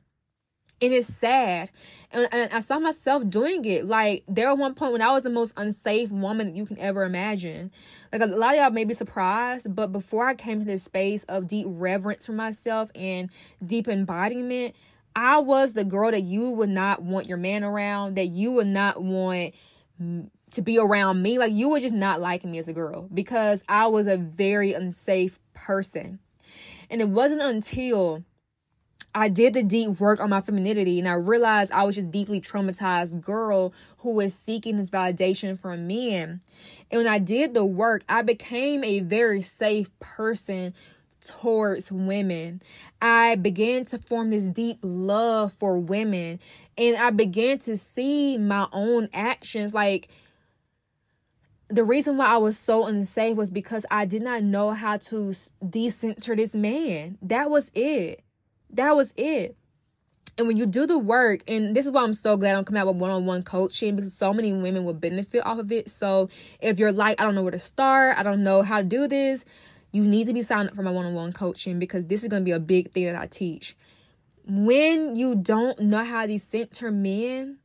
And 0.82 0.92
it's 0.92 1.06
sad. 1.06 1.70
And, 2.12 2.28
and 2.30 2.52
I 2.52 2.60
saw 2.60 2.78
myself 2.78 3.26
doing 3.26 3.64
it. 3.64 3.86
Like, 3.86 4.22
there 4.28 4.50
was 4.50 4.58
one 4.58 4.74
point 4.74 4.92
when 4.92 5.00
I 5.00 5.12
was 5.12 5.22
the 5.22 5.30
most 5.30 5.54
unsafe 5.56 6.12
woman 6.12 6.54
you 6.54 6.66
can 6.66 6.78
ever 6.78 7.04
imagine. 7.04 7.70
Like, 8.12 8.20
a 8.20 8.26
lot 8.26 8.54
of 8.54 8.60
y'all 8.60 8.70
may 8.70 8.84
be 8.84 8.92
surprised, 8.92 9.74
but 9.74 9.92
before 9.92 10.26
I 10.26 10.34
came 10.34 10.58
to 10.58 10.66
this 10.66 10.82
space 10.82 11.24
of 11.24 11.46
deep 11.46 11.66
reverence 11.70 12.26
for 12.26 12.32
myself 12.32 12.90
and 12.94 13.30
deep 13.64 13.88
embodiment, 13.88 14.76
I 15.16 15.38
was 15.38 15.72
the 15.72 15.84
girl 15.84 16.10
that 16.10 16.22
you 16.24 16.50
would 16.50 16.68
not 16.68 17.02
want 17.02 17.26
your 17.26 17.38
man 17.38 17.64
around, 17.64 18.16
that 18.16 18.26
you 18.26 18.52
would 18.52 18.66
not 18.66 19.02
want 19.02 19.54
to 20.50 20.62
be 20.62 20.78
around 20.78 21.22
me. 21.22 21.38
Like 21.38 21.52
you 21.52 21.70
would 21.70 21.80
just 21.80 21.94
not 21.94 22.20
like 22.20 22.44
me 22.44 22.58
as 22.58 22.68
a 22.68 22.74
girl 22.74 23.08
because 23.12 23.64
I 23.66 23.86
was 23.86 24.06
a 24.06 24.18
very 24.18 24.74
unsafe 24.74 25.40
person. 25.54 26.18
And 26.90 27.00
it 27.00 27.08
wasn't 27.08 27.40
until 27.40 28.24
I 29.14 29.30
did 29.30 29.54
the 29.54 29.62
deep 29.62 29.98
work 29.98 30.20
on 30.20 30.28
my 30.28 30.42
femininity 30.42 30.98
and 30.98 31.08
I 31.08 31.14
realized 31.14 31.72
I 31.72 31.84
was 31.84 31.94
just 31.94 32.10
deeply 32.10 32.38
traumatized 32.38 33.22
girl 33.22 33.72
who 34.00 34.12
was 34.12 34.34
seeking 34.34 34.76
this 34.76 34.90
validation 34.90 35.58
from 35.58 35.86
men. 35.86 36.42
And 36.90 36.98
when 36.98 37.08
I 37.08 37.18
did 37.18 37.54
the 37.54 37.64
work, 37.64 38.04
I 38.10 38.20
became 38.20 38.84
a 38.84 39.00
very 39.00 39.40
safe 39.40 39.88
person 39.98 40.74
towards 41.26 41.92
women. 41.92 42.62
I 43.02 43.36
began 43.36 43.84
to 43.86 43.98
form 43.98 44.30
this 44.30 44.48
deep 44.48 44.78
love 44.82 45.52
for 45.52 45.78
women 45.78 46.40
and 46.78 46.96
I 46.96 47.10
began 47.10 47.58
to 47.60 47.76
see 47.76 48.38
my 48.38 48.66
own 48.72 49.08
actions 49.12 49.74
like 49.74 50.08
the 51.68 51.84
reason 51.84 52.16
why 52.16 52.26
I 52.26 52.36
was 52.36 52.56
so 52.56 52.86
unsafe 52.86 53.36
was 53.36 53.50
because 53.50 53.84
I 53.90 54.04
did 54.04 54.22
not 54.22 54.42
know 54.42 54.70
how 54.70 54.98
to 54.98 55.32
decenter 55.68 56.36
this 56.36 56.54
man. 56.54 57.18
That 57.22 57.50
was 57.50 57.72
it. 57.74 58.22
That 58.70 58.94
was 58.94 59.12
it. 59.16 59.56
And 60.38 60.46
when 60.46 60.58
you 60.58 60.66
do 60.66 60.86
the 60.86 60.98
work, 60.98 61.40
and 61.48 61.74
this 61.74 61.86
is 61.86 61.92
why 61.92 62.02
I'm 62.02 62.12
so 62.12 62.36
glad 62.36 62.56
I'm 62.56 62.64
coming 62.64 62.82
out 62.82 62.88
with 62.88 62.96
one 62.96 63.10
on 63.10 63.24
one 63.24 63.42
coaching 63.42 63.96
because 63.96 64.12
so 64.12 64.34
many 64.34 64.52
women 64.52 64.84
will 64.84 64.92
benefit 64.92 65.46
off 65.46 65.58
of 65.58 65.72
it. 65.72 65.88
So 65.88 66.28
if 66.60 66.78
you're 66.78 66.92
like, 66.92 67.20
I 67.20 67.24
don't 67.24 67.34
know 67.34 67.42
where 67.42 67.52
to 67.52 67.58
start, 67.58 68.18
I 68.18 68.22
don't 68.22 68.44
know 68.44 68.60
how 68.62 68.82
to 68.82 68.86
do 68.86 69.08
this, 69.08 69.46
you 69.96 70.04
need 70.04 70.26
to 70.26 70.34
be 70.34 70.42
signed 70.42 70.68
up 70.68 70.74
for 70.74 70.82
my 70.82 70.90
one 70.90 71.06
on 71.06 71.14
one 71.14 71.32
coaching 71.32 71.78
because 71.78 72.04
this 72.06 72.22
is 72.22 72.28
going 72.28 72.42
to 72.42 72.44
be 72.44 72.52
a 72.52 72.60
big 72.60 72.90
thing 72.90 73.06
that 73.06 73.16
I 73.16 73.26
teach. 73.26 73.74
When 74.46 75.16
you 75.16 75.34
don't 75.34 75.80
know 75.80 76.04
how 76.04 76.26
to 76.26 76.38
center 76.38 76.90
men, 76.90 77.58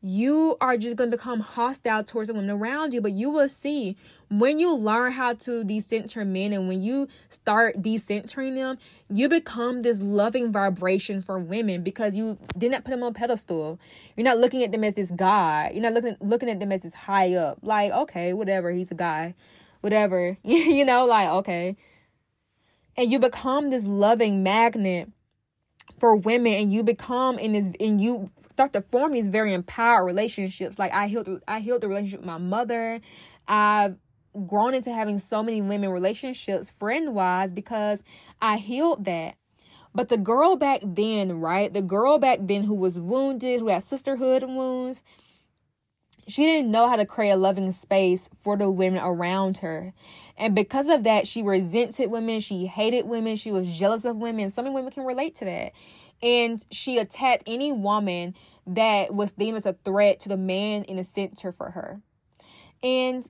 you 0.00 0.56
are 0.62 0.78
just 0.78 0.96
going 0.96 1.10
to 1.10 1.16
become 1.18 1.40
hostile 1.40 2.02
towards 2.04 2.28
the 2.28 2.34
women 2.34 2.48
around 2.48 2.94
you. 2.94 3.02
But 3.02 3.12
you 3.12 3.28
will 3.28 3.48
see 3.48 3.98
when 4.30 4.58
you 4.58 4.74
learn 4.74 5.12
how 5.12 5.34
to 5.34 5.62
decenter 5.62 6.24
men 6.24 6.54
and 6.54 6.68
when 6.68 6.80
you 6.80 7.06
start 7.28 7.82
decentering 7.82 8.54
them, 8.54 8.78
you 9.10 9.28
become 9.28 9.82
this 9.82 10.00
loving 10.00 10.50
vibration 10.50 11.20
for 11.20 11.38
women 11.38 11.82
because 11.82 12.16
you 12.16 12.38
did 12.56 12.70
not 12.70 12.84
put 12.84 12.92
them 12.92 13.02
on 13.02 13.10
a 13.10 13.14
pedestal. 13.14 13.78
You're 14.16 14.24
not 14.24 14.38
looking 14.38 14.62
at 14.62 14.72
them 14.72 14.84
as 14.84 14.94
this 14.94 15.10
guy. 15.10 15.72
You're 15.74 15.82
not 15.82 15.92
looking 15.92 16.16
looking 16.20 16.48
at 16.48 16.60
them 16.60 16.72
as 16.72 16.80
this 16.80 16.94
high 16.94 17.34
up. 17.34 17.58
Like, 17.60 17.92
okay, 17.92 18.32
whatever, 18.32 18.72
he's 18.72 18.90
a 18.90 18.94
guy 18.94 19.34
whatever, 19.80 20.38
you 20.44 20.84
know, 20.84 21.06
like, 21.06 21.28
okay. 21.28 21.76
And 22.96 23.12
you 23.12 23.18
become 23.18 23.70
this 23.70 23.86
loving 23.86 24.42
magnet 24.42 25.08
for 25.98 26.16
women 26.16 26.52
and 26.52 26.72
you 26.72 26.82
become 26.82 27.38
in 27.38 27.52
this 27.52 27.68
and 27.80 28.00
you 28.00 28.28
start 28.52 28.72
to 28.72 28.80
form 28.80 29.12
these 29.12 29.28
very 29.28 29.52
empowered 29.52 30.06
relationships. 30.06 30.78
Like 30.78 30.92
i 30.92 31.06
healed 31.08 31.42
i 31.48 31.60
healed 31.60 31.82
the 31.82 31.88
relationship 31.88 32.20
with 32.20 32.26
my 32.26 32.38
mother. 32.38 33.00
I've 33.46 33.96
grown 34.46 34.74
into 34.74 34.92
having 34.92 35.18
so 35.18 35.42
many 35.42 35.62
women 35.62 35.90
relationships 35.90 36.70
friend 36.70 37.14
wise 37.14 37.52
because 37.52 38.02
i 38.40 38.56
healed 38.56 39.04
that. 39.06 39.34
But 39.94 40.10
the 40.10 40.18
girl 40.18 40.56
back 40.56 40.80
then 40.84 41.40
right 41.40 41.72
the 41.72 41.82
girl 41.82 42.18
back 42.18 42.38
then 42.42 42.64
who 42.64 42.74
was 42.74 42.98
wounded 42.98 43.60
who 43.60 43.68
had 43.68 43.82
sisterhood 43.82 44.42
wounds 44.42 45.02
she 46.28 46.44
didn't 46.44 46.70
know 46.70 46.88
how 46.88 46.96
to 46.96 47.06
create 47.06 47.30
a 47.30 47.36
loving 47.36 47.72
space 47.72 48.28
for 48.42 48.56
the 48.56 48.70
women 48.70 49.00
around 49.02 49.58
her. 49.58 49.94
And 50.36 50.54
because 50.54 50.88
of 50.88 51.04
that, 51.04 51.26
she 51.26 51.42
resented 51.42 52.10
women, 52.10 52.40
she 52.40 52.66
hated 52.66 53.06
women, 53.06 53.36
she 53.36 53.50
was 53.50 53.66
jealous 53.66 54.04
of 54.04 54.16
women. 54.18 54.50
Some 54.50 54.72
women 54.72 54.92
can 54.92 55.04
relate 55.04 55.34
to 55.36 55.44
that. 55.46 55.72
And 56.22 56.64
she 56.70 56.98
attacked 56.98 57.44
any 57.46 57.72
woman 57.72 58.34
that 58.66 59.14
was 59.14 59.32
deemed 59.32 59.56
as 59.56 59.66
a 59.66 59.76
threat 59.84 60.20
to 60.20 60.28
the 60.28 60.36
man 60.36 60.84
in 60.84 60.96
the 60.96 61.04
center 61.04 61.50
for 61.50 61.70
her. 61.70 62.00
And 62.82 63.28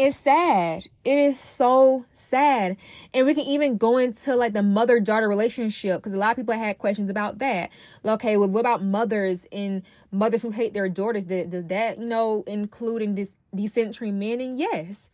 it's 0.00 0.16
sad. 0.16 0.86
It 1.04 1.18
is 1.18 1.38
so 1.38 2.06
sad. 2.12 2.78
And 3.12 3.26
we 3.26 3.34
can 3.34 3.44
even 3.44 3.76
go 3.76 3.98
into 3.98 4.34
like 4.34 4.54
the 4.54 4.62
mother 4.62 4.98
daughter 4.98 5.28
relationship 5.28 5.98
because 5.98 6.14
a 6.14 6.16
lot 6.16 6.30
of 6.30 6.36
people 6.36 6.54
had 6.54 6.78
questions 6.78 7.10
about 7.10 7.38
that. 7.38 7.68
Okay, 8.04 8.38
well, 8.38 8.48
what 8.48 8.60
about 8.60 8.82
mothers 8.82 9.46
and 9.52 9.82
mothers 10.10 10.40
who 10.40 10.52
hate 10.52 10.72
their 10.72 10.88
daughters? 10.88 11.24
Does 11.24 11.66
that, 11.66 11.98
you 11.98 12.06
know, 12.06 12.44
including 12.46 13.14
this 13.14 13.36
decentering 13.54 14.14
men? 14.14 14.40
And 14.40 14.58
yes, 14.58 15.10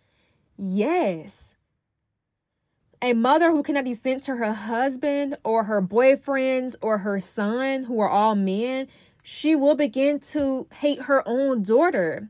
yes. 0.57 1.55
A 3.03 3.13
mother 3.13 3.51
who 3.51 3.65
cannot 3.65 3.87
decenter 3.87 4.37
her 4.37 4.53
husband 4.53 5.37
or 5.43 5.65
her 5.65 5.81
boyfriend 5.81 6.77
or 6.81 6.99
her 6.99 7.19
son, 7.19 7.85
who 7.85 7.99
are 8.01 8.09
all 8.09 8.37
men, 8.37 8.87
she 9.25 9.57
will 9.57 9.75
begin 9.75 10.21
to 10.21 10.69
hate 10.73 11.03
her 11.03 11.25
own 11.27 11.65
daughter 11.65 12.29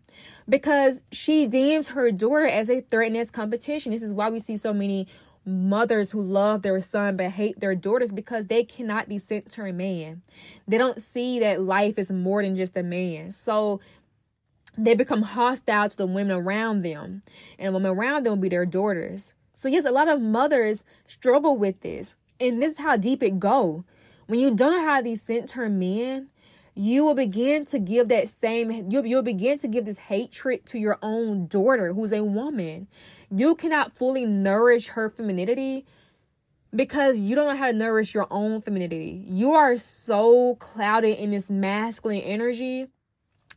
because 0.49 1.03
she 1.13 1.47
deems 1.47 1.89
her 1.89 2.11
daughter 2.11 2.47
as 2.47 2.71
a 2.71 2.81
threat 2.81 3.09
and 3.09 3.17
as 3.17 3.31
competition. 3.31 3.93
This 3.93 4.03
is 4.03 4.13
why 4.15 4.31
we 4.31 4.41
see 4.41 4.57
so 4.57 4.73
many 4.73 5.09
mothers 5.45 6.11
who 6.11 6.21
love 6.21 6.63
their 6.63 6.81
son 6.81 7.17
but 7.17 7.31
hate 7.31 7.61
their 7.61 7.75
daughters 7.75 8.11
because 8.11 8.47
they 8.47 8.65
cannot 8.65 9.09
decenter 9.09 9.67
a 9.67 9.73
man. 9.73 10.23
They 10.67 10.79
don't 10.79 11.01
see 11.01 11.39
that 11.41 11.63
life 11.63 11.99
is 11.99 12.11
more 12.11 12.43
than 12.43 12.57
just 12.57 12.77
a 12.77 12.83
man. 12.83 13.33
So 13.33 13.81
they 14.77 14.95
become 14.95 15.23
hostile 15.23 15.89
to 15.89 15.97
the 15.97 16.07
women 16.07 16.37
around 16.37 16.83
them. 16.83 17.23
And 17.59 17.73
women 17.73 17.93
around 17.93 18.25
them 18.25 18.33
will 18.33 18.43
be 18.43 18.49
their 18.49 18.67
daughters. 18.67 19.33
So 19.55 19.69
yes, 19.69 19.85
a 19.85 19.91
lot 19.91 20.09
of 20.09 20.21
mothers 20.21 20.85
struggle 21.07 21.57
with 21.57 21.81
this. 21.81 22.15
And 22.39 22.61
this 22.61 22.73
is 22.73 22.79
how 22.79 22.97
deep 22.97 23.23
it 23.23 23.39
go. 23.39 23.85
When 24.27 24.41
you 24.41 24.55
don't 24.55 24.73
know 24.73 24.85
how 24.85 24.99
to 24.99 25.05
decenter 25.05 25.69
men, 25.69 26.29
you 26.77 27.05
will 27.05 27.15
begin 27.15 27.65
to 27.65 27.79
give 27.79 28.09
that 28.09 28.29
same 28.29 28.91
you'll, 28.91 29.07
you'll 29.07 29.23
begin 29.23 29.59
to 29.59 29.69
give 29.69 29.85
this 29.85 29.99
hatred 29.99 30.65
to 30.67 30.79
your 30.79 30.99
own 31.03 31.47
daughter 31.47 31.93
who's 31.93 32.13
a 32.13 32.23
woman. 32.23 32.87
You 33.31 33.55
cannot 33.57 33.97
fully 33.97 34.25
nourish 34.25 34.89
her 34.89 35.11
femininity 35.11 35.85
because 36.75 37.19
you 37.19 37.35
don't 37.35 37.49
know 37.49 37.57
how 37.57 37.71
to 37.71 37.77
nourish 37.77 38.15
your 38.15 38.29
own 38.31 38.61
femininity. 38.61 39.25
You 39.27 39.53
are 39.53 39.77
so 39.77 40.57
clouded 40.57 41.19
in 41.19 41.31
this 41.31 41.51
masculine 41.51 42.21
energy 42.21 42.89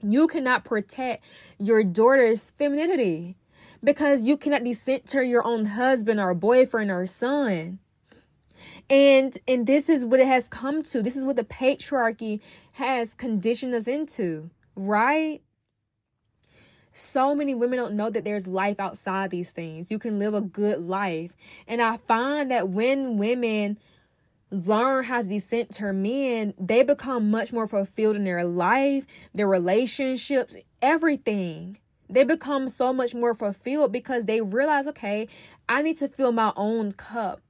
you 0.02 0.28
cannot 0.28 0.64
protect 0.64 1.24
your 1.58 1.84
daughter's 1.84 2.52
femininity 2.52 3.36
because 3.84 4.22
you 4.22 4.38
cannot 4.38 4.64
decenter 4.64 5.24
your 5.24 5.46
own 5.46 5.66
husband 5.66 6.20
or 6.20 6.34
boyfriend 6.34 6.92
or 6.92 7.06
son 7.06 7.80
and 8.90 9.38
and 9.48 9.68
this 9.68 9.90
is 9.90 10.06
what 10.06 10.20
it 10.20 10.28
has 10.28 10.48
come 10.48 10.84
to 10.84 11.02
this 11.02 11.16
is 11.16 11.26
what 11.26 11.36
the 11.36 11.44
patriarchy 11.44 12.40
has 12.74 13.14
conditioned 13.14 13.74
us 13.74 13.88
into 13.88 14.50
right 14.76 15.42
so 16.92 17.36
many 17.36 17.54
women 17.54 17.78
don't 17.78 17.94
know 17.94 18.10
that 18.10 18.24
there's 18.24 18.48
life 18.48 18.80
outside 18.80 19.30
these 19.30 19.52
things 19.52 19.92
you 19.92 20.00
can 20.00 20.20
live 20.20 20.34
a 20.34 20.42
good 20.42 20.80
life 20.80 21.36
and 21.68 21.82
i 21.82 21.98
find 21.98 22.50
that 22.52 22.70
when 22.70 23.18
women 23.18 23.78
learn 24.52 25.04
how 25.04 25.22
to 25.22 25.28
decenter 25.28 25.94
men, 25.94 26.54
they 26.60 26.84
become 26.84 27.30
much 27.30 27.54
more 27.54 27.68
fulfilled 27.68 28.16
in 28.16 28.24
their 28.24 28.44
life, 28.44 29.06
their 29.34 29.48
relationships, 29.48 30.56
everything. 30.82 31.78
They 32.10 32.24
become 32.24 32.68
so 32.68 32.92
much 32.92 33.14
more 33.14 33.36
fulfilled 33.36 33.92
because 33.92 34.26
they 34.26 34.42
realize, 34.42 34.88
okay, 34.88 35.28
I 35.68 35.82
need 35.84 35.98
to 35.98 36.08
fill 36.08 36.32
my 36.32 36.52
own 36.56 36.92
cup. 36.94 37.42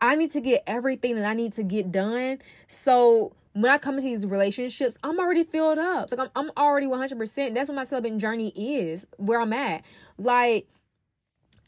I 0.00 0.14
need 0.14 0.30
to 0.32 0.40
get 0.40 0.62
everything 0.66 1.16
that 1.16 1.24
I 1.24 1.34
need 1.34 1.52
to 1.54 1.62
get 1.62 1.90
done. 1.90 2.38
So 2.68 3.32
when 3.52 3.72
I 3.72 3.78
come 3.78 3.96
into 3.96 4.08
these 4.08 4.26
relationships, 4.26 4.98
I'm 5.02 5.18
already 5.18 5.44
filled 5.44 5.78
up. 5.78 6.10
Like 6.10 6.30
I'm, 6.34 6.46
I'm 6.46 6.50
already 6.56 6.86
100%. 6.86 7.54
That's 7.54 7.68
what 7.68 7.74
my 7.74 7.84
celibate 7.84 8.16
journey 8.18 8.52
is, 8.54 9.06
where 9.16 9.40
I'm 9.40 9.52
at. 9.52 9.84
Like, 10.16 10.68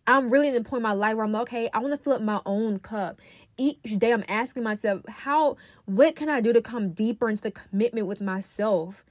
I'm 0.07 0.31
really 0.31 0.49
in 0.49 0.55
the 0.55 0.63
point 0.63 0.81
in 0.81 0.83
my 0.85 0.93
life 0.93 1.17
where 1.17 1.25
I'm 1.25 1.33
like, 1.33 1.43
okay, 1.43 1.71
I 1.73 1.79
want 1.79 1.93
to 1.93 1.99
fill 1.99 2.15
up 2.15 2.23
my 2.23 2.41
own 2.47 2.79
cup. 2.79 3.21
Each 3.57 3.99
day 3.99 4.13
I'm 4.13 4.25
asking 4.29 4.63
myself, 4.63 5.03
how, 5.09 5.57
what 5.85 6.17
can 6.17 6.29
I 6.29 6.41
do 6.41 6.53
to 6.53 6.63
come 6.63 6.91
deeper 6.91 7.29
into 7.29 7.43
the 7.43 7.51
commitment 7.51 8.07
with 8.07 8.21
myself? 8.21 9.05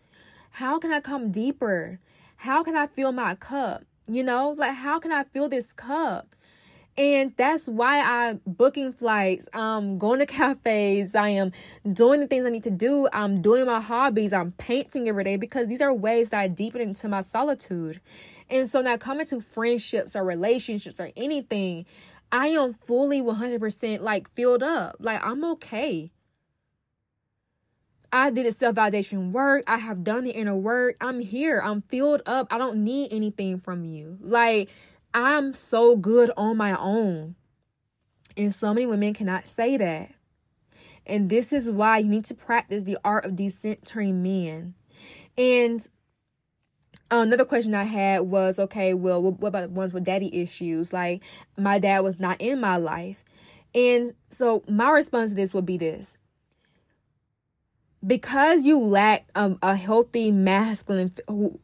How 0.51 0.79
can 0.79 0.91
I 0.91 0.99
come 0.99 1.31
deeper? 1.31 1.99
How 2.37 2.63
can 2.63 2.75
I 2.75 2.87
fill 2.87 3.11
my 3.11 3.35
cup? 3.35 3.83
You 4.07 4.23
know, 4.23 4.55
like, 4.57 4.73
how 4.73 4.99
can 4.99 5.11
I 5.11 5.23
fill 5.23 5.49
this 5.49 5.71
cup? 5.71 6.35
And 6.99 7.33
that's 7.37 7.69
why 7.69 8.01
I'm 8.01 8.41
booking 8.45 8.91
flights. 8.91 9.47
I'm 9.53 9.97
going 9.97 10.19
to 10.19 10.25
cafes. 10.25 11.15
I 11.15 11.29
am 11.29 11.53
doing 11.93 12.19
the 12.19 12.27
things 12.27 12.45
I 12.45 12.49
need 12.49 12.63
to 12.63 12.69
do. 12.69 13.07
I'm 13.13 13.41
doing 13.41 13.65
my 13.67 13.79
hobbies. 13.79 14.33
I'm 14.33 14.51
painting 14.51 15.07
every 15.07 15.23
day 15.23 15.37
because 15.37 15.69
these 15.69 15.79
are 15.79 15.93
ways 15.93 16.27
that 16.29 16.41
I 16.41 16.47
deepen 16.49 16.81
into 16.81 17.07
my 17.07 17.21
solitude. 17.21 18.01
And 18.49 18.67
so 18.67 18.81
now 18.81 18.97
coming 18.97 19.25
to 19.27 19.39
friendships 19.39 20.13
or 20.13 20.25
relationships 20.25 20.99
or 20.99 21.09
anything, 21.15 21.85
I 22.33 22.47
am 22.47 22.73
fully 22.73 23.21
100% 23.21 24.01
like 24.01 24.29
filled 24.33 24.61
up. 24.61 24.97
Like 24.99 25.25
I'm 25.25 25.45
okay. 25.45 26.11
I 28.11 28.29
did 28.29 28.45
the 28.45 28.51
self 28.51 28.75
validation 28.75 29.31
work. 29.31 29.63
I 29.67 29.77
have 29.77 30.03
done 30.03 30.25
the 30.25 30.31
inner 30.31 30.55
work. 30.55 30.97
I'm 30.99 31.21
here. 31.21 31.61
I'm 31.63 31.81
filled 31.83 32.23
up. 32.25 32.47
I 32.51 32.57
don't 32.57 32.83
need 32.83 33.13
anything 33.13 33.59
from 33.59 33.85
you. 33.85 34.17
Like, 34.19 34.69
I'm 35.13 35.53
so 35.53 35.95
good 35.95 36.31
on 36.37 36.57
my 36.57 36.77
own. 36.77 37.35
And 38.37 38.53
so 38.53 38.73
many 38.73 38.85
women 38.85 39.13
cannot 39.13 39.47
say 39.47 39.77
that. 39.77 40.11
And 41.05 41.29
this 41.29 41.51
is 41.51 41.69
why 41.69 41.97
you 41.97 42.07
need 42.07 42.25
to 42.25 42.35
practice 42.35 42.83
the 42.83 42.97
art 43.03 43.25
of 43.25 43.33
decentering 43.33 44.15
men. 44.15 44.75
And 45.37 45.85
another 47.09 47.45
question 47.45 47.73
I 47.73 47.83
had 47.83 48.21
was 48.21 48.59
okay, 48.59 48.93
well, 48.93 49.21
what 49.21 49.47
about 49.47 49.61
the 49.61 49.69
ones 49.69 49.93
with 49.93 50.03
daddy 50.03 50.41
issues? 50.41 50.93
Like, 50.93 51.23
my 51.57 51.79
dad 51.79 52.01
was 52.01 52.19
not 52.19 52.39
in 52.39 52.59
my 52.61 52.77
life. 52.77 53.23
And 53.73 54.13
so, 54.29 54.63
my 54.67 54.89
response 54.91 55.31
to 55.31 55.35
this 55.35 55.53
would 55.53 55.65
be 55.65 55.77
this 55.77 56.17
because 58.05 58.63
you 58.63 58.79
lack 58.79 59.29
um, 59.35 59.59
a 59.61 59.75
healthy 59.75 60.31
masculine 60.31 61.13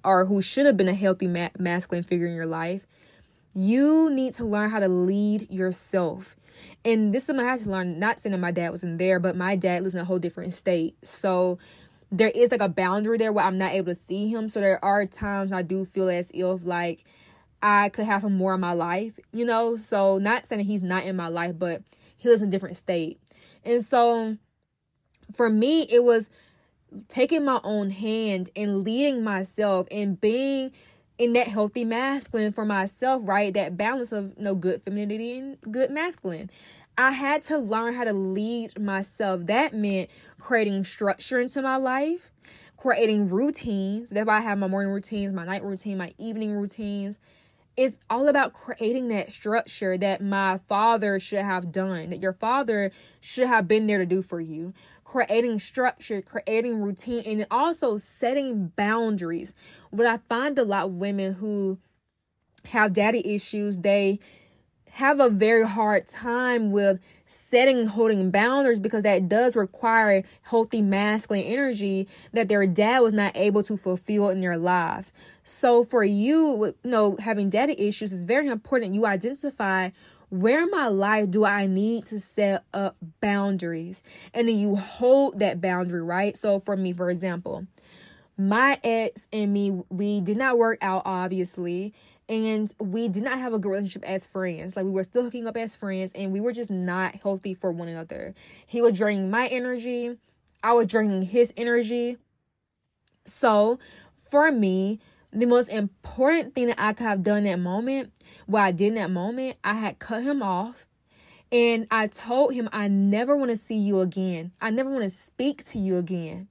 or 0.04 0.26
who 0.26 0.42
should 0.42 0.66
have 0.66 0.78
been 0.78 0.88
a 0.88 0.94
healthy 0.94 1.28
ma- 1.28 1.50
masculine 1.58 2.04
figure 2.04 2.28
in 2.28 2.36
your 2.36 2.46
life 2.46 2.86
you 3.56 4.12
need 4.12 4.34
to 4.34 4.46
learn 4.46 4.70
how 4.70 4.80
to 4.80 4.90
lead 4.90 5.50
yourself. 5.50 6.36
And 6.84 7.14
this 7.14 7.24
is 7.24 7.28
something 7.28 7.46
I 7.46 7.52
had 7.52 7.62
to 7.62 7.70
learn, 7.70 8.00
not 8.00 8.20
saying 8.20 8.32
that 8.32 8.40
my 8.40 8.52
dad 8.52 8.70
wasn't 8.70 9.00
there, 9.00 9.20
but 9.20 9.36
my 9.36 9.56
dad 9.56 9.82
lives 9.82 9.96
in 9.96 10.02
a 10.02 10.06
whole 10.06 10.20
different 10.20 10.54
state. 10.54 10.96
So 11.04 11.58
there 12.12 12.30
is 12.30 12.52
like 12.52 12.62
a 12.62 12.70
boundary 12.70 13.18
there 13.18 13.32
where 13.32 13.46
I'm 13.46 13.58
not 13.58 13.72
able 13.72 13.88
to 13.88 13.96
see 13.96 14.28
him. 14.28 14.50
So 14.50 14.60
there 14.60 14.84
are 14.84 15.06
times 15.06 15.52
I 15.52 15.62
do 15.62 15.86
feel 15.86 16.10
as 16.10 16.32
if 16.34 16.66
like 16.66 17.06
I 17.62 17.90
could 17.90 18.06
have 18.06 18.24
him 18.24 18.38
more 18.38 18.54
in 18.54 18.60
my 18.60 18.74
life, 18.74 19.20
you 19.32 19.46
know? 19.46 19.78
So 19.78 20.18
not 20.18 20.46
saying 20.46 20.66
he's 20.66 20.84
not 20.84 21.06
in 21.06 21.16
my 21.16 21.30
life, 21.30 21.58
but 21.58 21.82
he 22.18 22.30
lives 22.30 22.42
in 22.42 22.50
a 22.50 22.52
different 22.52 22.78
state. 22.78 23.20
And 23.64 23.82
so 23.82 24.38
for 25.34 25.50
me, 25.50 25.88
it 25.90 26.04
was 26.04 26.30
taking 27.08 27.44
my 27.44 27.60
own 27.64 27.90
hand 27.90 28.50
and 28.56 28.84
leading 28.84 29.24
myself 29.24 29.88
and 29.92 30.20
being 30.20 30.72
in 31.18 31.34
that 31.34 31.48
healthy 31.48 31.86
masculine 31.86 32.52
for 32.52 32.66
myself, 32.66 33.22
right? 33.26 33.54
That 33.54 33.78
balance 33.78 34.12
of 34.12 34.30
you 34.38 34.44
no 34.44 34.52
know, 34.52 34.56
good 34.56 34.84
femininity 34.84 35.38
and 35.38 35.58
good 35.72 35.92
masculine. 35.92 36.50
I 36.98 37.12
had 37.12 37.42
to 37.44 37.58
learn 37.58 37.96
how 37.96 38.06
to 38.06 38.14
lead 38.14 38.80
myself. 38.80 39.46
That 39.46 39.74
meant 39.74 40.10
creating 40.40 40.86
structure 40.86 41.40
into 41.40 41.62
my 41.62 41.76
life, 41.76 42.32
creating 42.78 43.30
routines. 43.30 44.12
That's 44.12 44.26
why 44.26 44.38
I 44.38 44.42
have 44.42 44.58
my 44.58 44.68
morning 44.68 44.94
routines, 44.94 45.34
my 45.34 45.46
night 45.46 45.64
routine, 45.64 45.98
my 45.98 46.14
evening 46.18 46.52
routines. 46.52 47.20
It's 47.76 47.98
all 48.10 48.30
about 48.30 48.54
creating 48.54 49.10
that 49.10 49.34
structure 49.34 49.98
that 49.98 50.22
my 50.22 50.60
father 50.60 51.20
should 51.20 51.44
have 51.44 51.74
done, 51.74 52.12
that 52.12 52.22
your 52.22 52.32
father 52.32 52.92
should 53.20 53.48
have 53.48 53.68
been 53.68 53.88
there 53.88 53.98
to 53.98 54.06
do 54.06 54.22
for 54.22 54.40
you 54.40 54.74
creating 55.16 55.58
structure, 55.58 56.22
creating 56.22 56.82
routine, 56.82 57.24
and 57.26 57.48
also 57.50 57.96
setting 57.96 58.68
boundaries. 58.76 59.54
What 59.90 60.06
I 60.06 60.18
find 60.28 60.60
a 60.60 60.66
lot 60.66 60.88
of 60.88 60.92
women 60.96 61.36
who 61.36 61.80
have 62.66 62.92
daddy 62.92 63.26
issues, 63.34 63.80
they 63.80 64.20
have 64.92 65.22
a 65.22 65.30
very 65.30 65.66
hard 65.66 66.06
time 66.10 66.70
with 66.70 67.00
setting 67.28 67.88
holding 67.88 68.30
boundaries 68.30 68.80
because 68.80 69.04
that 69.04 69.30
does 69.30 69.56
require 69.56 70.22
healthy 70.42 70.82
masculine 70.82 71.46
energy 71.46 72.10
that 72.34 72.50
their 72.50 72.68
dad 72.68 73.00
was 73.00 73.14
not 73.14 73.32
able 73.38 73.64
to 73.64 73.78
fulfill 73.78 74.28
in 74.28 74.42
their 74.42 74.58
lives. 74.58 75.14
So 75.46 75.86
for 75.86 76.04
you, 76.04 76.66
you 76.66 76.76
know, 76.84 77.16
having 77.22 77.50
daddy 77.50 77.76
issues, 77.78 78.12
it's 78.12 78.26
very 78.26 78.48
important 78.48 78.94
you 78.94 79.06
identify 79.06 79.92
where 80.30 80.64
in 80.64 80.72
my 80.72 80.88
life 80.88 81.32
do 81.32 81.46
I 81.46 81.68
need 81.68 82.06
to 82.08 82.20
set 82.20 82.64
up 82.74 82.98
boundaries? 83.22 84.04
And 84.34 84.48
then 84.48 84.58
you 84.58 84.76
hold 84.76 85.40
that 85.40 85.62
boundary, 85.62 86.02
right? 86.02 86.36
So 86.36 86.60
for 86.60 86.76
me, 86.76 86.94
for 86.94 87.10
example, 87.10 87.68
my 88.38 88.80
ex 88.84 89.28
and 89.32 89.54
me, 89.54 89.84
we 89.90 90.22
did 90.22 90.38
not 90.38 90.58
work 90.58 90.80
out, 90.82 91.04
obviously. 91.06 91.94
And 92.28 92.74
we 92.80 93.08
did 93.08 93.24
not 93.24 93.38
have 93.38 93.54
a 93.54 93.60
good 93.60 93.70
relationship 93.70 94.04
as 94.04 94.26
friends. 94.26 94.76
Like 94.76 94.86
we 94.86 94.92
were 94.92 95.04
still 95.04 95.24
hooking 95.24 95.48
up 95.48 95.56
as 95.56 95.76
friends, 95.76 96.12
and 96.16 96.32
we 96.32 96.42
were 96.42 96.52
just 96.52 96.72
not 96.72 97.16
healthy 97.16 97.54
for 97.54 97.72
one 97.72 97.88
another. 97.88 98.34
He 98.66 98.82
was 98.82 98.98
draining 98.98 99.30
my 99.30 99.46
energy, 99.46 100.18
I 100.64 100.74
was 100.74 100.88
draining 100.88 101.22
his 101.22 101.54
energy. 101.56 102.18
So 103.26 103.78
for 104.30 104.52
me, 104.52 105.00
the 105.36 105.46
most 105.46 105.70
important 105.70 106.56
thing 106.56 106.68
that 106.68 106.80
I 106.80 106.94
could 106.94 107.04
have 107.04 107.24
done 107.24 107.44
that 107.44 107.60
moment, 107.60 108.14
what 108.46 108.62
I 108.62 108.72
did 108.72 108.90
in 108.90 108.96
that 108.96 109.12
moment, 109.12 109.58
I 109.64 109.74
had 109.74 110.00
cut 110.00 110.24
him 110.24 110.42
off 110.42 110.86
and 111.52 111.88
I 111.92 112.08
told 112.08 112.54
him 112.54 112.70
I 112.72 112.88
never 112.88 113.36
want 113.36 113.52
to 113.52 113.58
see 113.58 113.78
you 113.78 114.00
again. 114.00 114.54
I 114.62 114.70
never 114.70 114.90
want 114.90 115.04
to 115.04 115.10
speak 115.10 115.64
to 115.66 115.80
you 115.80 115.98
again. 115.98 116.48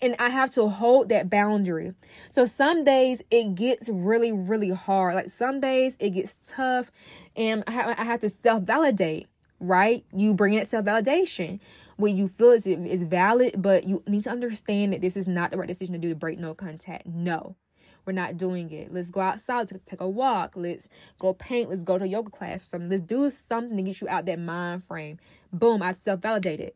And 0.00 0.16
I 0.18 0.30
have 0.30 0.52
to 0.52 0.68
hold 0.68 1.08
that 1.10 1.28
boundary. 1.28 1.92
So 2.30 2.44
some 2.44 2.84
days 2.84 3.20
it 3.30 3.54
gets 3.54 3.88
really, 3.88 4.32
really 4.32 4.70
hard. 4.70 5.16
Like 5.16 5.28
some 5.28 5.60
days 5.60 5.96
it 6.00 6.10
gets 6.10 6.38
tough 6.46 6.90
and 7.36 7.62
I 7.66 8.02
have, 8.02 8.20
to 8.20 8.28
self 8.28 8.62
validate, 8.62 9.26
right? 9.60 10.04
You 10.14 10.32
bring 10.32 10.54
in 10.54 10.64
self 10.64 10.86
validation 10.86 11.60
when 11.96 12.16
you 12.16 12.28
feel 12.28 12.52
it's, 12.52 12.66
it's 12.66 13.02
valid, 13.02 13.60
but 13.60 13.84
you 13.84 14.02
need 14.06 14.22
to 14.22 14.30
understand 14.30 14.92
that 14.92 15.00
this 15.00 15.16
is 15.16 15.28
not 15.28 15.50
the 15.50 15.58
right 15.58 15.68
decision 15.68 15.92
to 15.92 15.98
do 15.98 16.08
to 16.10 16.14
break 16.14 16.38
no 16.38 16.54
contact. 16.54 17.06
No. 17.06 17.56
We're 18.04 18.12
not 18.12 18.36
doing 18.36 18.70
it. 18.70 18.92
Let's 18.92 19.10
go 19.10 19.20
outside, 19.20 19.70
let's 19.72 19.84
take 19.84 20.00
a 20.00 20.08
walk, 20.08 20.52
let's 20.56 20.88
go 21.18 21.32
paint, 21.32 21.70
let's 21.70 21.84
go 21.84 21.98
to 21.98 22.06
yoga 22.06 22.30
class 22.30 22.62
something. 22.62 22.90
Let's 22.90 23.02
do 23.02 23.30
something 23.30 23.76
to 23.76 23.82
get 23.82 24.00
you 24.00 24.08
out 24.08 24.26
that 24.26 24.38
mind 24.38 24.84
frame. 24.84 25.18
Boom, 25.52 25.82
I 25.82 25.92
self 25.92 26.20
validated. 26.20 26.72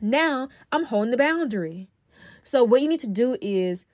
Now 0.00 0.48
I'm 0.72 0.84
holding 0.84 1.10
the 1.10 1.16
boundary. 1.16 1.88
So, 2.44 2.64
what 2.64 2.80
you 2.80 2.88
need 2.88 3.00
to 3.00 3.08
do 3.08 3.36
is 3.42 3.84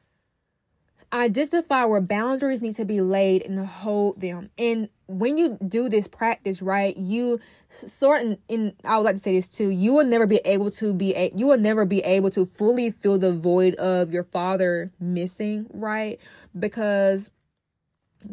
identify 1.14 1.84
where 1.84 2.00
boundaries 2.00 2.60
need 2.60 2.74
to 2.74 2.84
be 2.84 3.00
laid 3.00 3.42
and 3.42 3.64
hold 3.64 4.20
them. 4.20 4.50
And 4.58 4.88
when 5.06 5.38
you 5.38 5.56
do 5.66 5.88
this 5.88 6.08
practice, 6.08 6.60
right, 6.60 6.96
you 6.96 7.40
sort 7.70 8.22
in, 8.22 8.38
in 8.48 8.74
I 8.84 8.96
would 8.96 9.04
like 9.04 9.16
to 9.16 9.22
say 9.22 9.34
this 9.36 9.48
too, 9.48 9.68
you 9.68 9.92
will 9.92 10.04
never 10.04 10.26
be 10.26 10.40
able 10.44 10.70
to 10.72 10.92
be 10.92 11.14
a, 11.14 11.30
you 11.34 11.46
will 11.46 11.58
never 11.58 11.84
be 11.84 12.00
able 12.00 12.30
to 12.30 12.44
fully 12.44 12.90
fill 12.90 13.18
the 13.18 13.32
void 13.32 13.76
of 13.76 14.12
your 14.12 14.24
father 14.24 14.90
missing, 14.98 15.66
right? 15.72 16.18
Because 16.58 17.30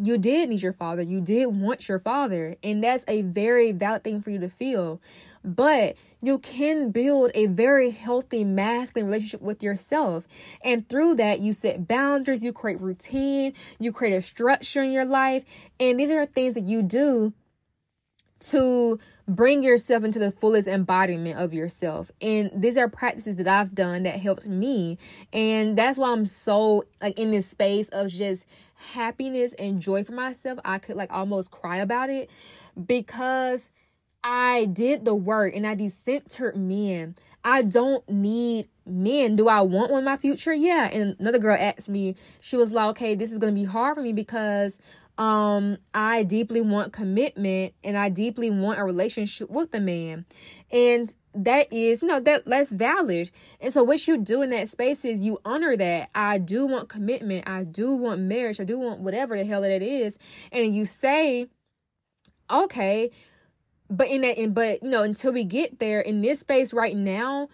you 0.01 0.17
did 0.17 0.49
need 0.49 0.61
your 0.61 0.73
father. 0.73 1.03
You 1.03 1.21
did 1.21 1.47
want 1.47 1.87
your 1.87 1.99
father. 1.99 2.55
And 2.63 2.83
that's 2.83 3.05
a 3.07 3.21
very 3.21 3.71
valid 3.71 4.03
thing 4.03 4.21
for 4.21 4.31
you 4.31 4.39
to 4.39 4.49
feel. 4.49 5.01
But 5.43 5.95
you 6.21 6.37
can 6.39 6.91
build 6.91 7.31
a 7.33 7.47
very 7.47 7.91
healthy 7.91 8.43
masculine 8.43 9.07
relationship 9.07 9.41
with 9.41 9.63
yourself. 9.63 10.27
And 10.63 10.87
through 10.87 11.15
that, 11.15 11.39
you 11.39 11.51
set 11.51 11.87
boundaries, 11.87 12.43
you 12.43 12.53
create 12.53 12.79
routine, 12.79 13.53
you 13.79 13.91
create 13.91 14.15
a 14.15 14.21
structure 14.21 14.83
in 14.83 14.91
your 14.91 15.05
life. 15.05 15.43
And 15.79 15.99
these 15.99 16.11
are 16.11 16.25
things 16.25 16.53
that 16.53 16.63
you 16.63 16.83
do 16.83 17.33
to 18.41 18.99
bring 19.27 19.63
yourself 19.63 20.03
into 20.03 20.19
the 20.19 20.31
fullest 20.31 20.67
embodiment 20.67 21.39
of 21.39 21.53
yourself. 21.53 22.11
And 22.21 22.51
these 22.53 22.77
are 22.77 22.89
practices 22.89 23.37
that 23.37 23.47
I've 23.47 23.73
done 23.73 24.03
that 24.03 24.19
helped 24.19 24.47
me. 24.47 24.97
And 25.31 25.77
that's 25.77 25.97
why 25.97 26.11
I'm 26.11 26.25
so 26.25 26.83
like 27.01 27.17
in 27.17 27.31
this 27.31 27.47
space 27.47 27.89
of 27.89 28.09
just 28.09 28.45
happiness 28.93 29.53
and 29.53 29.79
joy 29.79 30.03
for 30.03 30.13
myself. 30.13 30.59
I 30.65 30.79
could 30.79 30.95
like 30.95 31.11
almost 31.11 31.51
cry 31.51 31.77
about 31.77 32.09
it 32.09 32.29
because 32.85 33.69
I 34.23 34.65
did 34.65 35.05
the 35.05 35.15
work 35.15 35.55
and 35.55 35.65
I 35.65 35.75
decentered 35.75 36.55
men. 36.55 37.15
I 37.43 37.63
don't 37.63 38.07
need 38.07 38.67
men. 38.85 39.35
Do 39.35 39.47
I 39.47 39.61
want 39.61 39.91
one 39.91 39.99
in 39.99 40.05
my 40.05 40.17
future? 40.17 40.53
Yeah. 40.53 40.89
And 40.91 41.15
another 41.19 41.39
girl 41.39 41.57
asked 41.59 41.89
me, 41.89 42.15
she 42.39 42.55
was 42.55 42.71
like, 42.71 42.89
okay, 42.91 43.15
this 43.15 43.31
is 43.31 43.39
going 43.39 43.55
to 43.55 43.59
be 43.59 43.65
hard 43.65 43.95
for 43.95 44.01
me 44.01 44.13
because 44.13 44.77
um 45.17 45.77
I 45.93 46.23
deeply 46.23 46.61
want 46.61 46.93
commitment 46.93 47.73
and 47.83 47.97
I 47.97 48.09
deeply 48.09 48.49
want 48.49 48.79
a 48.79 48.83
relationship 48.83 49.49
with 49.49 49.73
a 49.73 49.79
man. 49.79 50.25
And 50.71 51.13
that 51.33 51.71
is, 51.71 52.01
you 52.01 52.07
know, 52.07 52.19
that 52.19 52.45
that's 52.45 52.71
valid. 52.71 53.31
And 53.59 53.73
so 53.73 53.83
what 53.83 54.07
you 54.07 54.17
do 54.17 54.41
in 54.41 54.49
that 54.51 54.67
space 54.67 55.03
is 55.05 55.21
you 55.21 55.39
honor 55.45 55.75
that. 55.77 56.09
I 56.13 56.37
do 56.37 56.65
want 56.65 56.89
commitment. 56.89 57.47
I 57.47 57.63
do 57.63 57.93
want 57.93 58.21
marriage. 58.21 58.59
I 58.59 58.65
do 58.65 58.77
want 58.77 59.01
whatever 59.01 59.37
the 59.37 59.45
hell 59.45 59.63
it 59.63 59.81
is. 59.81 60.17
And 60.51 60.75
you 60.75 60.85
say, 60.85 61.47
okay, 62.49 63.11
but 63.91 64.07
in 64.07 64.21
that, 64.21 64.37
in, 64.37 64.53
but 64.53 64.81
you 64.81 64.89
know, 64.89 65.03
until 65.03 65.33
we 65.33 65.43
get 65.43 65.79
there 65.79 65.99
in 65.99 66.21
this 66.21 66.39
space 66.39 66.73
right 66.73 66.95
now, 66.95 67.49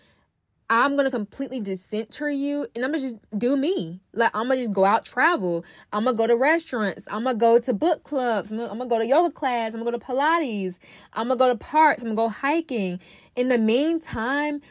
I'm 0.70 0.98
gonna 0.98 1.12
completely 1.12 1.62
decenter 1.62 2.30
you 2.30 2.68
and 2.76 2.84
I'm 2.84 2.92
gonna 2.92 3.02
just 3.02 3.16
do 3.38 3.56
me. 3.56 4.02
Like 4.14 4.32
I'm 4.36 4.50
gonna 4.50 4.60
just 4.60 4.74
go 4.74 4.84
out 4.84 5.06
travel. 5.06 5.64
I'm 5.94 6.04
gonna 6.04 6.16
go 6.16 6.28
to 6.28 6.36
restaurants. 6.36 7.08
I'm 7.10 7.24
gonna 7.24 7.38
go 7.38 7.58
to 7.58 7.74
book 7.74 8.04
clubs. 8.04 8.52
I'm 8.52 8.58
gonna, 8.58 8.70
I'm 8.70 8.78
gonna 8.78 8.90
go 8.90 9.00
to 9.00 9.06
yoga 9.06 9.32
class. 9.32 9.74
I'm 9.74 9.80
gonna 9.80 9.92
go 9.92 9.98
to 9.98 10.06
Pilates. 10.06 10.78
I'm 11.14 11.30
gonna 11.30 11.38
go 11.38 11.48
to 11.48 11.58
parks. 11.58 12.04
I'm 12.04 12.14
gonna 12.14 12.16
go 12.16 12.30
hiking. 12.30 13.00
In 13.36 13.48
the 13.48 13.58
meantime, 13.58 14.62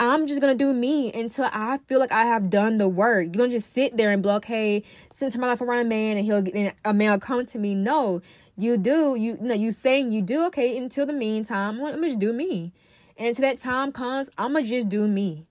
I'm 0.00 0.26
just 0.26 0.40
gonna 0.40 0.56
do 0.56 0.74
me 0.74 1.12
until 1.12 1.48
I 1.52 1.78
feel 1.86 2.00
like 2.00 2.12
I 2.12 2.24
have 2.24 2.50
done 2.50 2.78
the 2.78 2.88
work. 2.88 3.26
You're 3.26 3.44
gonna 3.44 3.48
just 3.48 3.72
sit 3.72 3.96
there 3.96 4.10
and 4.10 4.24
like, 4.24 4.38
okay, 4.44 4.82
center 5.10 5.38
my 5.38 5.46
life 5.46 5.60
around 5.60 5.86
a 5.86 5.88
man 5.88 6.16
and 6.16 6.26
he'll 6.26 6.42
get 6.42 6.74
a 6.84 6.92
man 6.92 7.12
will 7.12 7.20
come 7.20 7.46
to 7.46 7.58
me. 7.58 7.76
No, 7.76 8.20
you 8.56 8.76
do. 8.76 9.14
You, 9.14 9.38
you 9.40 9.48
know, 9.48 9.54
you 9.54 9.70
saying 9.70 10.12
you 10.12 10.22
do 10.22 10.46
okay 10.46 10.76
until 10.76 11.06
the 11.06 11.12
meantime. 11.12 11.76
I'm 11.76 11.94
gonna 11.94 12.08
just 12.08 12.18
do 12.18 12.32
me. 12.32 12.72
And 13.16 13.28
until 13.28 13.48
that 13.48 13.58
time 13.58 13.92
comes, 13.92 14.30
I'ma 14.36 14.60
just 14.60 14.88
do 14.88 15.06
me. 15.08 15.46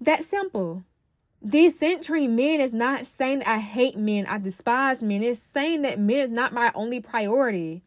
That 0.00 0.24
simple. 0.24 0.84
Decentering 1.44 2.30
men 2.30 2.60
is 2.60 2.72
not 2.72 3.06
saying 3.06 3.42
I 3.44 3.58
hate 3.58 3.96
men, 3.96 4.26
I 4.26 4.38
despise 4.38 5.02
men. 5.02 5.22
It's 5.22 5.38
saying 5.38 5.82
that 5.82 6.00
men 6.00 6.16
is 6.16 6.30
not 6.30 6.52
my 6.52 6.72
only 6.74 7.00
priority. 7.00 7.82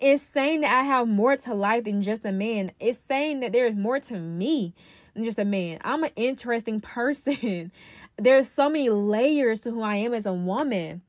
It's 0.00 0.22
saying 0.22 0.60
that 0.60 0.76
I 0.76 0.82
have 0.82 1.08
more 1.08 1.36
to 1.36 1.54
life 1.54 1.84
than 1.84 2.02
just 2.02 2.24
a 2.24 2.32
man. 2.32 2.72
It's 2.78 2.98
saying 2.98 3.40
that 3.40 3.52
there 3.52 3.66
is 3.66 3.74
more 3.74 3.98
to 4.00 4.18
me 4.18 4.74
than 5.14 5.24
just 5.24 5.38
a 5.38 5.44
man. 5.44 5.78
I'm 5.82 6.04
an 6.04 6.10
interesting 6.16 6.80
person. 6.82 7.72
There's 8.16 8.50
so 8.50 8.68
many 8.68 8.90
layers 8.90 9.60
to 9.60 9.70
who 9.70 9.82
I 9.82 9.96
am 9.96 10.12
as 10.12 10.26
a 10.26 10.32
woman. 10.32 11.02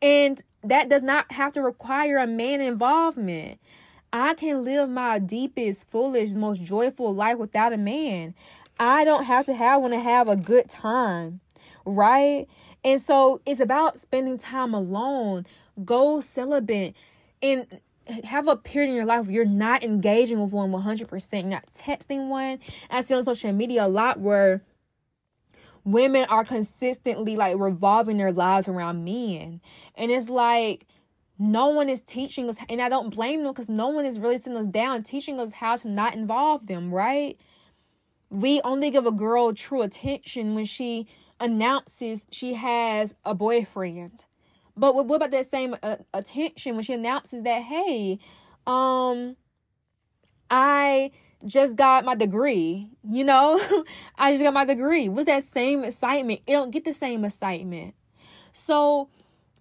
And 0.00 0.42
that 0.64 0.88
does 0.88 1.02
not 1.02 1.30
have 1.32 1.52
to 1.52 1.62
require 1.62 2.18
a 2.18 2.26
man 2.26 2.60
involvement. 2.60 3.58
I 4.12 4.34
can 4.34 4.62
live 4.62 4.90
my 4.90 5.18
deepest, 5.18 5.88
fullest, 5.88 6.36
most 6.36 6.62
joyful 6.62 7.14
life 7.14 7.38
without 7.38 7.72
a 7.72 7.78
man. 7.78 8.34
I 8.78 9.04
don't 9.04 9.24
have 9.24 9.46
to 9.46 9.54
have 9.54 9.80
one 9.80 9.92
to 9.92 10.00
have 10.00 10.28
a 10.28 10.36
good 10.36 10.68
time, 10.68 11.40
right? 11.86 12.46
And 12.84 13.00
so 13.00 13.40
it's 13.46 13.60
about 13.60 13.98
spending 13.98 14.38
time 14.38 14.74
alone. 14.74 15.46
Go 15.84 16.20
celibate 16.20 16.94
and 17.42 17.80
have 18.24 18.48
a 18.48 18.56
period 18.56 18.90
in 18.90 18.96
your 18.96 19.06
life 19.06 19.26
where 19.26 19.34
you're 19.34 19.44
not 19.44 19.84
engaging 19.84 20.40
with 20.40 20.52
one 20.52 20.70
100%, 20.72 21.32
you're 21.32 21.42
not 21.44 21.66
texting 21.72 22.28
one. 22.28 22.58
I 22.90 23.00
see 23.00 23.14
on 23.14 23.24
social 23.24 23.52
media 23.52 23.86
a 23.86 23.88
lot 23.88 24.20
where 24.20 24.62
women 25.84 26.26
are 26.28 26.44
consistently 26.44 27.36
like 27.36 27.56
revolving 27.58 28.18
their 28.18 28.32
lives 28.32 28.68
around 28.68 29.04
men. 29.04 29.60
And 29.94 30.10
it's 30.10 30.30
like, 30.30 30.86
no 31.38 31.68
one 31.68 31.88
is 31.88 32.02
teaching 32.02 32.48
us, 32.48 32.56
and 32.68 32.80
I 32.80 32.88
don't 32.88 33.10
blame 33.12 33.42
them 33.42 33.52
because 33.52 33.68
no 33.68 33.88
one 33.88 34.06
is 34.06 34.20
really 34.20 34.38
sitting 34.38 34.58
us 34.58 34.66
down, 34.66 35.02
teaching 35.02 35.40
us 35.40 35.52
how 35.52 35.74
to 35.76 35.88
not 35.88 36.14
involve 36.14 36.66
them, 36.66 36.94
right? 36.94 37.36
We 38.30 38.60
only 38.62 38.90
give 38.90 39.06
a 39.06 39.10
girl 39.10 39.52
true 39.52 39.82
attention 39.82 40.54
when 40.54 40.66
she 40.66 41.08
announces 41.40 42.22
she 42.30 42.54
has 42.54 43.16
a 43.24 43.34
boyfriend. 43.34 44.26
But 44.76 44.94
what 44.94 45.16
about 45.16 45.32
that 45.32 45.46
same 45.46 45.74
uh, 45.82 45.96
attention 46.14 46.74
when 46.76 46.84
she 46.84 46.94
announces 46.94 47.42
that, 47.42 47.62
hey, 47.62 48.20
um, 48.66 49.36
I 50.50 51.10
just 51.46 51.76
got 51.76 52.04
my 52.04 52.14
degree, 52.14 52.90
you 53.08 53.24
know? 53.24 53.60
I 54.18 54.32
just 54.32 54.42
got 54.42 54.54
my 54.54 54.64
degree. 54.64 55.08
What's 55.08 55.26
that 55.26 55.42
same 55.42 55.84
excitement? 55.84 56.40
It 56.46 56.52
don't 56.52 56.70
get 56.70 56.84
the 56.84 56.92
same 56.92 57.24
excitement. 57.24 57.94
So 58.52 59.08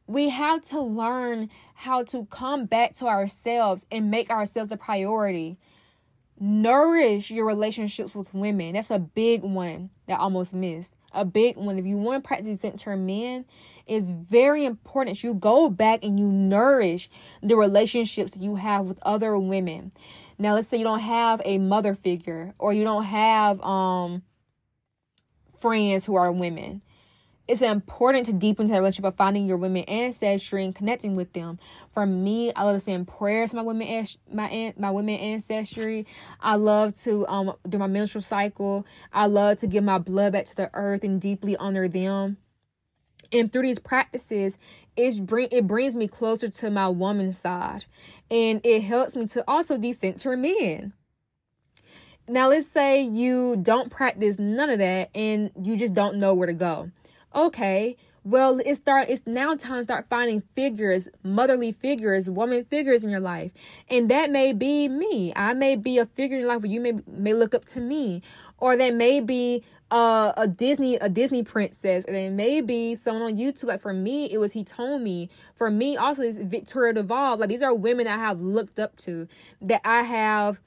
we 0.08 0.30
have 0.30 0.62
to 0.66 0.82
learn 0.82 1.50
how 1.74 2.04
to 2.04 2.26
come 2.26 2.66
back 2.66 2.94
to 2.98 3.08
ourselves 3.08 3.86
and 3.92 4.12
make 4.12 4.30
ourselves 4.30 4.70
the 4.70 4.78
priority. 4.78 5.58
Nourish 6.40 7.32
your 7.32 7.46
relationships 7.46 8.14
with 8.14 8.34
women. 8.34 8.74
That's 8.74 8.92
a 8.92 9.00
big 9.00 9.44
one 9.44 9.90
that 10.08 10.20
I 10.20 10.24
almost 10.24 10.54
missed. 10.54 10.94
A 11.14 11.26
big 11.26 11.58
one. 11.58 11.78
If 11.78 11.86
you 11.86 11.98
want 11.98 12.24
to 12.24 12.28
practice 12.28 12.62
center 12.62 12.96
men, 12.96 13.46
it's 13.86 14.12
very 14.12 14.66
important 14.66 15.24
you 15.24 15.34
go 15.34 15.70
back 15.70 16.04
and 16.04 16.20
you 16.20 16.28
nourish 16.28 17.10
the 17.42 17.56
relationships 17.56 18.38
you 18.38 18.56
have 18.56 18.86
with 18.86 19.00
other 19.02 19.38
women. 19.38 19.92
Now, 20.42 20.56
let's 20.56 20.68
say 20.68 20.78
you 20.78 20.84
don't 20.84 21.00
have 21.00 21.42
a 21.46 21.58
mother 21.58 21.94
figure 21.94 22.54
or 22.58 22.74
you 22.74 22.84
don't 22.84 23.06
have 23.06 23.62
um 23.62 24.24
friends 25.58 26.06
who 26.06 26.16
are 26.16 26.32
women 26.32 26.82
it's 27.52 27.62
important 27.62 28.26
to 28.28 28.34
deepen 28.34 28.68
that 28.68 28.78
relationship 28.78 29.04
of 29.04 29.16
finding 29.16 29.46
your 29.46 29.58
women 29.58 29.84
ancestry 29.84 30.64
and 30.64 30.74
connecting 30.74 31.18
with 31.18 31.34
them. 31.34 31.60
For 31.92 32.06
me, 32.06 32.54
I 32.54 32.64
love 32.64 32.76
to 32.76 32.80
send 32.80 33.10
prayers 33.10 33.50
to 33.50 33.58
my 33.58 33.62
women 33.62 34.08
my 34.32 34.74
my 34.78 34.90
women 34.90 35.16
ancestry. 35.16 36.06
I 36.40 36.56
love 36.56 36.96
to 37.02 37.28
um 37.28 37.54
do 37.68 37.78
my 37.78 37.88
menstrual 37.88 38.22
cycle. 38.22 38.86
I 39.12 39.26
love 39.26 39.58
to 39.60 39.68
give 39.68 39.84
my 39.84 39.98
blood 39.98 40.32
back 40.32 40.46
to 40.46 40.56
the 40.56 40.70
earth 40.74 41.04
and 41.04 41.20
deeply 41.20 41.58
honor 41.58 41.90
them. 41.90 42.38
And 43.34 43.52
through 43.52 43.64
these 43.64 43.80
practices, 43.80 44.58
it 44.96 45.26
bring 45.26 45.50
it 45.52 45.68
brings 45.68 45.94
me 45.94 46.08
closer 46.08 46.48
to 46.48 46.70
my 46.70 46.88
woman 46.88 47.34
side, 47.34 47.86
and 48.32 48.62
it 48.64 48.82
helps 48.82 49.16
me 49.16 49.28
to 49.28 49.44
also 49.48 49.78
decenter 49.78 50.36
men. 50.36 50.94
Now, 52.28 52.48
let's 52.48 52.68
say 52.68 53.02
you 53.02 53.58
don't 53.62 53.92
practice 53.92 54.40
none 54.40 54.70
of 54.70 54.80
that, 54.80 55.10
and 55.14 55.52
you 55.62 55.78
just 55.78 55.94
don't 55.94 56.16
know 56.16 56.34
where 56.34 56.48
to 56.48 56.54
go 56.54 56.90
okay, 57.34 57.98
well, 58.24 58.60
it's 58.64 58.78
start 58.78 59.10
it's 59.10 59.26
now 59.26 59.56
time 59.56 59.80
to 59.80 59.84
start 59.84 60.06
finding 60.08 60.42
figures, 60.54 61.10
motherly 61.24 61.72
figures, 61.72 62.30
woman 62.30 62.64
figures 62.66 63.04
in 63.04 63.10
your 63.10 63.20
life. 63.20 63.52
And 63.90 64.10
that 64.12 64.30
may 64.30 64.54
be 64.54 64.88
me. 64.88 65.34
I 65.36 65.54
may 65.54 65.76
be 65.76 65.98
a 65.98 66.06
figure 66.06 66.36
in 66.36 66.42
your 66.42 66.50
life 66.50 66.62
where 66.62 66.72
you 66.72 66.80
may 66.80 66.94
may 67.08 67.34
look 67.34 67.56
up 67.56 67.66
to 67.66 67.80
me. 67.80 68.22
Or 68.62 68.78
they 68.78 68.92
may 68.92 69.20
be 69.20 69.64
uh, 69.92 70.32
a 70.38 70.48
Disney 70.48 70.96
a 70.96 71.10
Disney 71.10 71.44
princess, 71.44 72.06
or 72.08 72.14
they 72.14 72.30
may 72.30 72.62
be 72.62 72.96
someone 72.96 73.24
on 73.24 73.38
YouTube. 73.38 73.66
Like 73.66 73.82
for 73.82 73.94
me, 73.94 74.32
it 74.32 74.38
was 74.38 74.54
Hitomi. 74.54 75.28
For 75.54 75.70
me, 75.70 75.98
also 75.98 76.24
it's 76.24 76.38
Victoria 76.38 76.94
Devall. 76.94 77.38
Like 77.38 77.50
these 77.50 77.62
are 77.62 77.76
women 77.76 78.08
I 78.08 78.18
have 78.18 78.40
looked 78.40 78.80
up 78.80 78.96
to, 78.98 79.28
that 79.62 79.82
I 79.84 80.04
have 80.04 80.62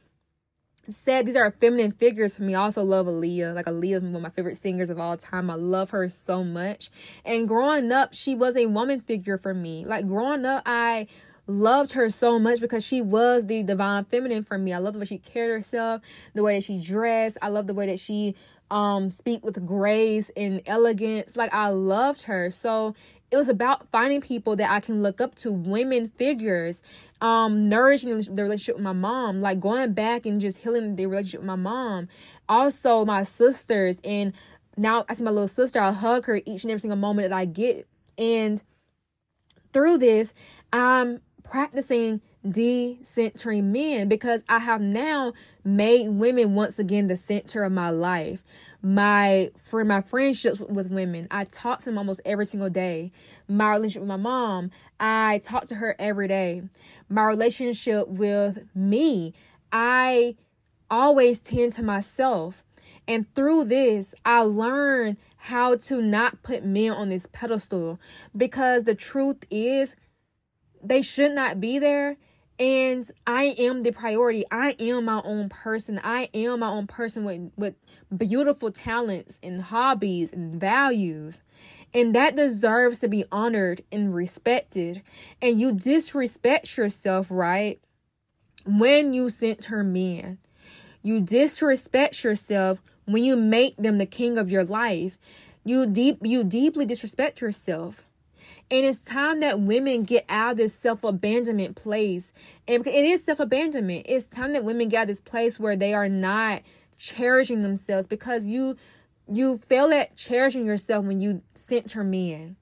said 0.88 1.26
these 1.26 1.36
are 1.36 1.50
feminine 1.50 1.92
figures 1.92 2.36
for 2.36 2.42
me. 2.42 2.54
I 2.54 2.60
also 2.60 2.82
love 2.82 3.06
Aaliyah. 3.06 3.54
Like 3.54 3.66
Aaliyah 3.66 3.96
is 3.96 4.02
one 4.02 4.16
of 4.16 4.22
my 4.22 4.30
favorite 4.30 4.56
singers 4.56 4.90
of 4.90 4.98
all 4.98 5.16
time. 5.16 5.50
I 5.50 5.54
love 5.54 5.90
her 5.90 6.08
so 6.08 6.44
much. 6.44 6.90
And 7.24 7.48
growing 7.48 7.90
up, 7.92 8.12
she 8.12 8.34
was 8.34 8.56
a 8.56 8.66
woman 8.66 9.00
figure 9.00 9.38
for 9.38 9.54
me. 9.54 9.84
Like 9.86 10.06
growing 10.06 10.44
up, 10.44 10.62
I 10.66 11.06
loved 11.46 11.92
her 11.92 12.10
so 12.10 12.38
much 12.38 12.60
because 12.60 12.84
she 12.84 13.00
was 13.00 13.46
the 13.46 13.62
divine 13.62 14.04
feminine 14.04 14.44
for 14.44 14.58
me. 14.58 14.72
I 14.72 14.78
love 14.78 14.94
the 14.94 15.00
way 15.00 15.04
she 15.06 15.18
cared 15.18 15.50
herself, 15.50 16.00
the 16.34 16.42
way 16.42 16.56
that 16.56 16.64
she 16.64 16.80
dressed. 16.80 17.38
I 17.42 17.48
love 17.48 17.66
the 17.66 17.74
way 17.74 17.86
that 17.86 18.00
she 18.00 18.34
um 18.70 19.10
speak 19.10 19.44
with 19.44 19.64
grace 19.66 20.30
and 20.36 20.62
elegance. 20.66 21.36
Like 21.36 21.52
I 21.52 21.68
loved 21.68 22.22
her. 22.22 22.50
So 22.50 22.94
it 23.30 23.36
was 23.36 23.48
about 23.48 23.90
finding 23.90 24.20
people 24.20 24.54
that 24.56 24.70
I 24.70 24.80
can 24.80 25.02
look 25.02 25.20
up 25.20 25.34
to, 25.36 25.52
women 25.52 26.12
figures, 26.16 26.82
um, 27.20 27.62
nourishing 27.62 28.16
the 28.16 28.42
relationship 28.42 28.76
with 28.76 28.84
my 28.84 28.92
mom, 28.92 29.40
like 29.40 29.58
going 29.58 29.92
back 29.92 30.24
and 30.24 30.40
just 30.40 30.58
healing 30.58 30.94
the 30.94 31.06
relationship 31.06 31.40
with 31.40 31.48
my 31.48 31.56
mom. 31.56 32.08
Also, 32.48 33.04
my 33.04 33.24
sisters, 33.24 34.00
and 34.04 34.32
now 34.76 35.04
I 35.08 35.14
see 35.14 35.24
my 35.24 35.32
little 35.32 35.48
sister, 35.48 35.80
I 35.80 35.90
hug 35.90 36.26
her 36.26 36.36
each 36.46 36.62
and 36.62 36.70
every 36.70 36.78
single 36.80 36.96
moment 36.96 37.30
that 37.30 37.36
I 37.36 37.44
get. 37.44 37.88
And 38.16 38.62
through 39.72 39.98
this, 39.98 40.32
I'm 40.72 41.20
practicing 41.44 42.20
decentering 42.44 43.64
men 43.64 44.08
because 44.08 44.42
I 44.48 44.58
have 44.58 44.80
now 44.80 45.32
made 45.62 46.08
women 46.08 46.54
once 46.54 46.78
again 46.78 47.06
the 47.06 47.16
center 47.16 47.64
of 47.64 47.72
my 47.72 47.90
life. 47.90 48.42
My 48.82 49.50
for 49.62 49.82
my 49.84 50.02
friendships 50.02 50.60
with 50.60 50.90
women 50.90 51.26
i 51.30 51.44
talk 51.44 51.78
to 51.78 51.84
them 51.86 51.96
almost 51.96 52.20
every 52.24 52.44
single 52.44 52.68
day. 52.68 53.12
My 53.48 53.70
relationship 53.70 54.02
with 54.02 54.08
my 54.08 54.16
mom 54.16 54.70
i 55.00 55.40
talk 55.42 55.64
to 55.66 55.76
her 55.76 55.96
every 55.98 56.28
day. 56.28 56.62
My 57.08 57.24
relationship 57.24 58.08
with 58.08 58.66
me 58.74 59.32
i 59.72 60.36
always 60.90 61.40
tend 61.40 61.72
to 61.72 61.82
myself. 61.82 62.64
And 63.08 63.32
through 63.34 63.64
this 63.64 64.14
i 64.26 64.40
learn 64.40 65.16
how 65.36 65.76
to 65.76 66.02
not 66.02 66.42
put 66.42 66.64
men 66.64 66.92
on 66.92 67.08
this 67.08 67.26
pedestal 67.32 67.98
because 68.36 68.84
the 68.84 68.94
truth 68.94 69.44
is 69.50 69.96
they 70.84 71.02
should 71.02 71.32
not 71.32 71.60
be 71.60 71.78
there 71.78 72.16
and 72.58 73.10
I 73.26 73.56
am 73.58 73.82
the 73.82 73.90
priority. 73.90 74.44
I 74.50 74.76
am 74.78 75.06
my 75.06 75.20
own 75.24 75.48
person. 75.48 76.00
I 76.04 76.28
am 76.32 76.60
my 76.60 76.68
own 76.68 76.86
person 76.86 77.24
with 77.24 77.50
with 77.56 77.74
beautiful 78.16 78.70
talents 78.70 79.40
and 79.42 79.62
hobbies 79.62 80.32
and 80.32 80.60
values. 80.60 81.42
And 81.92 82.14
that 82.14 82.36
deserves 82.36 82.98
to 83.00 83.08
be 83.08 83.24
honored 83.30 83.82
and 83.90 84.14
respected. 84.14 85.02
And 85.42 85.60
you 85.60 85.72
disrespect 85.72 86.76
yourself, 86.76 87.28
right? 87.30 87.80
When 88.64 89.12
you 89.12 89.28
center 89.28 89.82
men. 89.82 90.38
You 91.02 91.20
disrespect 91.20 92.24
yourself 92.24 92.80
when 93.04 93.24
you 93.24 93.36
make 93.36 93.76
them 93.76 93.98
the 93.98 94.06
king 94.06 94.38
of 94.38 94.50
your 94.50 94.64
life. 94.64 95.18
You 95.64 95.86
deep 95.86 96.18
you 96.22 96.44
deeply 96.44 96.86
disrespect 96.86 97.40
yourself. 97.40 98.04
And 98.70 98.84
it's 98.84 99.02
time 99.02 99.40
that 99.40 99.60
women 99.60 100.04
get 100.04 100.24
out 100.28 100.52
of 100.52 100.56
this 100.56 100.74
self 100.74 101.04
abandonment 101.04 101.76
place. 101.76 102.32
And 102.66 102.86
it 102.86 103.04
is 103.04 103.24
self 103.24 103.40
abandonment. 103.40 104.06
It's 104.08 104.26
time 104.26 104.52
that 104.54 104.64
women 104.64 104.88
get 104.88 105.02
out 105.02 105.06
this 105.08 105.20
place 105.20 105.60
where 105.60 105.76
they 105.76 105.94
are 105.94 106.08
not 106.08 106.62
cherishing 106.96 107.62
themselves 107.62 108.06
because 108.06 108.46
you 108.46 108.76
you 109.30 109.58
fail 109.58 109.92
at 109.92 110.16
cherishing 110.16 110.66
yourself 110.66 111.04
when 111.04 111.20
you 111.20 111.42
center 111.54 112.04
men. 112.04 112.56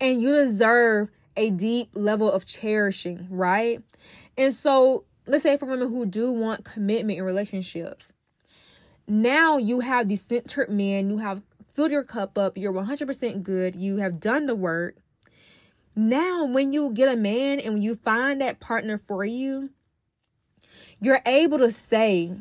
And 0.00 0.20
you 0.20 0.32
deserve 0.32 1.10
a 1.36 1.50
deep 1.50 1.90
level 1.94 2.30
of 2.30 2.44
cherishing, 2.44 3.26
right? 3.30 3.82
And 4.36 4.52
so, 4.52 5.04
let's 5.26 5.42
say 5.42 5.56
for 5.56 5.66
women 5.66 5.88
who 5.88 6.04
do 6.06 6.32
want 6.32 6.64
commitment 6.64 7.18
in 7.18 7.24
relationships, 7.24 8.12
now 9.06 9.56
you 9.56 9.80
have 9.80 10.06
decentered 10.06 10.68
men, 10.68 11.10
you 11.10 11.18
have 11.18 11.42
filled 11.78 11.92
your 11.92 12.02
cup 12.02 12.36
up, 12.36 12.58
you're 12.58 12.72
100% 12.72 13.44
good, 13.44 13.76
you 13.76 13.98
have 13.98 14.18
done 14.18 14.46
the 14.46 14.54
work. 14.56 14.96
Now, 15.94 16.44
when 16.44 16.72
you 16.72 16.90
get 16.90 17.08
a 17.08 17.14
man 17.14 17.60
and 17.60 17.74
when 17.74 17.82
you 17.82 17.94
find 17.94 18.40
that 18.40 18.58
partner 18.58 18.98
for 18.98 19.24
you, 19.24 19.70
you're 21.00 21.20
able 21.24 21.58
to 21.58 21.70
say, 21.70 22.32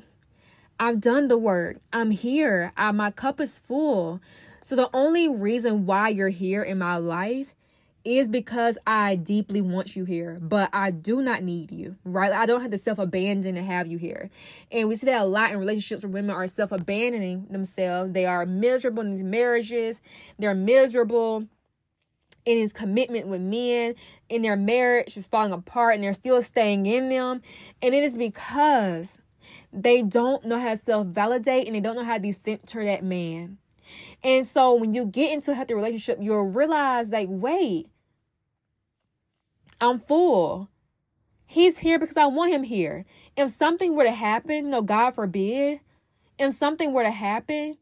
I've 0.79 0.99
done 0.99 1.27
the 1.27 1.37
work. 1.37 1.79
I'm 1.93 2.09
here. 2.09 2.73
I, 2.75 2.91
my 2.93 3.11
cup 3.11 3.39
is 3.39 3.59
full. 3.59 4.21
So 4.63 4.75
the 4.75 4.89
only 4.91 5.27
reason 5.27 5.85
why 5.85 6.09
you're 6.09 6.29
here 6.29 6.63
in 6.63 6.79
my 6.79 6.97
life 6.97 7.53
is 8.07 8.27
because 8.27 8.77
I 8.87 9.15
deeply 9.15 9.61
want 9.61 9.95
you 9.95 10.05
here, 10.05 10.39
but 10.41 10.69
I 10.73 10.91
do 10.91 11.21
not 11.21 11.43
need 11.43 11.71
you, 11.71 11.97
right? 12.05 12.31
I 12.31 12.45
don't 12.45 12.61
have 12.61 12.71
to 12.71 12.77
self 12.77 12.99
abandon 12.99 13.55
to 13.55 13.63
have 13.63 13.87
you 13.87 13.97
here. 13.97 14.29
And 14.71 14.87
we 14.87 14.95
see 14.95 15.07
that 15.07 15.21
a 15.21 15.25
lot 15.25 15.51
in 15.51 15.59
relationships 15.59 16.03
where 16.03 16.11
women 16.11 16.35
are 16.35 16.47
self 16.47 16.71
abandoning 16.71 17.47
themselves. 17.49 18.13
They 18.13 18.25
are 18.25 18.45
miserable 18.45 19.03
in 19.03 19.11
these 19.11 19.23
marriages, 19.23 20.01
they're 20.39 20.55
miserable 20.55 21.47
in 22.45 22.57
his 22.57 22.71
commitment 22.71 23.27
with 23.27 23.41
men, 23.41 23.93
in 24.29 24.41
their 24.41 24.55
marriage 24.55 25.17
is 25.17 25.27
falling 25.27 25.51
apart, 25.51 25.95
and 25.95 26.03
they're 26.03 26.13
still 26.13 26.41
staying 26.41 26.85
in 26.85 27.09
them. 27.09 27.41
And 27.81 27.93
it 27.93 28.05
is 28.05 28.15
because 28.15 29.19
they 29.73 30.01
don't 30.01 30.45
know 30.45 30.57
how 30.57 30.69
to 30.69 30.77
self 30.77 31.07
validate 31.07 31.67
and 31.67 31.75
they 31.75 31.81
don't 31.81 31.97
know 31.97 32.05
how 32.05 32.17
to 32.17 32.33
center 32.33 32.85
that 32.85 33.03
man. 33.03 33.57
And 34.23 34.47
so 34.47 34.73
when 34.73 34.93
you 34.93 35.05
get 35.05 35.33
into 35.33 35.51
a 35.51 35.55
healthy 35.55 35.73
relationship, 35.73 36.19
you'll 36.21 36.49
realize, 36.49 37.09
like, 37.11 37.27
wait, 37.29 37.87
I'm 39.79 39.99
full. 39.99 40.69
He's 41.45 41.79
here 41.79 41.99
because 41.99 42.17
I 42.17 42.25
want 42.25 42.51
him 42.51 42.63
here. 42.63 43.05
If 43.35 43.51
something 43.51 43.95
were 43.95 44.03
to 44.03 44.11
happen, 44.11 44.69
no, 44.69 44.81
God 44.81 45.11
forbid, 45.11 45.79
if 46.39 46.53
something 46.53 46.93
were 46.93 47.03
to 47.03 47.11
happen, 47.11 47.77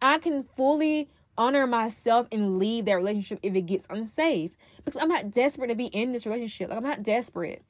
I 0.00 0.18
can 0.18 0.42
fully 0.42 1.08
honor 1.38 1.66
myself 1.66 2.26
and 2.32 2.58
leave 2.58 2.86
that 2.86 2.94
relationship 2.94 3.38
if 3.42 3.54
it 3.54 3.62
gets 3.62 3.86
unsafe 3.90 4.56
because 4.84 5.00
I'm 5.00 5.08
not 5.08 5.30
desperate 5.30 5.68
to 5.68 5.74
be 5.74 5.86
in 5.86 6.12
this 6.12 6.26
relationship. 6.26 6.70
Like, 6.70 6.78
I'm 6.78 6.84
not 6.84 7.02
desperate. 7.02 7.62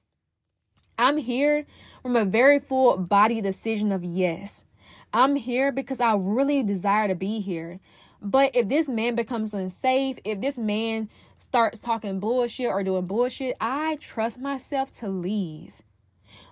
I'm 0.99 1.19
here 1.19 1.67
from 2.03 2.17
a 2.17 2.25
very 2.25 2.59
full 2.59 2.97
body 2.97 3.41
decision 3.41 3.93
of 3.93 4.05
yes. 4.05 4.65
I'm 5.13 5.37
here 5.37 5.73
because 5.73 6.01
I 6.01 6.15
really 6.15 6.63
desire 6.63 7.09
to 7.09 7.15
be 7.15 7.41
here. 7.41 7.81
But 8.23 8.55
if 8.55 8.69
this 8.69 8.89
man 8.89 9.15
becomes 9.15 9.53
unsafe, 9.53 10.19
if 10.25 10.41
this 10.41 10.59
man 10.59 11.11
starts 11.39 11.81
talking 11.81 12.21
bullshit 12.21 12.69
or 12.69 12.83
doing 12.83 13.07
bullshit, 13.07 13.57
I 13.61 13.97
trust 14.01 14.39
myself 14.39 14.91
to 14.99 15.09
leave. 15.09 15.83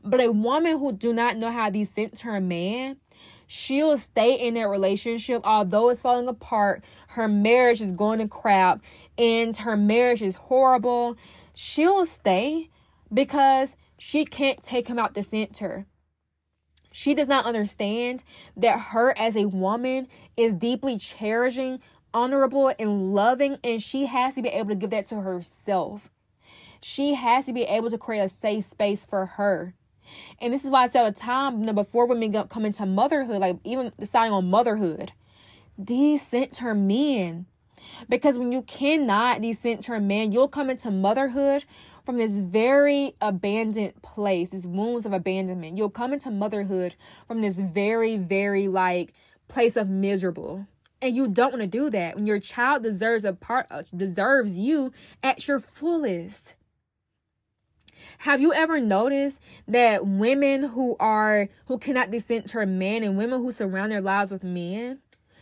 But 0.02 0.20
a 0.20 0.32
woman 0.32 0.78
who 0.78 0.92
do 0.92 1.12
not 1.12 1.36
know 1.36 1.50
how 1.50 1.70
to 1.70 1.86
center 1.86 2.36
a 2.36 2.40
man, 2.40 2.98
she'll 3.46 3.96
stay 3.98 4.34
in 4.34 4.54
that 4.54 4.68
relationship 4.68 5.42
although 5.44 5.88
it's 5.88 6.02
falling 6.02 6.28
apart. 6.28 6.84
Her 7.08 7.28
marriage 7.28 7.80
is 7.80 7.92
going 7.92 8.18
to 8.18 8.28
crap 8.28 8.82
and 9.16 9.56
her 9.56 9.76
marriage 9.76 10.22
is 10.22 10.34
horrible. 10.34 11.16
She'll 11.54 12.04
stay 12.06 12.70
because 13.12 13.76
she 13.98 14.24
can't 14.24 14.62
take 14.62 14.88
him 14.88 14.98
out 14.98 15.14
the 15.14 15.22
center. 15.22 15.86
She 16.92 17.12
does 17.14 17.26
not 17.26 17.44
understand 17.44 18.22
that 18.56 18.78
her 18.78 19.18
as 19.18 19.36
a 19.36 19.46
woman 19.46 20.06
is 20.36 20.54
deeply 20.54 20.96
cherishing 20.96 21.80
honorable 22.14 22.72
and 22.78 23.12
loving, 23.12 23.58
and 23.62 23.82
she 23.82 24.06
has 24.06 24.34
to 24.36 24.42
be 24.42 24.48
able 24.48 24.70
to 24.70 24.74
give 24.74 24.90
that 24.90 25.06
to 25.06 25.20
herself. 25.20 26.08
She 26.80 27.14
has 27.14 27.46
to 27.46 27.52
be 27.52 27.62
able 27.62 27.90
to 27.90 27.98
create 27.98 28.20
a 28.20 28.28
safe 28.28 28.64
space 28.64 29.04
for 29.04 29.26
her. 29.26 29.74
And 30.40 30.52
this 30.52 30.64
is 30.64 30.70
why 30.70 30.84
I 30.84 30.86
said 30.86 31.06
at 31.06 31.12
a 31.12 31.20
time, 31.20 31.60
you 31.60 31.66
know, 31.66 31.72
before 31.72 32.06
women 32.06 32.32
come 32.48 32.64
into 32.64 32.86
motherhood, 32.86 33.40
like 33.40 33.58
even 33.64 33.92
deciding 33.98 34.32
on 34.32 34.48
motherhood, 34.48 35.12
decenter 35.82 36.74
men. 36.74 37.46
Because 38.08 38.38
when 38.38 38.52
you 38.52 38.62
cannot 38.62 39.42
decenter 39.42 39.98
men, 40.00 40.32
you'll 40.32 40.48
come 40.48 40.70
into 40.70 40.90
motherhood 40.90 41.64
from 42.04 42.18
this 42.18 42.32
very 42.32 43.14
abandoned 43.20 44.00
place, 44.02 44.50
these 44.50 44.66
wounds 44.66 45.06
of 45.06 45.12
abandonment. 45.12 45.76
You'll 45.76 45.90
come 45.90 46.12
into 46.12 46.30
motherhood 46.30 46.96
from 47.26 47.40
this 47.40 47.58
very, 47.58 48.16
very 48.16 48.68
like 48.68 49.14
place 49.48 49.76
of 49.76 49.88
miserable 49.88 50.66
and 51.04 51.14
you 51.14 51.28
don't 51.28 51.52
want 51.52 51.60
to 51.60 51.66
do 51.66 51.90
that 51.90 52.16
when 52.16 52.26
your 52.26 52.40
child 52.40 52.82
deserves 52.82 53.24
a 53.24 53.34
part 53.34 53.66
uh, 53.70 53.82
deserves 53.94 54.56
you 54.56 54.90
at 55.22 55.46
your 55.46 55.60
fullest. 55.60 56.54
Have 58.18 58.40
you 58.40 58.54
ever 58.54 58.80
noticed 58.80 59.38
that 59.68 60.06
women 60.06 60.62
who 60.62 60.96
are 60.98 61.50
who 61.66 61.76
cannot 61.76 62.10
decenter 62.10 62.64
men 62.64 63.04
and 63.04 63.18
women 63.18 63.42
who 63.42 63.52
surround 63.52 63.92
their 63.92 64.00
lives 64.00 64.30
with 64.30 64.42
men 64.42 65.00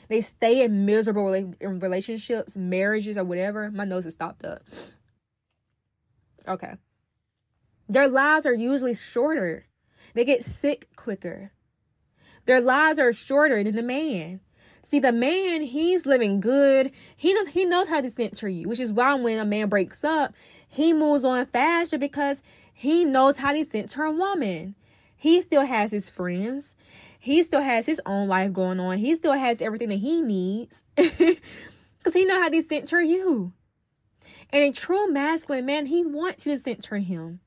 they 0.09 0.21
stay 0.21 0.65
in 0.65 0.85
miserable 0.85 1.55
relationships 1.61 2.57
marriages 2.57 3.17
or 3.17 3.23
whatever? 3.23 3.71
My 3.71 3.85
nose 3.85 4.05
is 4.05 4.15
stopped 4.15 4.45
up. 4.45 4.63
Okay. 6.47 6.75
Their 7.89 8.09
lives 8.09 8.47
are 8.47 8.55
usually 8.55 8.95
shorter. 8.95 9.67
They 10.15 10.25
get 10.25 10.43
sick 10.43 10.89
quicker. 10.97 11.53
Their 12.47 12.61
lives 12.61 12.99
are 12.99 13.13
shorter 13.13 13.63
than 13.63 13.77
the 13.77 13.83
man 13.83 14.41
See, 14.83 14.99
the 14.99 15.13
man, 15.13 15.63
he's 15.63 16.07
living 16.07 16.41
good. 16.41 16.91
He 17.17 17.33
knows 17.33 17.49
he 17.49 17.65
knows 17.65 17.89
how 17.89 18.01
to 18.01 18.11
center 18.11 18.49
you, 18.49 18.69
which 18.69 18.81
is 18.81 18.93
why 18.93 19.15
when 19.15 19.39
a 19.39 19.45
man 19.45 19.69
breaks 19.69 20.03
up, 20.05 20.35
he 20.69 20.93
moves 20.93 21.25
on 21.25 21.47
faster 21.47 21.99
because 21.99 22.43
he 22.75 23.05
knows 23.05 23.39
how 23.39 23.53
to 23.53 23.65
center 23.65 24.05
a 24.05 24.11
woman. 24.11 24.75
He 25.17 25.41
still 25.41 25.65
has 25.65 25.93
his 25.93 26.09
friends. 26.09 26.75
He 27.19 27.43
still 27.45 27.63
has 27.63 27.87
his 27.87 28.01
own 28.05 28.27
life 28.27 28.53
going 28.53 28.81
on. 28.81 28.99
He 28.99 29.15
still 29.15 29.35
has 29.35 29.63
everything 29.63 29.91
that 29.91 29.97
he 30.01 30.21
needs. 30.21 30.85
Because 32.03 32.15
he 32.15 32.25
know 32.25 32.41
how 32.41 32.49
to 32.49 32.61
center 32.63 33.01
you. 33.01 33.53
And 34.51 34.65
a 34.65 34.73
true 34.73 35.09
masculine 35.09 35.67
man, 35.67 35.87
he 35.87 36.05
wants 36.05 36.45
you 36.45 36.53
to 36.53 36.59
center 36.59 36.99
him. 36.99 37.39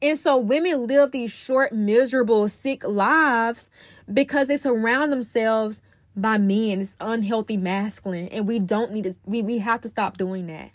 And 0.00 0.16
so 0.16 0.36
women 0.36 0.86
live 0.86 1.10
these 1.10 1.32
short, 1.32 1.72
miserable, 1.72 2.48
sick 2.48 2.84
lives 2.84 3.70
because 4.12 4.48
they 4.48 4.56
surround 4.56 5.12
themselves 5.12 5.80
by 6.16 6.38
men. 6.38 6.80
It's 6.80 6.96
unhealthy 7.00 7.56
masculine. 7.56 8.28
And 8.28 8.46
we 8.46 8.58
don't 8.58 8.92
need 8.92 9.04
to, 9.04 9.14
we, 9.24 9.42
we 9.42 9.58
have 9.58 9.80
to 9.82 9.88
stop 9.88 10.16
doing 10.18 10.46
that. 10.48 10.70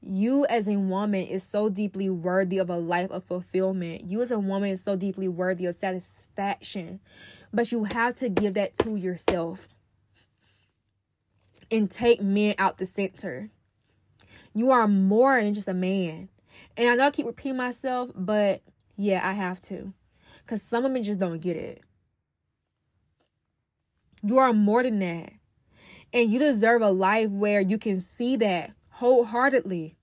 You 0.00 0.46
as 0.46 0.68
a 0.68 0.78
woman 0.78 1.26
is 1.26 1.42
so 1.42 1.68
deeply 1.68 2.08
worthy 2.08 2.58
of 2.58 2.70
a 2.70 2.76
life 2.76 3.10
of 3.10 3.24
fulfillment. 3.24 4.04
You 4.04 4.22
as 4.22 4.30
a 4.30 4.38
woman 4.38 4.70
is 4.70 4.82
so 4.82 4.94
deeply 4.96 5.28
worthy 5.28 5.66
of 5.66 5.74
satisfaction. 5.74 7.00
But 7.52 7.72
you 7.72 7.84
have 7.84 8.16
to 8.18 8.28
give 8.28 8.54
that 8.54 8.78
to 8.80 8.96
yourself 8.96 9.68
and 11.70 11.90
take 11.90 12.22
men 12.22 12.54
out 12.58 12.78
the 12.78 12.86
center. 12.86 13.50
You 14.54 14.70
are 14.70 14.88
more 14.88 15.40
than 15.40 15.54
just 15.54 15.68
a 15.68 15.74
man. 15.74 16.28
And 16.76 16.88
I 16.88 16.94
know 16.94 17.06
I 17.06 17.10
keep 17.10 17.26
repeating 17.26 17.56
myself, 17.56 18.10
but 18.14 18.62
yeah, 18.96 19.26
I 19.28 19.32
have 19.32 19.60
to. 19.62 19.92
Because 20.44 20.62
some 20.62 20.84
women 20.84 21.02
just 21.02 21.18
don't 21.18 21.40
get 21.40 21.56
it. 21.56 21.82
You 24.22 24.38
are 24.38 24.52
more 24.52 24.82
than 24.82 24.98
that. 25.00 25.32
And 26.12 26.30
you 26.30 26.38
deserve 26.38 26.82
a 26.82 26.90
life 26.90 27.30
where 27.30 27.60
you 27.60 27.78
can 27.78 28.00
see 28.00 28.36
that 28.36 28.72
wholeheartedly. 28.90 29.96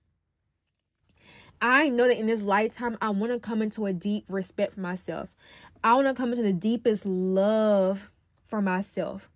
I 1.60 1.88
know 1.88 2.06
that 2.06 2.18
in 2.18 2.26
this 2.26 2.42
lifetime, 2.42 2.96
I 3.00 3.10
want 3.10 3.32
to 3.32 3.38
come 3.38 3.62
into 3.62 3.86
a 3.86 3.92
deep 3.92 4.24
respect 4.28 4.74
for 4.74 4.80
myself. 4.80 5.34
I 5.82 5.94
want 5.94 6.06
to 6.06 6.14
come 6.14 6.30
into 6.30 6.42
the 6.42 6.52
deepest 6.52 7.06
love 7.06 8.10
for 8.46 8.60
myself. 8.60 9.30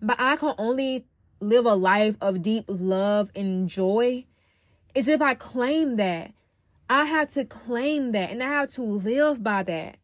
But 0.00 0.20
I 0.20 0.36
can 0.36 0.54
only 0.58 1.06
live 1.40 1.66
a 1.66 1.74
life 1.74 2.16
of 2.20 2.42
deep 2.42 2.64
love 2.68 3.30
and 3.34 3.68
joy 3.68 4.24
is 4.94 5.08
if 5.08 5.20
I 5.20 5.34
claim 5.34 5.96
that. 5.96 6.32
I 6.90 7.06
have 7.06 7.28
to 7.30 7.44
claim 7.44 8.10
that 8.10 8.30
and 8.30 8.42
I 8.42 8.48
have 8.48 8.70
to 8.72 8.82
live 8.82 9.42
by 9.42 9.62
that. 9.62 9.96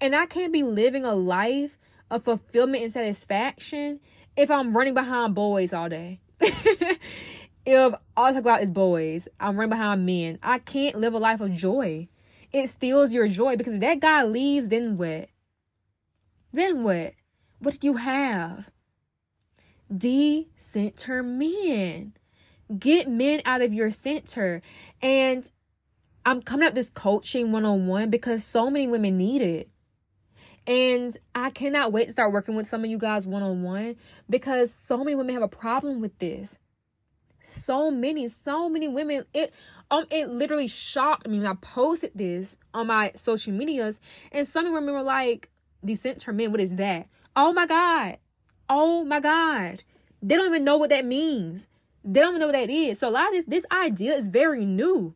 And 0.00 0.16
I 0.16 0.26
can't 0.26 0.52
be 0.52 0.62
living 0.62 1.04
a 1.04 1.14
life 1.14 1.78
of 2.10 2.24
fulfillment 2.24 2.82
and 2.82 2.92
satisfaction 2.92 4.00
if 4.36 4.50
I'm 4.50 4.76
running 4.76 4.94
behind 4.94 5.34
boys 5.34 5.72
all 5.72 5.88
day. 5.88 6.20
if 6.40 7.94
all 8.16 8.24
I 8.24 8.32
talk 8.32 8.40
about 8.40 8.62
is 8.62 8.70
boys, 8.70 9.28
I'm 9.38 9.56
running 9.56 9.70
behind 9.70 10.06
men. 10.06 10.38
I 10.42 10.58
can't 10.58 10.98
live 10.98 11.14
a 11.14 11.18
life 11.18 11.40
of 11.40 11.52
joy. 11.52 12.08
It 12.52 12.68
steals 12.68 13.12
your 13.12 13.28
joy 13.28 13.56
because 13.56 13.74
if 13.74 13.80
that 13.80 14.00
guy 14.00 14.24
leaves, 14.24 14.68
then 14.68 14.96
what? 14.96 15.28
Then 16.52 16.82
what? 16.82 17.14
What 17.60 17.78
do 17.78 17.86
you 17.86 17.96
have? 17.96 18.70
Decenter 19.94 21.22
men. 21.22 22.14
Get 22.78 23.08
men 23.08 23.42
out 23.44 23.62
of 23.62 23.72
your 23.72 23.90
center. 23.90 24.62
And 25.02 25.48
I'm 26.24 26.42
coming 26.42 26.66
up 26.66 26.74
this 26.74 26.90
coaching 26.90 27.52
one 27.52 27.64
on 27.64 27.86
one 27.86 28.10
because 28.10 28.44
so 28.44 28.70
many 28.70 28.88
women 28.88 29.16
need 29.16 29.42
it. 29.42 29.68
And 30.66 31.16
I 31.34 31.50
cannot 31.50 31.92
wait 31.92 32.06
to 32.06 32.12
start 32.12 32.32
working 32.32 32.54
with 32.54 32.68
some 32.68 32.84
of 32.84 32.90
you 32.90 32.98
guys 32.98 33.26
one 33.26 33.42
on 33.42 33.62
one 33.62 33.96
because 34.28 34.72
so 34.72 34.98
many 34.98 35.14
women 35.14 35.34
have 35.34 35.42
a 35.42 35.48
problem 35.48 36.00
with 36.00 36.18
this. 36.18 36.58
So 37.42 37.90
many, 37.90 38.28
so 38.28 38.68
many 38.68 38.86
women. 38.86 39.24
It 39.32 39.52
um 39.90 40.04
it 40.10 40.28
literally 40.28 40.68
shocked 40.68 41.26
me 41.26 41.38
when 41.38 41.46
I 41.46 41.54
posted 41.54 42.12
this 42.14 42.56
on 42.74 42.88
my 42.88 43.12
social 43.14 43.52
medias, 43.52 44.00
and 44.30 44.46
some 44.46 44.70
women 44.72 44.92
were 44.92 45.02
like, 45.02 45.50
"Decenter 45.84 46.32
men, 46.32 46.50
what 46.50 46.60
is 46.60 46.74
that?" 46.76 47.08
Oh 47.34 47.52
my 47.52 47.66
god, 47.66 48.18
oh 48.68 49.04
my 49.04 49.20
god, 49.20 49.82
they 50.22 50.36
don't 50.36 50.46
even 50.46 50.64
know 50.64 50.76
what 50.76 50.90
that 50.90 51.06
means. 51.06 51.66
They 52.04 52.20
don't 52.20 52.32
even 52.32 52.40
know 52.40 52.46
what 52.46 52.52
that 52.52 52.70
is. 52.70 52.98
So 52.98 53.08
a 53.08 53.10
lot 53.10 53.28
of 53.28 53.32
this 53.32 53.46
this 53.46 53.66
idea 53.72 54.14
is 54.14 54.28
very 54.28 54.66
new. 54.66 55.14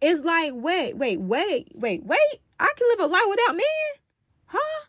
It's 0.00 0.24
like, 0.24 0.52
wait, 0.54 0.96
wait, 0.96 1.20
wait, 1.20 1.68
wait, 1.74 2.04
wait. 2.04 2.40
I 2.60 2.72
can 2.76 2.88
live 2.90 3.00
a 3.00 3.12
life 3.12 3.24
without 3.28 3.56
men, 3.56 3.64
huh? 4.46 4.83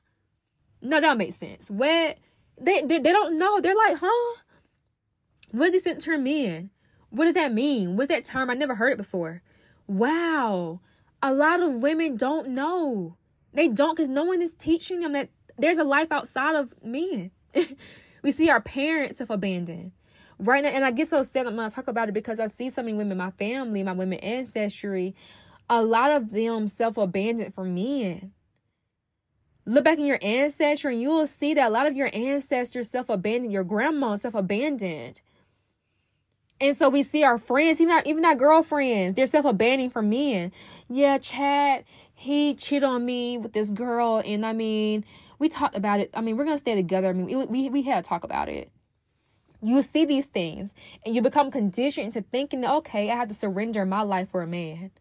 No, 0.85 1.01
that 1.01 1.17
makes 1.17 1.35
sense. 1.35 1.69
What 1.71 2.17
they, 2.61 2.81
they 2.81 2.99
they 2.99 3.11
don't 3.11 3.39
know. 3.39 3.59
They're 3.59 3.75
like, 3.75 3.97
huh? 3.97 4.41
What 5.51 5.71
does 5.71 5.83
this 5.83 6.03
term 6.03 6.23
mean? 6.23 6.69
What 7.09 7.25
does 7.25 7.33
that 7.33 7.53
mean? 7.53 7.95
What's 7.95 8.09
that 8.09 8.23
term? 8.23 8.49
I 8.49 8.53
never 8.53 8.75
heard 8.75 8.93
it 8.93 8.97
before. 8.97 9.41
Wow. 9.87 10.81
A 11.23 11.33
lot 11.33 11.61
of 11.61 11.75
women 11.75 12.17
don't 12.17 12.49
know. 12.49 13.17
They 13.53 13.67
don't 13.67 13.95
because 13.95 14.09
no 14.09 14.25
one 14.25 14.41
is 14.41 14.53
teaching 14.53 14.99
them 14.99 15.13
that 15.13 15.29
there's 15.57 15.79
a 15.79 15.83
life 15.83 16.11
outside 16.11 16.55
of 16.55 16.73
men. 16.83 17.31
we 18.21 18.31
see 18.31 18.49
our 18.49 18.61
parents 18.61 19.17
self 19.17 19.31
abandoned. 19.31 19.91
Right 20.37 20.63
now, 20.63 20.69
and 20.69 20.85
I 20.85 20.91
get 20.91 21.07
so 21.07 21.23
sad 21.23 21.45
when 21.45 21.59
I 21.59 21.69
talk 21.69 21.87
about 21.87 22.09
it 22.09 22.13
because 22.13 22.39
I 22.39 22.47
see 22.47 22.69
so 22.69 22.83
many 22.83 22.97
women, 22.97 23.17
my 23.17 23.31
family, 23.31 23.81
my 23.81 23.93
women 23.93 24.19
ancestry, 24.19 25.15
a 25.67 25.81
lot 25.81 26.11
of 26.11 26.29
them 26.29 26.67
self 26.67 26.97
abandoned 26.97 27.55
for 27.55 27.63
men 27.63 28.33
look 29.65 29.83
back 29.83 29.97
in 29.97 30.05
your 30.05 30.19
ancestry 30.21 30.93
and 30.93 31.01
you 31.01 31.09
will 31.09 31.27
see 31.27 31.53
that 31.53 31.67
a 31.67 31.71
lot 31.71 31.87
of 31.87 31.95
your 31.95 32.09
ancestors 32.13 32.89
self 32.89 33.09
abandoned, 33.09 33.51
your 33.51 33.63
grandma 33.63 34.15
self 34.15 34.35
abandoned. 34.35 35.21
And 36.61 36.75
so 36.75 36.87
we 36.87 37.03
see 37.03 37.23
our 37.23 37.37
friends, 37.37 37.81
even 37.81 37.93
our, 37.93 38.03
even 38.05 38.23
our 38.23 38.35
girlfriends, 38.35 39.15
they're 39.15 39.27
self 39.27 39.45
abandoning 39.45 39.89
for 39.89 40.01
men. 40.01 40.51
Yeah, 40.87 41.17
Chad, 41.17 41.83
he 42.13 42.53
cheated 42.53 42.83
on 42.83 43.05
me 43.05 43.37
with 43.37 43.53
this 43.53 43.71
girl. 43.71 44.21
And 44.25 44.45
I 44.45 44.53
mean, 44.53 45.03
we 45.37 45.49
talked 45.49 45.75
about 45.75 45.99
it. 45.99 46.11
I 46.13 46.21
mean, 46.21 46.37
we're 46.37 46.45
going 46.45 46.55
to 46.55 46.61
stay 46.61 46.75
together. 46.75 47.09
I 47.09 47.13
mean, 47.13 47.25
we, 47.25 47.45
we, 47.45 47.69
we 47.69 47.81
had 47.83 48.03
to 48.03 48.07
talk 48.07 48.23
about 48.23 48.47
it. 48.47 48.71
You 49.61 49.81
see 49.81 50.05
these 50.05 50.27
things 50.27 50.75
and 51.05 51.15
you 51.15 51.21
become 51.21 51.49
conditioned 51.49 52.13
to 52.13 52.21
thinking, 52.21 52.63
okay, 52.63 53.09
I 53.09 53.15
have 53.15 53.29
to 53.29 53.33
surrender 53.33 53.85
my 53.85 54.01
life 54.03 54.29
for 54.29 54.43
a 54.43 54.47
man. 54.47 54.91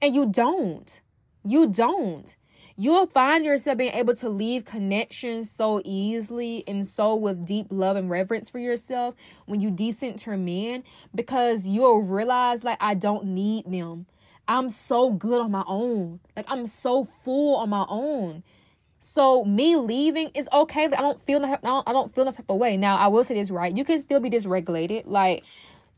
And 0.00 0.14
you 0.14 0.26
don't. 0.26 1.00
You 1.42 1.66
don't 1.66 2.36
you'll 2.76 3.06
find 3.06 3.44
yourself 3.44 3.78
being 3.78 3.92
able 3.92 4.14
to 4.14 4.28
leave 4.28 4.64
connections 4.64 5.50
so 5.50 5.80
easily 5.84 6.62
and 6.66 6.86
so 6.86 7.14
with 7.14 7.46
deep 7.46 7.66
love 7.70 7.96
and 7.96 8.10
reverence 8.10 8.50
for 8.50 8.58
yourself 8.58 9.14
when 9.46 9.60
you 9.60 9.70
decenter 9.70 10.36
men 10.36 10.84
because 11.14 11.66
you'll 11.66 12.02
realize 12.02 12.64
like 12.64 12.78
I 12.80 12.94
don't 12.94 13.24
need 13.24 13.70
them. 13.70 14.06
I'm 14.46 14.70
so 14.70 15.10
good 15.10 15.40
on 15.40 15.50
my 15.50 15.64
own. 15.66 16.20
Like 16.36 16.46
I'm 16.48 16.66
so 16.66 17.04
full 17.04 17.56
on 17.56 17.70
my 17.70 17.86
own. 17.88 18.42
So 18.98 19.44
me 19.44 19.76
leaving 19.76 20.30
is 20.34 20.48
okay. 20.52 20.84
I 20.84 20.88
don't 20.88 21.20
feel 21.20 21.44
I 21.44 21.56
don't, 21.62 21.88
I 21.88 21.92
don't 21.92 22.14
feel 22.14 22.24
that 22.24 22.34
type 22.34 22.46
of 22.48 22.58
way. 22.58 22.76
Now 22.76 22.96
I 22.96 23.08
will 23.08 23.24
say 23.24 23.34
this 23.34 23.50
right. 23.50 23.74
You 23.76 23.84
can 23.84 24.00
still 24.00 24.20
be 24.20 24.30
dysregulated. 24.30 25.04
Like 25.06 25.44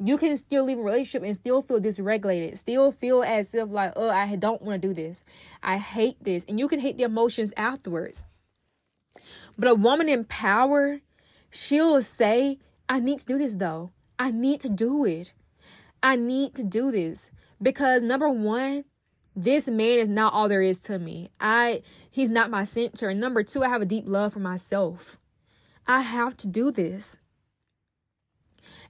you 0.02 0.16
can 0.16 0.36
still 0.36 0.64
leave 0.64 0.78
a 0.78 0.82
relationship 0.82 1.24
and 1.24 1.34
still 1.34 1.62
feel 1.62 1.80
dysregulated, 1.80 2.56
still 2.56 2.92
feel 2.92 3.22
as 3.22 3.54
if 3.54 3.68
like, 3.68 3.92
oh, 3.96 4.10
I 4.10 4.36
don't 4.36 4.62
want 4.62 4.80
to 4.80 4.88
do 4.88 4.94
this. 4.94 5.24
I 5.62 5.78
hate 5.78 6.22
this. 6.22 6.44
And 6.44 6.58
you 6.58 6.68
can 6.68 6.80
hate 6.80 6.96
the 6.98 7.04
emotions 7.04 7.52
afterwards. 7.56 8.24
But 9.58 9.68
a 9.68 9.74
woman 9.74 10.08
in 10.08 10.24
power, 10.24 11.00
she'll 11.50 12.00
say, 12.00 12.58
I 12.88 13.00
need 13.00 13.18
to 13.20 13.26
do 13.26 13.38
this 13.38 13.56
though. 13.56 13.90
I 14.18 14.30
need 14.30 14.60
to 14.60 14.68
do 14.68 15.04
it. 15.04 15.32
I 16.02 16.16
need 16.16 16.54
to 16.54 16.64
do 16.64 16.92
this. 16.92 17.30
Because 17.60 18.02
number 18.02 18.28
one, 18.28 18.84
this 19.34 19.68
man 19.68 19.98
is 19.98 20.08
not 20.08 20.32
all 20.32 20.48
there 20.48 20.62
is 20.62 20.80
to 20.82 20.98
me. 20.98 21.30
I 21.40 21.82
he's 22.10 22.30
not 22.30 22.50
my 22.50 22.64
center. 22.64 23.08
And 23.08 23.20
number 23.20 23.42
two, 23.42 23.62
I 23.62 23.68
have 23.68 23.82
a 23.82 23.86
deep 23.86 24.04
love 24.06 24.32
for 24.32 24.40
myself. 24.40 25.18
I 25.86 26.00
have 26.02 26.36
to 26.38 26.48
do 26.48 26.70
this. 26.70 27.16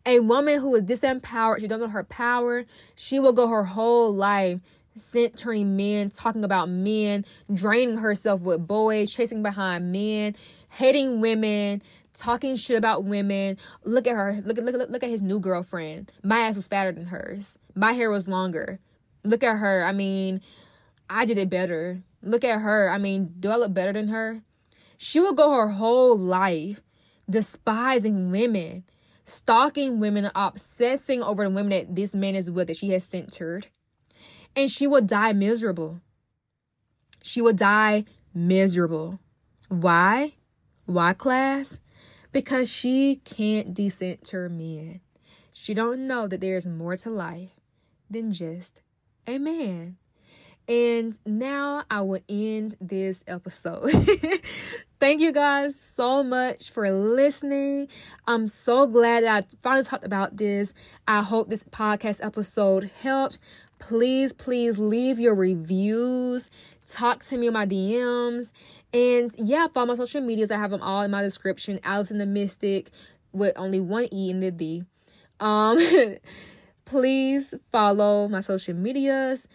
A 0.07 0.21
woman 0.21 0.61
who 0.61 0.75
is 0.75 0.83
disempowered, 0.85 1.61
she 1.61 1.69
doesn't 1.69 1.87
know 1.87 1.93
her 1.93 2.05
power, 2.05 2.65
she 2.95 3.21
will 3.21 3.33
go 3.33 3.49
her 3.49 3.65
whole 3.65 4.15
life 4.15 4.61
centering 4.95 5.77
men, 5.77 6.11
talking 6.11 6.45
about 6.45 6.69
men, 6.69 7.25
draining 7.53 7.99
herself 7.99 8.43
with 8.43 8.67
boys, 8.67 9.11
chasing 9.11 9.43
behind 9.43 9.93
men, 9.93 10.35
hating 10.71 11.21
women, 11.21 11.83
talking 12.15 12.57
shit 12.57 12.77
about 12.77 13.05
women. 13.05 13.57
Look 13.85 14.07
at 14.07 14.15
her. 14.15 14.43
Look 14.45 14.59
at 14.59 14.65
look, 14.65 14.75
look, 14.75 14.91
look 14.91 15.03
at 15.03 15.11
his 15.11 15.23
new 15.23 15.41
girlfriend. 15.41 16.13
My 16.23 16.41
ass 16.41 16.57
was 16.57 16.67
fatter 16.67 16.93
than 16.93 17.07
hers. 17.07 17.59
My 17.75 17.93
hair 17.93 18.11
was 18.11 18.29
longer. 18.29 18.81
Look 19.25 19.43
at 19.43 19.59
her. 19.59 19.85
I 19.85 19.93
mean, 19.93 20.41
I 21.09 21.25
did 21.25 21.39
it 21.39 21.51
better. 21.51 22.03
Look 22.23 22.45
at 22.45 22.61
her. 22.61 22.91
I 22.91 22.99
mean, 22.99 23.35
do 23.39 23.51
I 23.51 23.57
look 23.57 23.73
better 23.73 23.93
than 23.93 24.09
her? 24.09 24.43
She 24.97 25.21
will 25.21 25.33
go 25.33 25.53
her 25.53 25.69
whole 25.69 26.19
life 26.19 26.83
despising 27.31 28.31
women 28.31 28.85
stalking 29.29 30.01
women, 30.01 30.31
obsessing 30.35 31.23
over 31.23 31.45
the 31.45 31.51
women 31.51 31.71
that 31.71 31.95
this 31.95 32.15
man 32.15 32.35
is 32.35 32.51
with 32.51 32.69
that 32.69 32.77
she 32.77 32.91
has 32.91 33.05
centered. 33.05 33.69
And 34.57 34.71
she 34.71 34.87
will 34.87 35.03
die 35.03 35.33
miserable. 35.33 36.01
She 37.23 37.41
will 37.43 37.53
die 37.53 38.05
miserable. 38.35 39.21
Why? 39.69 40.35
Why, 40.87 41.13
class? 41.13 41.79
Because 42.33 42.71
she 42.71 43.17
can't 43.25 43.75
decenter 43.75 44.49
men. 44.49 45.01
She 45.53 45.75
don't 45.75 46.07
know 46.07 46.27
that 46.27 46.41
there 46.41 46.57
is 46.57 46.67
more 46.67 46.97
to 46.97 47.11
life 47.11 47.51
than 48.09 48.33
just 48.33 48.81
a 49.27 49.39
man. 49.39 49.97
And 50.67 51.19
now 51.27 51.85
I 51.91 52.03
will 52.03 52.21
end 52.29 52.77
this 52.81 53.25
episode. 53.27 53.91
Thank 55.01 55.21
you 55.21 55.31
guys 55.31 55.79
so 55.79 56.25
much 56.25 56.73
for 56.73 56.91
listening. 56.91 57.87
I'm 58.27 58.49
so 58.49 58.85
glad 58.85 59.23
that 59.23 59.45
I 59.45 59.57
finally 59.63 59.85
talked 59.85 60.05
about 60.05 60.39
this. 60.39 60.73
I 61.07 61.23
hope 61.23 61.49
this 61.49 61.63
podcast 61.63 62.25
episode 62.25 62.91
helped. 63.01 63.39
Please, 63.79 64.33
please 64.33 64.81
leave 64.81 65.21
your 65.21 65.37
reviews. 65.37 66.51
Talk 66.85 67.23
to 67.27 67.37
me 67.37 67.47
on 67.47 67.53
my 67.53 67.65
DMs. 67.65 68.51
And 68.93 69.31
yeah, 69.39 69.69
follow 69.73 69.87
my 69.87 69.95
social 69.95 70.21
medias. 70.21 70.51
I 70.51 70.59
have 70.59 70.73
them 70.73 70.83
all 70.83 71.03
in 71.03 71.13
my 71.13 71.23
description. 71.23 71.79
Allison 71.85 72.19
the 72.19 72.27
Mystic 72.27 72.91
with 73.31 73.53
only 73.57 73.79
one 73.79 74.09
E 74.13 74.31
in 74.31 74.41
the 74.41 74.51
D. 74.51 74.83
Um, 75.39 75.79
please 76.85 77.55
follow 77.71 78.27
my 78.27 78.41
social 78.41 78.75
medias. 78.75 79.47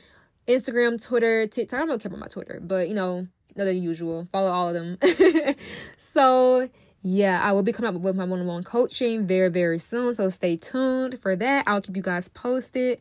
Instagram, 0.47 1.05
Twitter, 1.05 1.47
TikTok. 1.47 1.81
I 1.81 1.85
don't 1.85 2.01
care 2.01 2.09
about 2.09 2.21
my 2.21 2.27
Twitter, 2.27 2.61
but 2.61 2.87
you 2.87 2.93
know, 2.93 3.27
the 3.55 3.73
usual. 3.73 4.27
Follow 4.31 4.51
all 4.51 4.69
of 4.69 4.73
them. 4.73 4.97
so 5.97 6.69
yeah, 7.05 7.41
I 7.43 7.51
will 7.51 7.63
be 7.63 7.73
coming 7.73 7.93
up 7.93 8.01
with 8.01 8.15
my 8.15 8.23
one-on-one 8.23 8.63
coaching 8.63 9.27
very, 9.27 9.49
very 9.49 9.77
soon. 9.77 10.13
So 10.13 10.29
stay 10.29 10.55
tuned 10.55 11.19
for 11.21 11.35
that. 11.35 11.65
I'll 11.67 11.81
keep 11.81 11.97
you 11.97 12.01
guys 12.01 12.29
posted. 12.29 12.99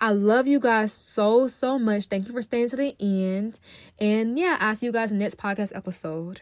I 0.00 0.12
love 0.12 0.46
you 0.46 0.58
guys 0.58 0.94
so, 0.94 1.46
so 1.46 1.78
much. 1.78 2.06
Thank 2.06 2.26
you 2.26 2.32
for 2.32 2.40
staying 2.40 2.70
to 2.70 2.76
the 2.76 2.96
end. 2.98 3.60
And 3.98 4.38
yeah, 4.38 4.56
I'll 4.60 4.74
see 4.74 4.86
you 4.86 4.92
guys 4.92 5.12
in 5.12 5.18
the 5.18 5.24
next 5.24 5.36
podcast 5.36 5.76
episode. 5.76 6.40